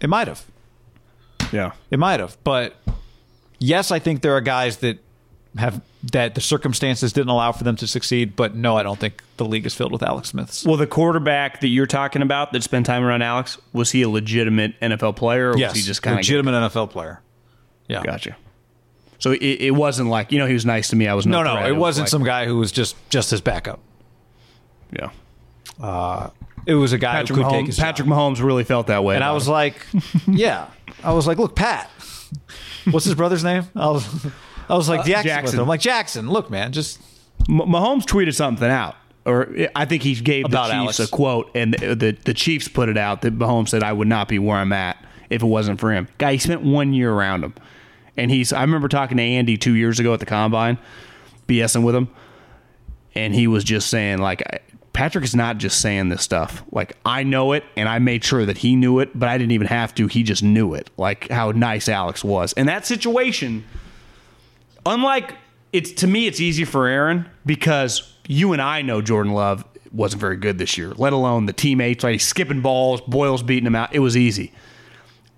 [0.00, 0.44] It might have.
[1.52, 2.36] yeah It might have.
[2.44, 2.74] But
[3.58, 4.98] yes, I think there are guys that
[5.56, 5.80] have
[6.12, 8.34] that the circumstances didn't allow for them to succeed.
[8.34, 10.64] But no, I don't think the league is filled with Alex Smiths.
[10.64, 14.08] well the quarterback that you're talking about that spent time around alex was he a
[14.08, 17.20] legitimate nfl player or yes, was he just kind of legitimate NFL player.
[17.88, 18.02] Yeah.
[18.02, 18.36] gotcha
[19.24, 21.42] so it, it wasn't like you know he was nice to me i was No,
[21.42, 21.70] no no, threat.
[21.70, 23.80] it wasn't like- some guy who was just just his backup.
[24.92, 25.10] yeah
[25.82, 26.30] uh,
[26.66, 28.16] It was a guy patrick who could take mahomes his patrick job.
[28.18, 29.52] mahomes really felt that way And I was him.
[29.54, 29.86] like,
[30.26, 30.66] yeah.
[31.02, 31.90] I was like, look, Pat.
[32.90, 33.64] What's his brother's name?
[33.74, 34.26] I was,
[34.68, 35.16] I was like uh, Jackson.
[35.16, 35.58] with Jackson.
[35.60, 36.28] I'm like Jackson.
[36.30, 37.00] Look, man, just
[37.48, 38.94] M- Mahomes tweeted something out,
[39.26, 41.12] or I think he gave About the Chiefs Alex.
[41.12, 44.08] a quote, and the, the the Chiefs put it out that Mahomes said, "I would
[44.08, 44.96] not be where I'm at
[45.30, 47.54] if it wasn't for him." Guy, he spent one year around him,
[48.16, 48.52] and he's.
[48.52, 50.78] I remember talking to Andy two years ago at the combine,
[51.48, 52.08] BSing with him,
[53.14, 54.62] and he was just saying like.
[54.92, 56.62] Patrick is not just saying this stuff.
[56.70, 59.50] Like I know it, and I made sure that he knew it, but I didn't
[59.50, 60.06] even have to.
[60.06, 60.88] He just knew it.
[60.96, 63.64] Like how nice Alex was, and that situation
[64.86, 65.34] unlike
[65.72, 70.20] it's to me it's easy for Aaron because you and I know Jordan Love wasn't
[70.20, 72.12] very good this year, let alone the teammates, right?
[72.12, 73.94] He's skipping balls, Boyle's beating him out.
[73.94, 74.52] It was easy.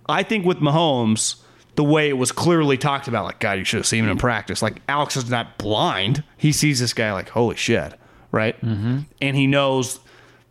[0.08, 1.36] I think with Mahomes,
[1.76, 3.24] the way it was clearly talked about.
[3.24, 4.62] Like, God, you should have seen him in practice.
[4.62, 6.24] Like, Alex is not blind.
[6.36, 7.94] He sees this guy like, holy shit,
[8.32, 8.60] right?
[8.60, 9.00] Mm-hmm.
[9.20, 10.00] And he knows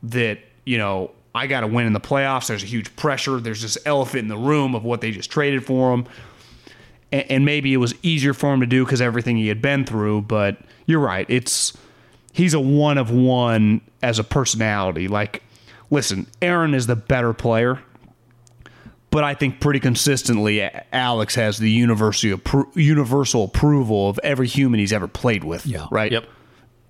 [0.04, 2.48] that, you know, I got to win in the playoffs.
[2.48, 3.40] There's a huge pressure.
[3.40, 6.06] There's this elephant in the room of what they just traded for him.
[7.12, 9.84] And, and maybe it was easier for him to do because everything he had been
[9.84, 10.22] through.
[10.22, 11.26] But you're right.
[11.28, 11.76] It's
[12.32, 15.08] he's a one of one as a personality.
[15.08, 15.44] Like,
[15.90, 17.82] listen, Aaron is the better player
[19.16, 20.62] but I think pretty consistently,
[20.92, 22.38] Alex has the universal
[22.76, 25.66] universal approval of every human he's ever played with.
[25.66, 25.88] Yeah.
[25.90, 26.12] Right.
[26.12, 26.26] Yep.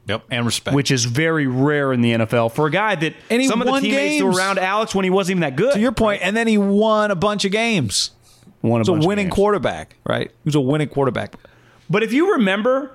[0.07, 0.23] Yep.
[0.31, 0.73] And respect.
[0.75, 3.71] Which is very rare in the NFL for a guy that And some of the
[3.71, 5.73] won teammates were around Alex when he wasn't even that good.
[5.73, 8.09] to your point, and then he won a bunch of games.
[8.63, 9.35] Won a He was bunch a of winning games.
[9.35, 10.29] quarterback, right?
[10.29, 11.35] He was a winning quarterback.
[11.91, 12.91] But if you remember,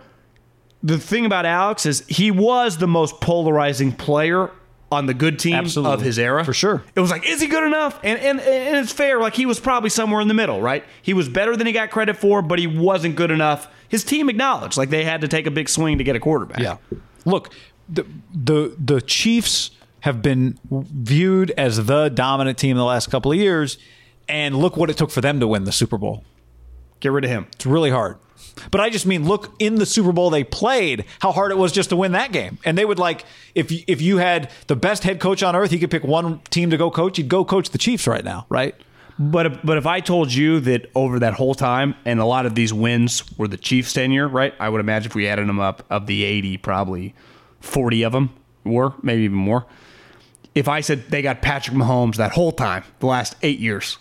[0.83, 4.51] the thing about Alex is he was the most polarizing player
[4.93, 5.95] on the good team Absolutely.
[5.95, 6.45] of his era.
[6.45, 6.83] For sure.
[6.95, 7.99] It was like, is he good enough?
[8.03, 9.21] And, and and it's fair.
[9.21, 10.85] Like he was probably somewhere in the middle, right?
[11.03, 13.69] He was better than he got credit for, but he wasn't good enough.
[13.89, 16.61] His team acknowledged like they had to take a big swing to get a quarterback.
[16.61, 16.77] Yeah.
[17.25, 17.53] Look,
[17.89, 23.31] the the the Chiefs have been viewed as the dominant team in the last couple
[23.33, 23.79] of years,
[24.29, 26.25] and look what it took for them to win the Super Bowl.
[27.01, 27.47] Get rid of him.
[27.55, 28.17] It's really hard.
[28.71, 31.73] But I just mean, look in the Super Bowl they played, how hard it was
[31.73, 32.59] just to win that game.
[32.65, 33.25] And they would like,
[33.55, 36.41] if you- if you had the best head coach on earth, he could pick one
[36.51, 37.19] team to go coach.
[37.19, 38.75] You'd go coach the Chiefs right now, right?
[39.19, 42.47] But if, but if I told you that over that whole time, and a lot
[42.47, 44.55] of these wins were the Chiefs' tenure, right?
[44.59, 47.15] I would imagine if we added them up, of the eighty, probably
[47.61, 48.31] forty of them
[48.65, 49.67] were, maybe even more.
[50.55, 53.99] If I said they got Patrick Mahomes that whole time, the last eight years,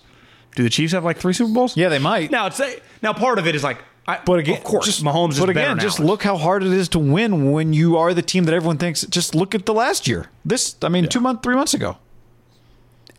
[0.56, 1.76] do the Chiefs have like three Super Bowls?
[1.76, 2.32] Yeah, they might.
[2.32, 2.62] Now it's
[3.02, 3.78] now part of it is like,
[4.10, 5.84] I, But again, of course, just, Mahomes is But again, now.
[5.84, 8.78] just look how hard it is to win when you are the team that everyone
[8.78, 9.02] thinks.
[9.06, 10.28] Just look at the last year.
[10.44, 11.98] This, I mean, two month, three months ago.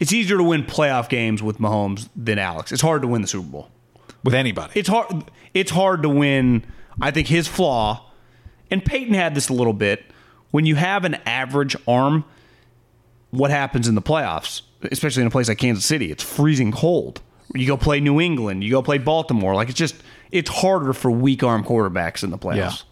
[0.01, 2.73] It's easier to win playoff games with Mahomes than Alex.
[2.73, 3.69] It's hard to win the Super Bowl.
[4.25, 4.73] with anybody.
[4.79, 6.63] it's hard it's hard to win
[7.01, 8.11] i think his flaw
[8.71, 10.05] and peyton had this a little bit
[10.51, 12.25] when you have an average arm
[13.31, 14.61] what happens in the playoffs
[14.93, 17.21] especially in a place like kansas city it's freezing cold
[17.55, 19.97] you go play new england you go play baltimore like it's just
[20.33, 22.85] it's harder for weak arm quarterbacks in the playoffs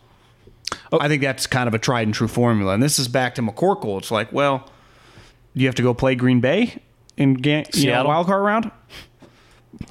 [1.01, 3.43] i think that's kind of a tried and true formula and this is back to
[3.43, 4.69] mccorkle it's like well
[5.55, 6.81] you have to go play green bay
[7.17, 8.09] in ga- you know, Seattle.
[8.09, 8.71] wild card round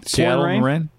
[0.06, 0.56] Seattle rain?
[0.58, 0.90] and rain.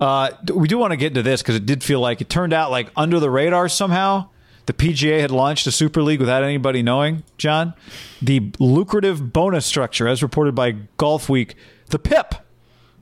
[0.00, 2.52] Uh, we do want to get into this because it did feel like it turned
[2.52, 4.28] out like under the radar somehow.
[4.66, 7.24] The PGA had launched a Super League without anybody knowing.
[7.38, 7.74] John,
[8.22, 11.56] the lucrative bonus structure, as reported by Golf Week,
[11.88, 12.34] the PIP,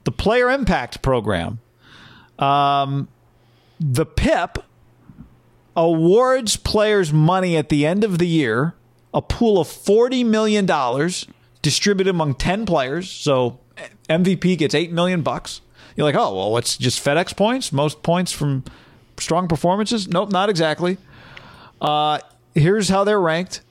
[0.03, 1.59] the Player Impact Program.
[2.39, 3.07] Um,
[3.79, 4.59] the PIP
[5.75, 8.73] awards players money at the end of the year,
[9.13, 10.65] a pool of $40 million
[11.61, 13.09] distributed among 10 players.
[13.09, 13.59] So
[14.09, 15.61] MVP gets 8 million bucks.
[15.95, 17.71] You're like, oh, well, what's just FedEx points?
[17.71, 18.63] Most points from
[19.17, 20.07] strong performances?
[20.07, 20.97] Nope, not exactly.
[21.81, 22.19] Uh,
[22.55, 23.61] here's how they're ranked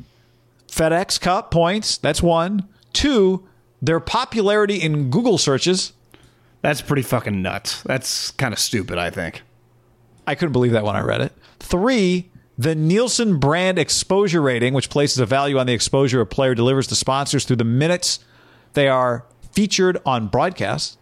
[0.69, 2.69] FedEx Cup points, that's one.
[2.93, 3.47] Two,
[3.81, 5.93] their popularity in Google searches.
[6.62, 9.43] That's pretty fucking nuts that's kind of stupid i think
[10.26, 11.32] I couldn't believe that when I read it.
[11.59, 16.55] Three, the Nielsen brand exposure rating, which places a value on the exposure a player
[16.55, 18.18] delivers to sponsors through the minutes
[18.74, 20.98] they are featured on broadcast.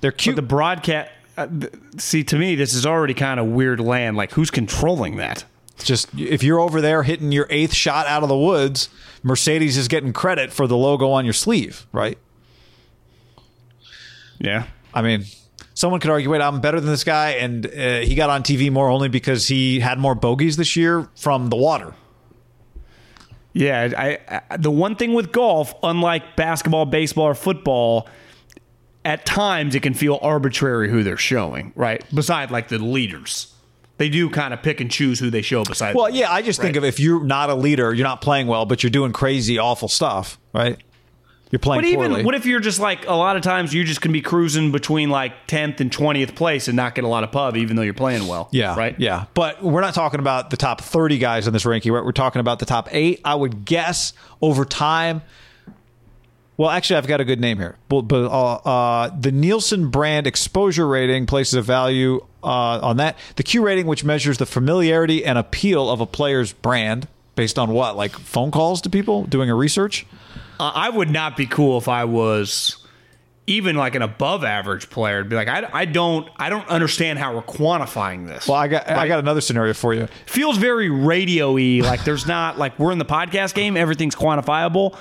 [0.00, 0.36] They're But cute.
[0.36, 1.10] the broadcast.
[1.36, 4.16] Uh, th- see, to me, this is already kind of weird land.
[4.16, 5.44] Like, who's controlling that?
[5.82, 8.88] just if you're over there hitting your eighth shot out of the woods,
[9.22, 12.16] Mercedes is getting credit for the logo on your sleeve, right?
[14.38, 14.68] Yeah.
[14.92, 15.24] I mean,
[15.74, 18.70] someone could argue, wait, I'm better than this guy, and uh, he got on TV
[18.70, 21.94] more only because he had more bogeys this year from the water.
[23.52, 23.92] Yeah.
[23.96, 28.08] I, I the one thing with golf, unlike basketball, baseball, or football,
[29.04, 31.72] at times it can feel arbitrary who they're showing.
[31.74, 32.04] Right.
[32.14, 33.52] Beside like the leaders,
[33.96, 35.64] they do kind of pick and choose who they show.
[35.64, 35.94] Beside.
[35.94, 38.66] Well, yeah, I just think of if you're not a leader, you're not playing well,
[38.66, 40.78] but you're doing crazy, awful stuff, right?
[41.50, 42.24] You're playing But even poorly.
[42.24, 45.10] what if you're just like a lot of times you just can be cruising between
[45.10, 47.92] like tenth and twentieth place and not get a lot of pub even though you're
[47.92, 48.48] playing well.
[48.52, 48.94] yeah, Right.
[48.98, 51.90] Yeah, but we're not talking about the top 30 guys in this ranking.
[51.92, 52.04] Right?
[52.04, 53.20] We're talking about the top eight.
[53.24, 55.22] I would guess over time.
[56.56, 57.76] Well, actually, I've got a good name here.
[57.88, 63.16] But, but uh, uh, the Nielsen brand exposure rating places a value uh, on that.
[63.36, 67.70] The Q rating, which measures the familiarity and appeal of a player's brand based on
[67.70, 70.04] what, like phone calls to people, doing a research.
[70.62, 72.76] I would not be cool if I was
[73.46, 75.18] even like an above average player.
[75.18, 78.46] It'd be like, I, I don't I don't understand how we're quantifying this.
[78.46, 80.08] Well, I got I got another scenario for you.
[80.26, 81.80] feels very radio-y.
[81.82, 83.76] Like there's not like we're in the podcast game.
[83.76, 84.96] Everything's quantifiable.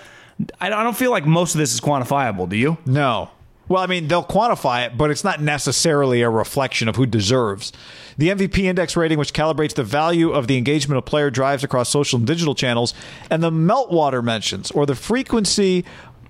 [0.59, 2.47] I, I don't feel like most of this is quantifiable.
[2.49, 2.77] Do you?
[2.85, 3.29] No,
[3.69, 7.71] Well, I mean, they'll quantify it, but it's not necessarily a reflection of who deserves.
[8.17, 11.87] The MVP index rating, which calibrates the value of the engagement a player drives across
[11.87, 12.95] social and digital channels,
[13.29, 15.85] and the meltwater mentions, or the frequency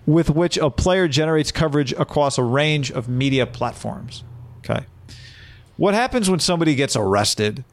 [0.06, 4.24] with which a player generates coverage across a range of media platforms.
[4.60, 4.86] Okay.
[5.78, 7.64] What happens when somebody gets arrested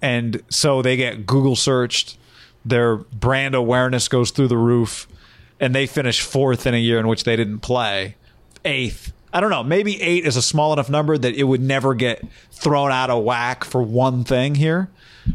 [0.00, 2.18] and so they get Google searched,
[2.64, 5.06] their brand awareness goes through the roof,
[5.60, 8.16] and they finish fourth in a year in which they didn't play?
[8.64, 9.12] Eighth.
[9.32, 9.62] I don't know.
[9.62, 13.24] Maybe eight is a small enough number that it would never get thrown out of
[13.24, 14.90] whack for one thing here,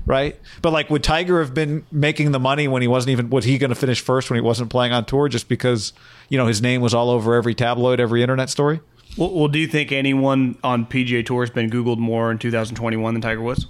[0.05, 0.39] right?
[0.61, 3.31] But like, would Tiger have been making the money when he wasn't even?
[3.31, 5.93] Was he going to finish first when he wasn't playing on tour just because
[6.29, 8.81] you know his name was all over every tabloid, every internet story?
[9.17, 13.15] Well, well, do you think anyone on PGA Tour has been Googled more in 2021
[13.15, 13.65] than Tiger Woods?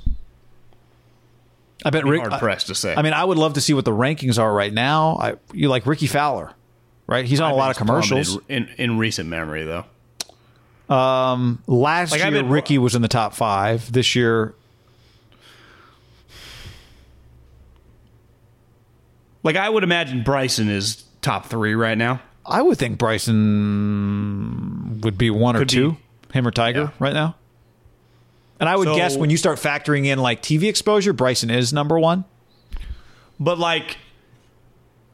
[1.86, 2.20] I bet Rick.
[2.20, 2.94] Hard pressed to say.
[2.96, 5.18] I mean, I would love to see what the rankings are right now.
[5.22, 6.52] I you like Rickie Fowler,
[7.08, 7.26] right?
[7.26, 8.38] He's on a lot of commercials.
[8.50, 9.86] in, in recent memory, though.
[10.94, 13.92] Um, last Like, year, bet- Rickie was in the top five.
[13.92, 14.54] This year,
[19.44, 22.22] Like I would imagine Bryson is top three right now.
[22.46, 25.74] I would think Bryson would be one or Could be.
[25.76, 25.98] two,
[26.34, 26.90] him or Tiger Yeah.
[27.00, 27.36] right now.
[28.60, 31.72] And I would So- guess when you start factoring in like TV exposure, Bryson is
[31.72, 32.26] number one.
[33.40, 33.98] But like,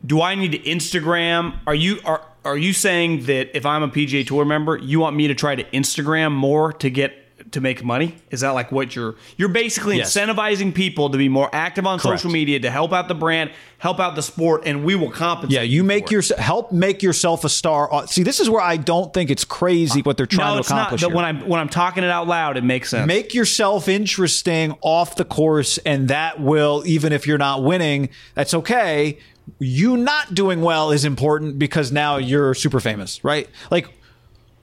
[0.05, 1.57] do I need to Instagram?
[1.67, 5.15] Are you are are you saying that if I'm a PGA Tour member, you want
[5.15, 7.13] me to try to Instagram more to get
[7.51, 8.15] to make money?
[8.31, 10.13] Is that like what you're you're basically Yes.
[10.15, 12.19] incentivizing people to be more active on Correct.
[12.19, 15.51] social media to help out the brand, help out the sport, and we will compensate.
[15.55, 17.89] Yeah, you make your help make yourself a star.
[18.07, 20.77] See, this is where I don't think it's crazy what they're trying No, to not.
[20.77, 21.01] accomplish.
[21.01, 21.15] But here.
[21.15, 23.07] when I'm when I'm talking it out loud, it makes sense.
[23.07, 28.53] Make yourself interesting off the course, and that will, even if you're not winning, that's
[28.53, 29.17] okay.
[29.59, 33.49] You not doing well is important because now you're super famous, right?
[33.71, 33.93] Like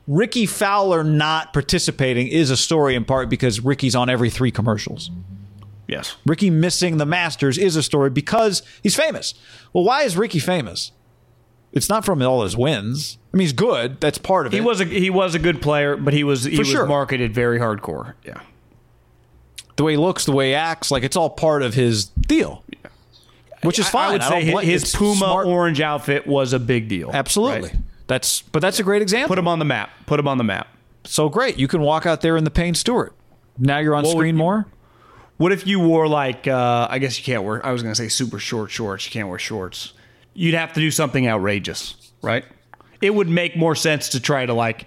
[0.07, 5.11] Rickie Fowler not participating is a story in part because Rickie's on every three commercials.
[5.87, 6.17] yes.
[6.27, 9.35] Rickie missing the Masters is a story because he's famous.
[9.73, 10.93] Well, why is Rickie famous?
[11.73, 13.19] It's not from all his wins.
[13.33, 14.01] I mean, he's good.
[14.01, 14.57] That's part of it.
[14.57, 16.87] He was a he was a good player, but he was he was sure.
[16.87, 18.15] marketed very hardcore.
[18.27, 18.41] Yeah.
[19.77, 22.65] the way he looks, the way he acts, like it's all part of his deal,
[23.63, 24.11] which is fine.
[24.11, 25.47] I would I say don't his Puma smart.
[25.47, 27.11] orange outfit was a big deal.
[27.13, 27.69] Absolutely.
[27.71, 27.77] right?
[28.07, 29.29] That's but that's a great example.
[29.29, 29.91] Put him on the map.
[30.07, 30.69] Put him on the map.
[31.05, 31.59] so great.
[31.59, 33.15] You can walk out there in the Payne Stewart.
[33.59, 34.67] Now you're on What screen you- more.
[35.37, 38.09] What if you wore like uh, I guess you can't wear I was gonna say
[38.09, 39.07] super short shorts.
[39.07, 39.93] You can't wear shorts.
[40.35, 42.45] You'd have to do something outrageous, right?
[43.01, 44.87] It would make more sense to try to like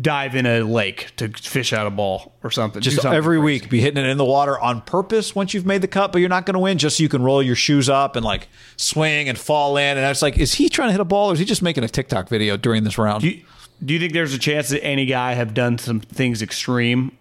[0.00, 2.82] dive in a lake to fish out a ball or something.
[2.82, 3.44] Just something every crazy.
[3.44, 6.18] week, be hitting it in the water on purpose once you've made the cut, but
[6.18, 8.48] you're not going to win just so you can roll your shoes up and like
[8.76, 9.96] swing and fall in.
[9.96, 11.84] And it's like, is he trying to hit a ball or is he just making
[11.84, 13.22] a TikTok video during this round?
[13.22, 13.44] Do you,
[13.84, 17.16] do you think there's a chance that any guy have done some things extreme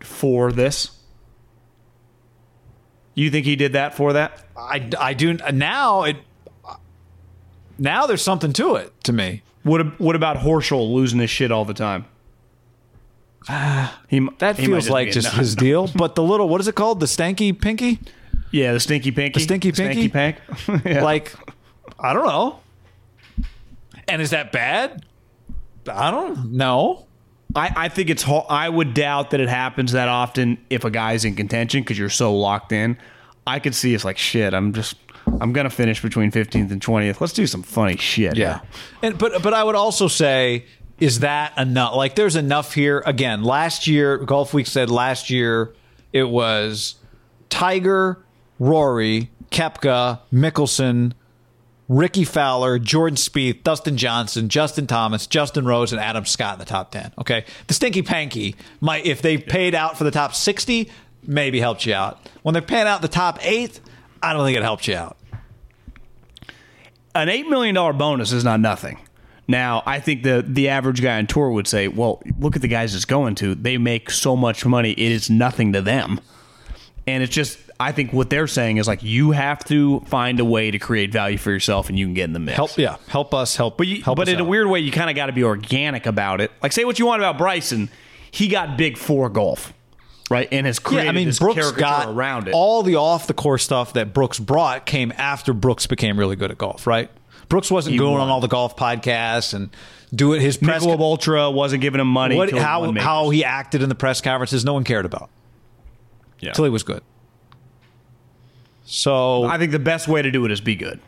[0.00, 0.90] for this?
[3.14, 4.44] You think he did that for that?
[4.56, 6.04] I, I do now.
[6.04, 6.16] It
[7.78, 9.42] now there's something to it to me.
[9.66, 12.04] What what about Horschel losing his shit all the time?
[14.08, 15.90] he, That he feels like just his deal.
[15.94, 17.00] But the little what is it called?
[17.00, 17.98] The stanky pinky?
[18.52, 19.40] Yeah, the stinky pinky.
[19.40, 20.08] The stinky pinky?
[20.08, 20.36] pank.
[20.84, 21.02] Yeah.
[21.02, 21.34] Like
[21.98, 22.60] I don't know.
[24.06, 25.04] And is that bad?
[25.90, 27.06] I don't know.
[27.56, 28.24] I, I think it's.
[28.28, 32.08] I would doubt that it happens that often if a guy's in contention because you're
[32.08, 32.98] so locked in.
[33.48, 34.54] I could see it's like shit.
[34.54, 34.94] I'm just.
[35.40, 37.20] I'm gonna finish between 15th and 20th.
[37.20, 38.36] Let's do some funny shit.
[38.36, 38.60] Yeah.
[39.02, 40.66] And but but I would also say
[40.98, 41.94] is that enough?
[41.94, 43.02] Like there's enough here.
[43.04, 45.74] Again, last year Golf Week said last year
[46.12, 46.96] it was
[47.50, 48.24] Tiger,
[48.58, 51.12] Rory, Koepka, Mickelson,
[51.88, 56.64] Rickie Fowler, Jordan Spieth, Dustin Johnson, Justin Thomas, Justin Rose, and Adam Scott in the
[56.64, 57.12] top ten.
[57.18, 60.90] Okay, the Stinky Panky might if they paid out for the top sixty,
[61.22, 62.18] maybe helped you out.
[62.42, 63.80] When they're paying out the top eight,
[64.22, 65.16] I don't think it helped you out.
[67.14, 68.98] an eight million dollar bonus is not nothing.
[69.48, 72.68] Now, I think the the average guy on tour would say, "Well, look at the
[72.68, 73.54] guys it's going to.
[73.54, 76.20] They make so much money; it is nothing to them."
[77.08, 80.44] And it's just, I think what they're saying is like, you have to find a
[80.44, 82.56] way to create value for yourself, and you can get in the mix.
[82.56, 83.78] Help, yeah, help us, help.
[83.78, 86.04] but you, help but in a weird way, you kind of got to be organic
[86.06, 86.50] about it.
[86.64, 87.88] Like, say what you want about Bryson,
[88.32, 89.72] he got big for golf,
[90.30, 90.48] right?
[90.52, 92.54] And has created Yeah, I mean, this Brooks caricature got around it.
[92.54, 96.50] all the off the course stuff that Brooks brought came after Brooks became really good
[96.50, 97.10] at golf, right?
[97.48, 98.22] Brooks wasn't He going won.
[98.22, 99.70] on all the golf podcasts and
[100.14, 100.84] do it his press.
[100.84, 102.36] Michelob Ultra wasn't giving him money.
[102.36, 105.30] what, till he how how he acted in the press conferences, no one cared about
[106.40, 106.48] Yeah.
[106.50, 107.02] until he was good.
[108.84, 111.00] So I think the best way to do it is be good.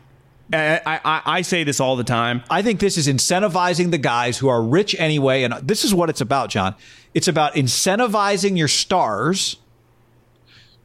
[0.51, 2.43] I, I, I say this all the time.
[2.49, 5.43] I think this is incentivizing the guys who are rich anyway.
[5.43, 6.75] And this is what it's about, John.
[7.13, 9.57] It's about incentivizing your stars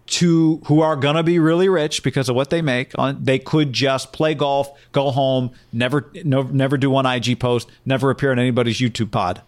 [0.06, 2.92] to who are going to be really rich because of what they make.
[3.18, 8.10] They could just play golf, go home, never no, never do one IG post, never
[8.10, 9.42] appear on anybody's YouTube pod.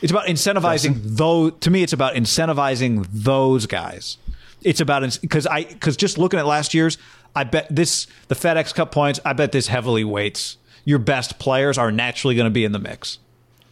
[0.00, 1.52] It's about incentivizing those.
[1.60, 4.16] to me it's about incentivizing those guys.
[4.62, 6.98] It's about because I because just looking at last year's,
[7.38, 9.20] I bet this the FedEx Cup points.
[9.24, 10.56] I bet this heavily weights
[10.88, 13.18] your best players are naturally going to be in the mix.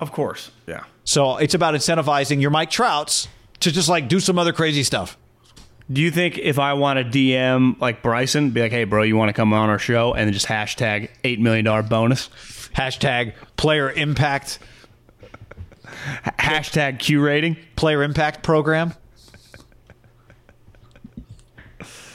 [0.00, 0.84] Of course, yeah.
[1.04, 3.26] So it's about incentivizing your Mike Trouts
[3.60, 5.16] to just like do some other crazy stuff.
[5.90, 9.16] Do you think if I want to DM like Bryson, be like, "Hey, bro, you
[9.16, 12.28] want to come on our show?" and then just hashtag eight million dollar bonus,
[12.74, 14.58] hashtag player impact,
[16.38, 18.92] hashtag Q rating, player impact program.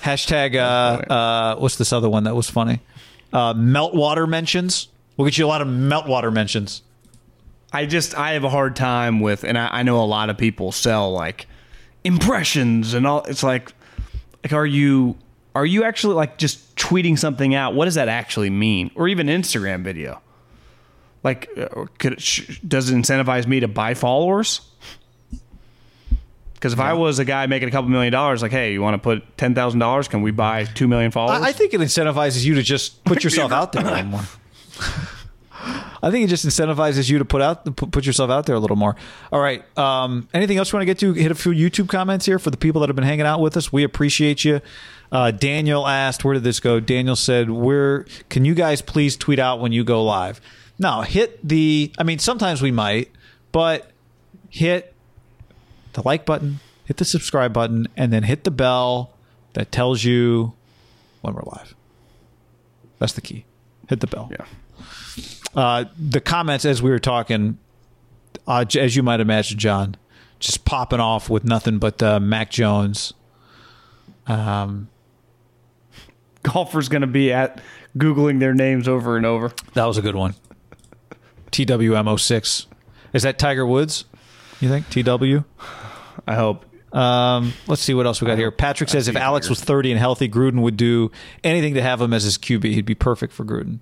[0.01, 2.79] Hashtag uh, uh, what's this other one that was funny?
[3.31, 4.87] Uh, meltwater mentions.
[5.15, 6.81] We'll get you a lot of meltwater mentions.
[7.71, 10.37] I just I have a hard time with, and I, I know a lot of
[10.37, 11.47] people sell like
[12.03, 13.23] impressions and all.
[13.25, 13.71] It's like,
[14.43, 15.17] like are you
[15.53, 17.75] are you actually like just tweeting something out?
[17.75, 18.91] What does that actually mean?
[18.95, 20.21] Or even Instagram video?
[21.23, 24.61] Like, uh, could it, does it incentivize me to buy followers?
[26.61, 26.91] Because if yeah.
[26.91, 29.35] I was a guy making a couple million dollars, like, hey, you want to put
[29.35, 30.07] ten thousand dollars?
[30.07, 31.41] Can we buy two million followers?
[31.41, 34.21] I, I think it incentivizes you to just put yourself out there a little more.
[36.03, 38.75] I think it just incentivizes you to put out put yourself out there a little
[38.75, 38.95] more.
[39.31, 39.65] All right.
[39.75, 41.13] Um, anything else you want to get to?
[41.13, 43.57] Hit a few YouTube comments here for the people that have been hanging out with
[43.57, 43.73] us.
[43.73, 44.61] We appreciate you.
[45.11, 49.39] Uh, Daniel asked, "Where did this go?" Daniel said, "Where can you guys please tweet
[49.39, 50.39] out when you go live?"
[50.77, 51.91] Now hit the.
[51.97, 53.09] I mean, sometimes we might,
[53.51, 53.89] but
[54.49, 54.90] hit
[55.93, 59.13] the like button, hit the subscribe button, and then hit the bell
[59.53, 60.53] that tells you
[61.21, 61.75] when we're live.
[62.99, 63.45] That's the key.
[63.89, 64.31] Hit the bell.
[64.31, 64.45] Yeah.
[65.55, 67.57] Uh, the comments as we were talking,
[68.47, 69.95] uh, as you might imagine, John,
[70.39, 73.13] just popping off with nothing but uh, Mac Jones.
[74.27, 74.89] Um,
[76.43, 77.61] Golfer's going to be at
[77.97, 79.51] googling their names over and over.
[79.73, 80.35] That was a good one.
[81.51, 82.65] TWM06.
[83.13, 84.05] Is that Tiger Woods?
[84.59, 85.43] You think TW?
[86.27, 86.65] I hope.
[86.93, 88.51] Um, let's see what else we got here.
[88.51, 91.09] Patrick says if Alex was 30 and healthy, Gruden would do
[91.43, 92.65] anything to have him as his QB.
[92.65, 93.79] He'd be perfect for Gruden.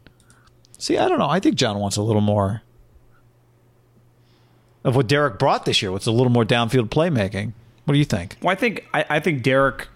[0.78, 1.30] See, I don't know.
[1.30, 2.62] I think John wants a little more
[4.84, 5.92] of what Derek brought this year.
[5.92, 7.54] What's a little more downfield playmaking?
[7.86, 8.38] What do you think?
[8.42, 9.88] Well, I think I, I think Derek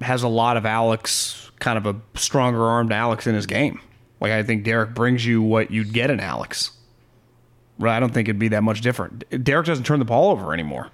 [0.00, 3.80] has a lot of Alex, kind of a stronger armed Alex in his game.
[4.20, 6.70] Like I think Derek brings you what you'd get in Alex.
[7.78, 9.24] Right, I don't think it'd be that much different.
[9.42, 10.90] Derek doesn't turn the ball over anymore.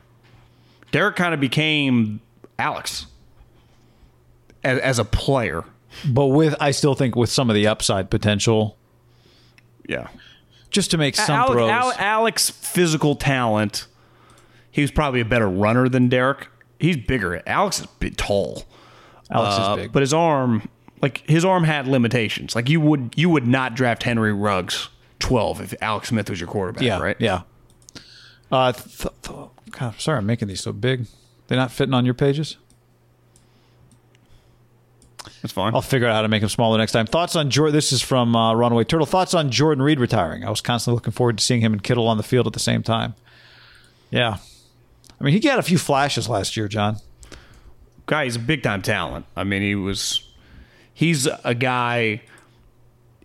[0.92, 2.20] Derek kind of became
[2.58, 3.06] Alex
[4.64, 5.64] as, as a player,
[6.08, 8.76] but with I still think with some of the upside potential.
[9.86, 10.08] Yeah,
[10.70, 11.70] just to make some Alex, throws.
[11.70, 13.86] Alex, Alex physical talent.
[14.70, 16.48] He was probably a better runner than Derek.
[16.78, 17.42] He's bigger.
[17.46, 18.64] Alex is big, tall.
[19.30, 20.68] Alex uh, is big, but his arm,
[21.02, 22.54] like his arm, had limitations.
[22.54, 24.88] Like you would, you would not draft Henry Ruggs
[25.20, 27.16] 12 if Alex Smith was your quarterback, yeah, right?
[27.18, 27.42] Yeah.
[28.50, 29.38] Uh, th- th-
[29.70, 31.06] God, sorry, I'm making these so big.
[31.46, 32.56] They're not fitting on your pages.
[35.42, 35.74] That's fine.
[35.74, 37.06] I'll figure out how to make them smaller next time.
[37.06, 37.74] Thoughts on Jordan?
[37.74, 39.06] This is from uh, Runaway Turtle.
[39.06, 40.44] Thoughts on Jordan Reed retiring?
[40.44, 42.58] I was constantly looking forward to seeing him and Kittle on the field at the
[42.58, 43.14] same time.
[44.10, 44.38] Yeah,
[45.20, 46.96] I mean, he got a few flashes last year, John.
[48.06, 49.26] Guy, he's a big time talent.
[49.36, 50.26] I mean, he was.
[50.92, 52.22] He's a guy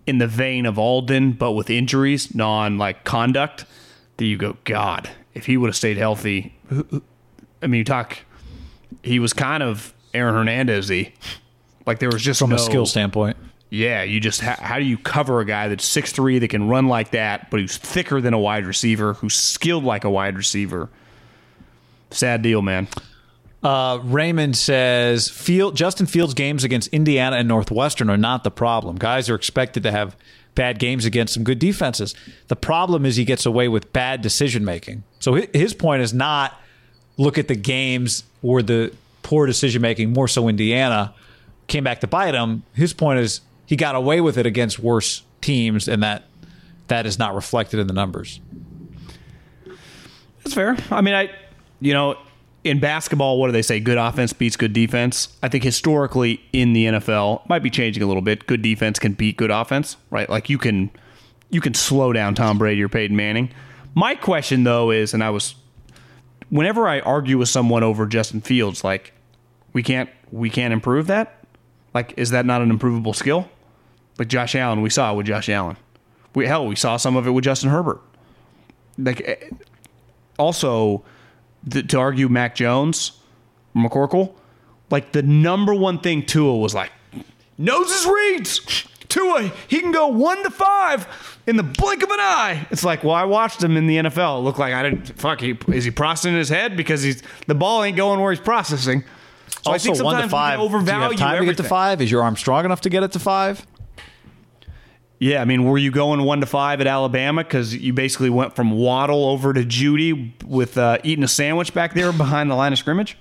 [0.08, 3.66] in the vein of Aldon, but with injuries, non like conduct,
[4.18, 6.56] that you go, God, if he would have stayed healthy,
[7.62, 8.20] I mean, you talk,
[9.04, 11.14] he was kind of Aaron Hernandez y.
[11.86, 13.38] Like there was just from no, a skill standpoint.
[13.70, 16.68] Yeah, you just how, how do you cover a guy that's six three that can
[16.68, 20.38] run like that, but who's thicker than a wide receiver, who's skilled like a wide
[20.38, 20.90] receiver?
[22.12, 22.88] Sad deal, man.
[23.66, 28.96] Uh, Raymond says Field, Justin Fields' games against Indiana and Northwestern are not the problem.
[28.96, 30.16] Guys are expected to have
[30.54, 32.14] bad games against some good defenses.
[32.48, 35.04] The problem is he gets away with bad decision making.
[35.20, 36.54] So his point is not
[37.18, 38.94] look at the games or the
[39.24, 41.16] poor decision making, more so Indiana
[41.66, 42.62] came back to bite him.
[42.76, 46.26] His point is he got away with it against worse teams, and that
[46.86, 48.40] that is not reflected in the numbers.
[50.44, 50.78] That's fair.
[50.92, 51.32] I mean, I,
[51.82, 52.16] you know,
[52.66, 53.80] in basketball, what do they say?
[53.80, 55.38] Good offense beats good defense.
[55.44, 58.48] I think historically in the NFL, might be changing a little bit.
[58.48, 60.28] Good defense can beat good offense, right?
[60.28, 60.90] Like you can
[61.52, 63.52] you can slow down Tom Brady or Peyton Manning.
[63.94, 65.54] My question though is, and I was
[66.50, 69.14] whenever I argue with someone over Justin Fields, like
[69.72, 71.46] we can't we can't improve that.
[71.94, 73.48] Like, is that not an improvable skill?
[74.18, 75.78] Like Josh Allen, we saw it with Josh Allen.
[76.34, 78.02] We hell, we saw some of it with Justin Herbert.
[78.98, 79.36] Like, eh,
[80.38, 81.06] also,
[81.70, 83.14] th- to argue Mac Jones,
[83.76, 84.34] McCorkle,
[84.90, 86.92] like the number one thing Tua was like,
[87.58, 88.88] knows his reads.
[89.08, 91.08] Tua, he can go one to five
[91.48, 92.68] in the blink of an eye.
[92.72, 94.40] It's like, well, I watched him in the NFL.
[94.40, 95.18] It looked like I didn't.
[95.20, 98.42] Fuck, he, is he processing his head because he's the ball ain't going where he's
[98.42, 99.04] processing.
[99.64, 100.60] So I also, think one sometimes to five.
[100.60, 102.02] can do you overvalue have time to get to five?
[102.02, 103.66] Is your arm strong enough to get it to five?
[105.18, 108.54] Yeah, I mean, were you going one to five at Alabama because you basically went
[108.56, 112.74] from Waddle over to Jeudy with uh, eating a sandwich back there behind the line
[112.74, 113.18] of scrimmage?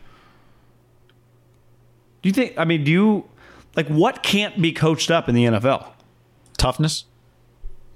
[2.23, 2.55] Do you think?
[2.59, 3.25] I mean, do you
[3.77, 5.87] like what can't be coached up in the NFL?
[6.57, 7.05] Toughness.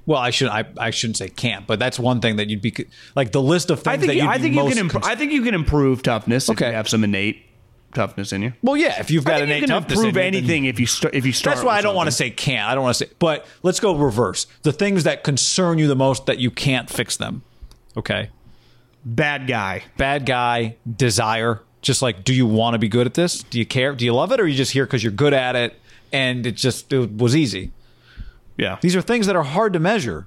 [0.07, 2.75] Well, I should I, I shouldn't say can't, but that's one thing that you'd be
[3.15, 4.79] like the list of things I think that you'd I be think you can.
[4.79, 6.69] Imp- I think you can improve toughness if Okay.
[6.69, 7.45] you have some innate
[7.95, 8.53] toughness in you.
[8.63, 10.35] well, yeah, if you've I got think innate you can toughness, in improve you, then-
[10.43, 11.15] anything if you start.
[11.15, 11.57] If you start.
[11.57, 12.33] That's why with I don't want to something.
[12.33, 12.69] say can't.
[12.69, 14.47] I don't want to say, but let's go reverse.
[14.63, 17.43] The things that concern you the most that you can't fix them.
[17.97, 18.31] Okay.
[19.05, 19.85] bad guy.
[19.97, 21.61] Bad guy, desire.
[21.81, 23.43] Just like, do you want to be good at this?
[23.45, 23.95] Do you care?
[23.95, 24.41] Do you love it?
[24.41, 25.79] Or are you just here because you're good at it
[26.13, 27.71] and it just it was easy?
[28.57, 28.79] Yeah.
[28.81, 30.27] These are things that are hard to measure.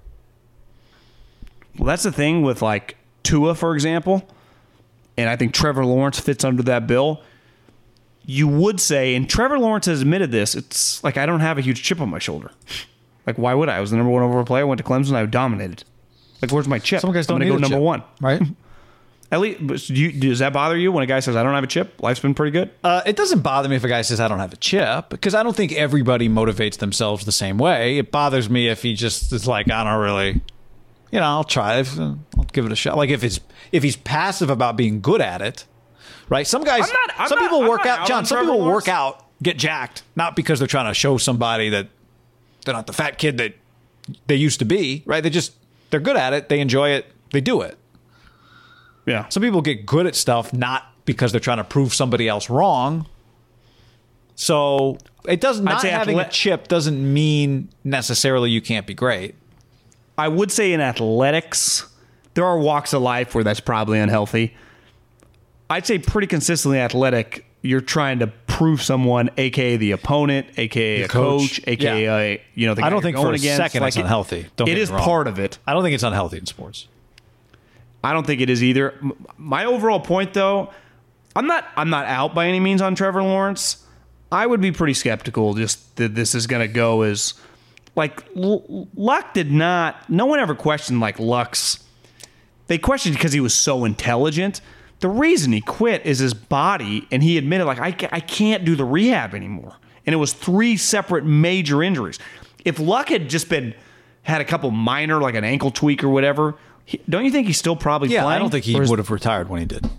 [1.77, 4.27] Well, that's the thing with like Tua, for example,
[5.17, 7.21] and I think Trevor Lawrence fits under that bill.
[8.26, 11.61] You would say, and Trevor Lawrence has admitted this, it's like I don't have a
[11.61, 12.52] huge chip on my shoulder.
[13.26, 13.77] Like, why would I?
[13.77, 14.61] I was the number one overall player.
[14.61, 15.14] I went to Clemson.
[15.14, 15.84] I dominated.
[16.41, 17.02] Like, where's my chip?
[17.02, 18.03] Some guys don't I'm gonna go number chip, one.
[18.19, 18.41] right?
[19.31, 21.64] At least, do you, does that bother you when a guy says I don't have
[21.64, 22.02] a chip?
[22.02, 22.69] Life's been pretty good.
[22.84, 25.34] Uh, it doesn't bother me if a guy says I don't have a chip because
[25.34, 27.98] I don't think everybody motivates themselves the same way.
[27.98, 30.41] It bothers me if he just is like, I don't really,
[31.11, 31.77] you know, I'll try.
[31.77, 32.19] I'll
[32.52, 32.98] give it a shot.
[32.98, 33.39] Like if it's
[33.72, 35.65] if he's passive about being good at it,
[36.32, 36.48] right?
[36.48, 37.99] Some guys, I'm not- I'm some not- people I'm work out.
[37.99, 41.70] out John, some people work out, get jacked, not because they're trying to show somebody
[41.70, 41.88] that
[42.66, 43.53] they're not the fat kid that
[44.28, 45.22] they used to be, right?
[45.22, 45.53] They just
[45.91, 46.49] they're good at it.
[46.49, 47.06] They enjoy it.
[47.32, 47.78] They do it.
[49.06, 49.28] Yeah.
[49.30, 53.08] Some people get good at stuff not because they're trying to prove somebody else wrong.
[54.36, 54.98] So
[55.28, 59.36] it doesn't not having a chip doesn't mean necessarily you can't be great.
[60.18, 61.88] I would say in athletics,
[62.36, 64.56] there are walks of life where that's probably unhealthy.
[65.72, 71.07] I'd say pretty consistently athletic, you're trying to prove someone, aka the opponent, aka a
[71.07, 71.57] coach.
[71.57, 72.73] coach, aka you know.
[72.73, 73.57] The I don't think for a against.
[73.57, 74.48] second it's it- unhealthy.
[74.56, 75.02] Don't it wrong.
[75.02, 75.57] part of it.
[75.65, 76.88] I don't think it's unhealthy in sports.
[78.03, 78.95] I don't think it is either.
[79.38, 80.72] My overall point, though,
[81.35, 81.65] I'm not.
[81.77, 83.85] I'm not out by any means on Trevor Lawrence.
[84.31, 87.34] I would be pretty skeptical just that this is going to go as
[87.95, 90.10] like L- Luck did not.
[90.10, 91.84] No one ever questioned like Luck's.
[92.68, 94.61] They questioned because he was so intelligent.
[95.02, 98.76] The reason he quit is his body, and he admitted like I, I can't do
[98.76, 99.76] the rehab anymore.
[100.06, 102.18] And it was three separate major injuries.
[102.65, 103.73] If Luck had just been
[104.23, 106.56] had a couple minor like an ankle tweak or whatever,
[106.86, 108.36] he, don't you think he's still probably Yeah, playing?
[108.36, 109.90] I don't think he would have retired when he did.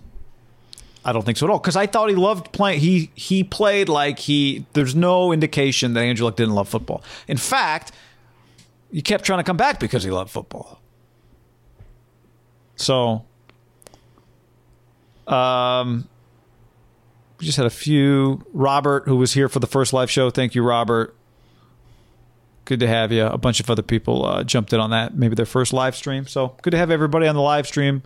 [1.05, 2.79] I don't think so at all because I thought he loved playing.
[2.81, 4.67] He he played like he.
[4.73, 7.03] There's no indication that Andrew Luck didn't love football.
[7.27, 7.91] In fact,
[8.93, 10.81] he kept trying to come back because he loved football.
[12.77, 13.25] So,
[15.33, 16.09] um,
[17.39, 18.45] we just had a few.
[18.53, 21.17] Robert, who was here for the first live show, thank you, Robert.
[22.65, 23.25] Good to have you.
[23.25, 26.29] A bunch of other people uh, jumped in on that, maybe their first live stream.
[26.29, 28.05] So good to have everybody on the live stream.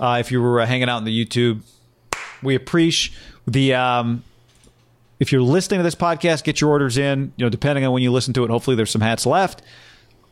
[0.00, 1.62] Uh, if you were uh, hanging out in the YouTube,
[2.42, 3.16] we appreciate
[3.46, 3.74] the.
[3.74, 4.24] Um,
[5.18, 7.32] if you're listening to this podcast, get your orders in.
[7.36, 9.62] You know, depending on when you listen to it, hopefully there's some hats left.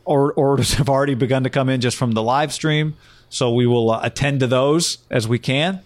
[0.03, 2.95] Or orders have already begun to come in just from the live stream,
[3.29, 5.81] so we will uh, attend to those as we can.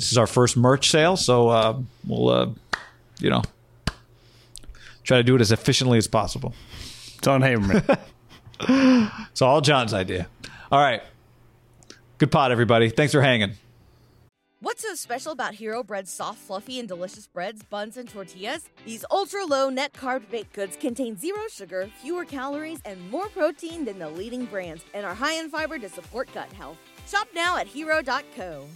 [0.00, 2.48] This is our first merch sale, so uh, we'll, uh,
[3.18, 3.42] you know,
[5.04, 6.54] try to do it as efficiently as possible.
[7.18, 7.98] It's on Haberman.
[9.30, 10.26] It's all John's idea.
[10.72, 11.02] All right.
[12.18, 12.88] Good pot, everybody.
[12.90, 13.52] Thanks for hanging.
[14.60, 18.68] What's so special about Hero Bread's soft, fluffy, and delicious breads, buns, and tortillas?
[18.86, 23.84] These ultra low net carb baked goods contain zero sugar, fewer calories, and more protein
[23.84, 26.78] than the leading brands, and are high in fiber to support gut health.
[27.06, 28.66] Shop now at hero.co.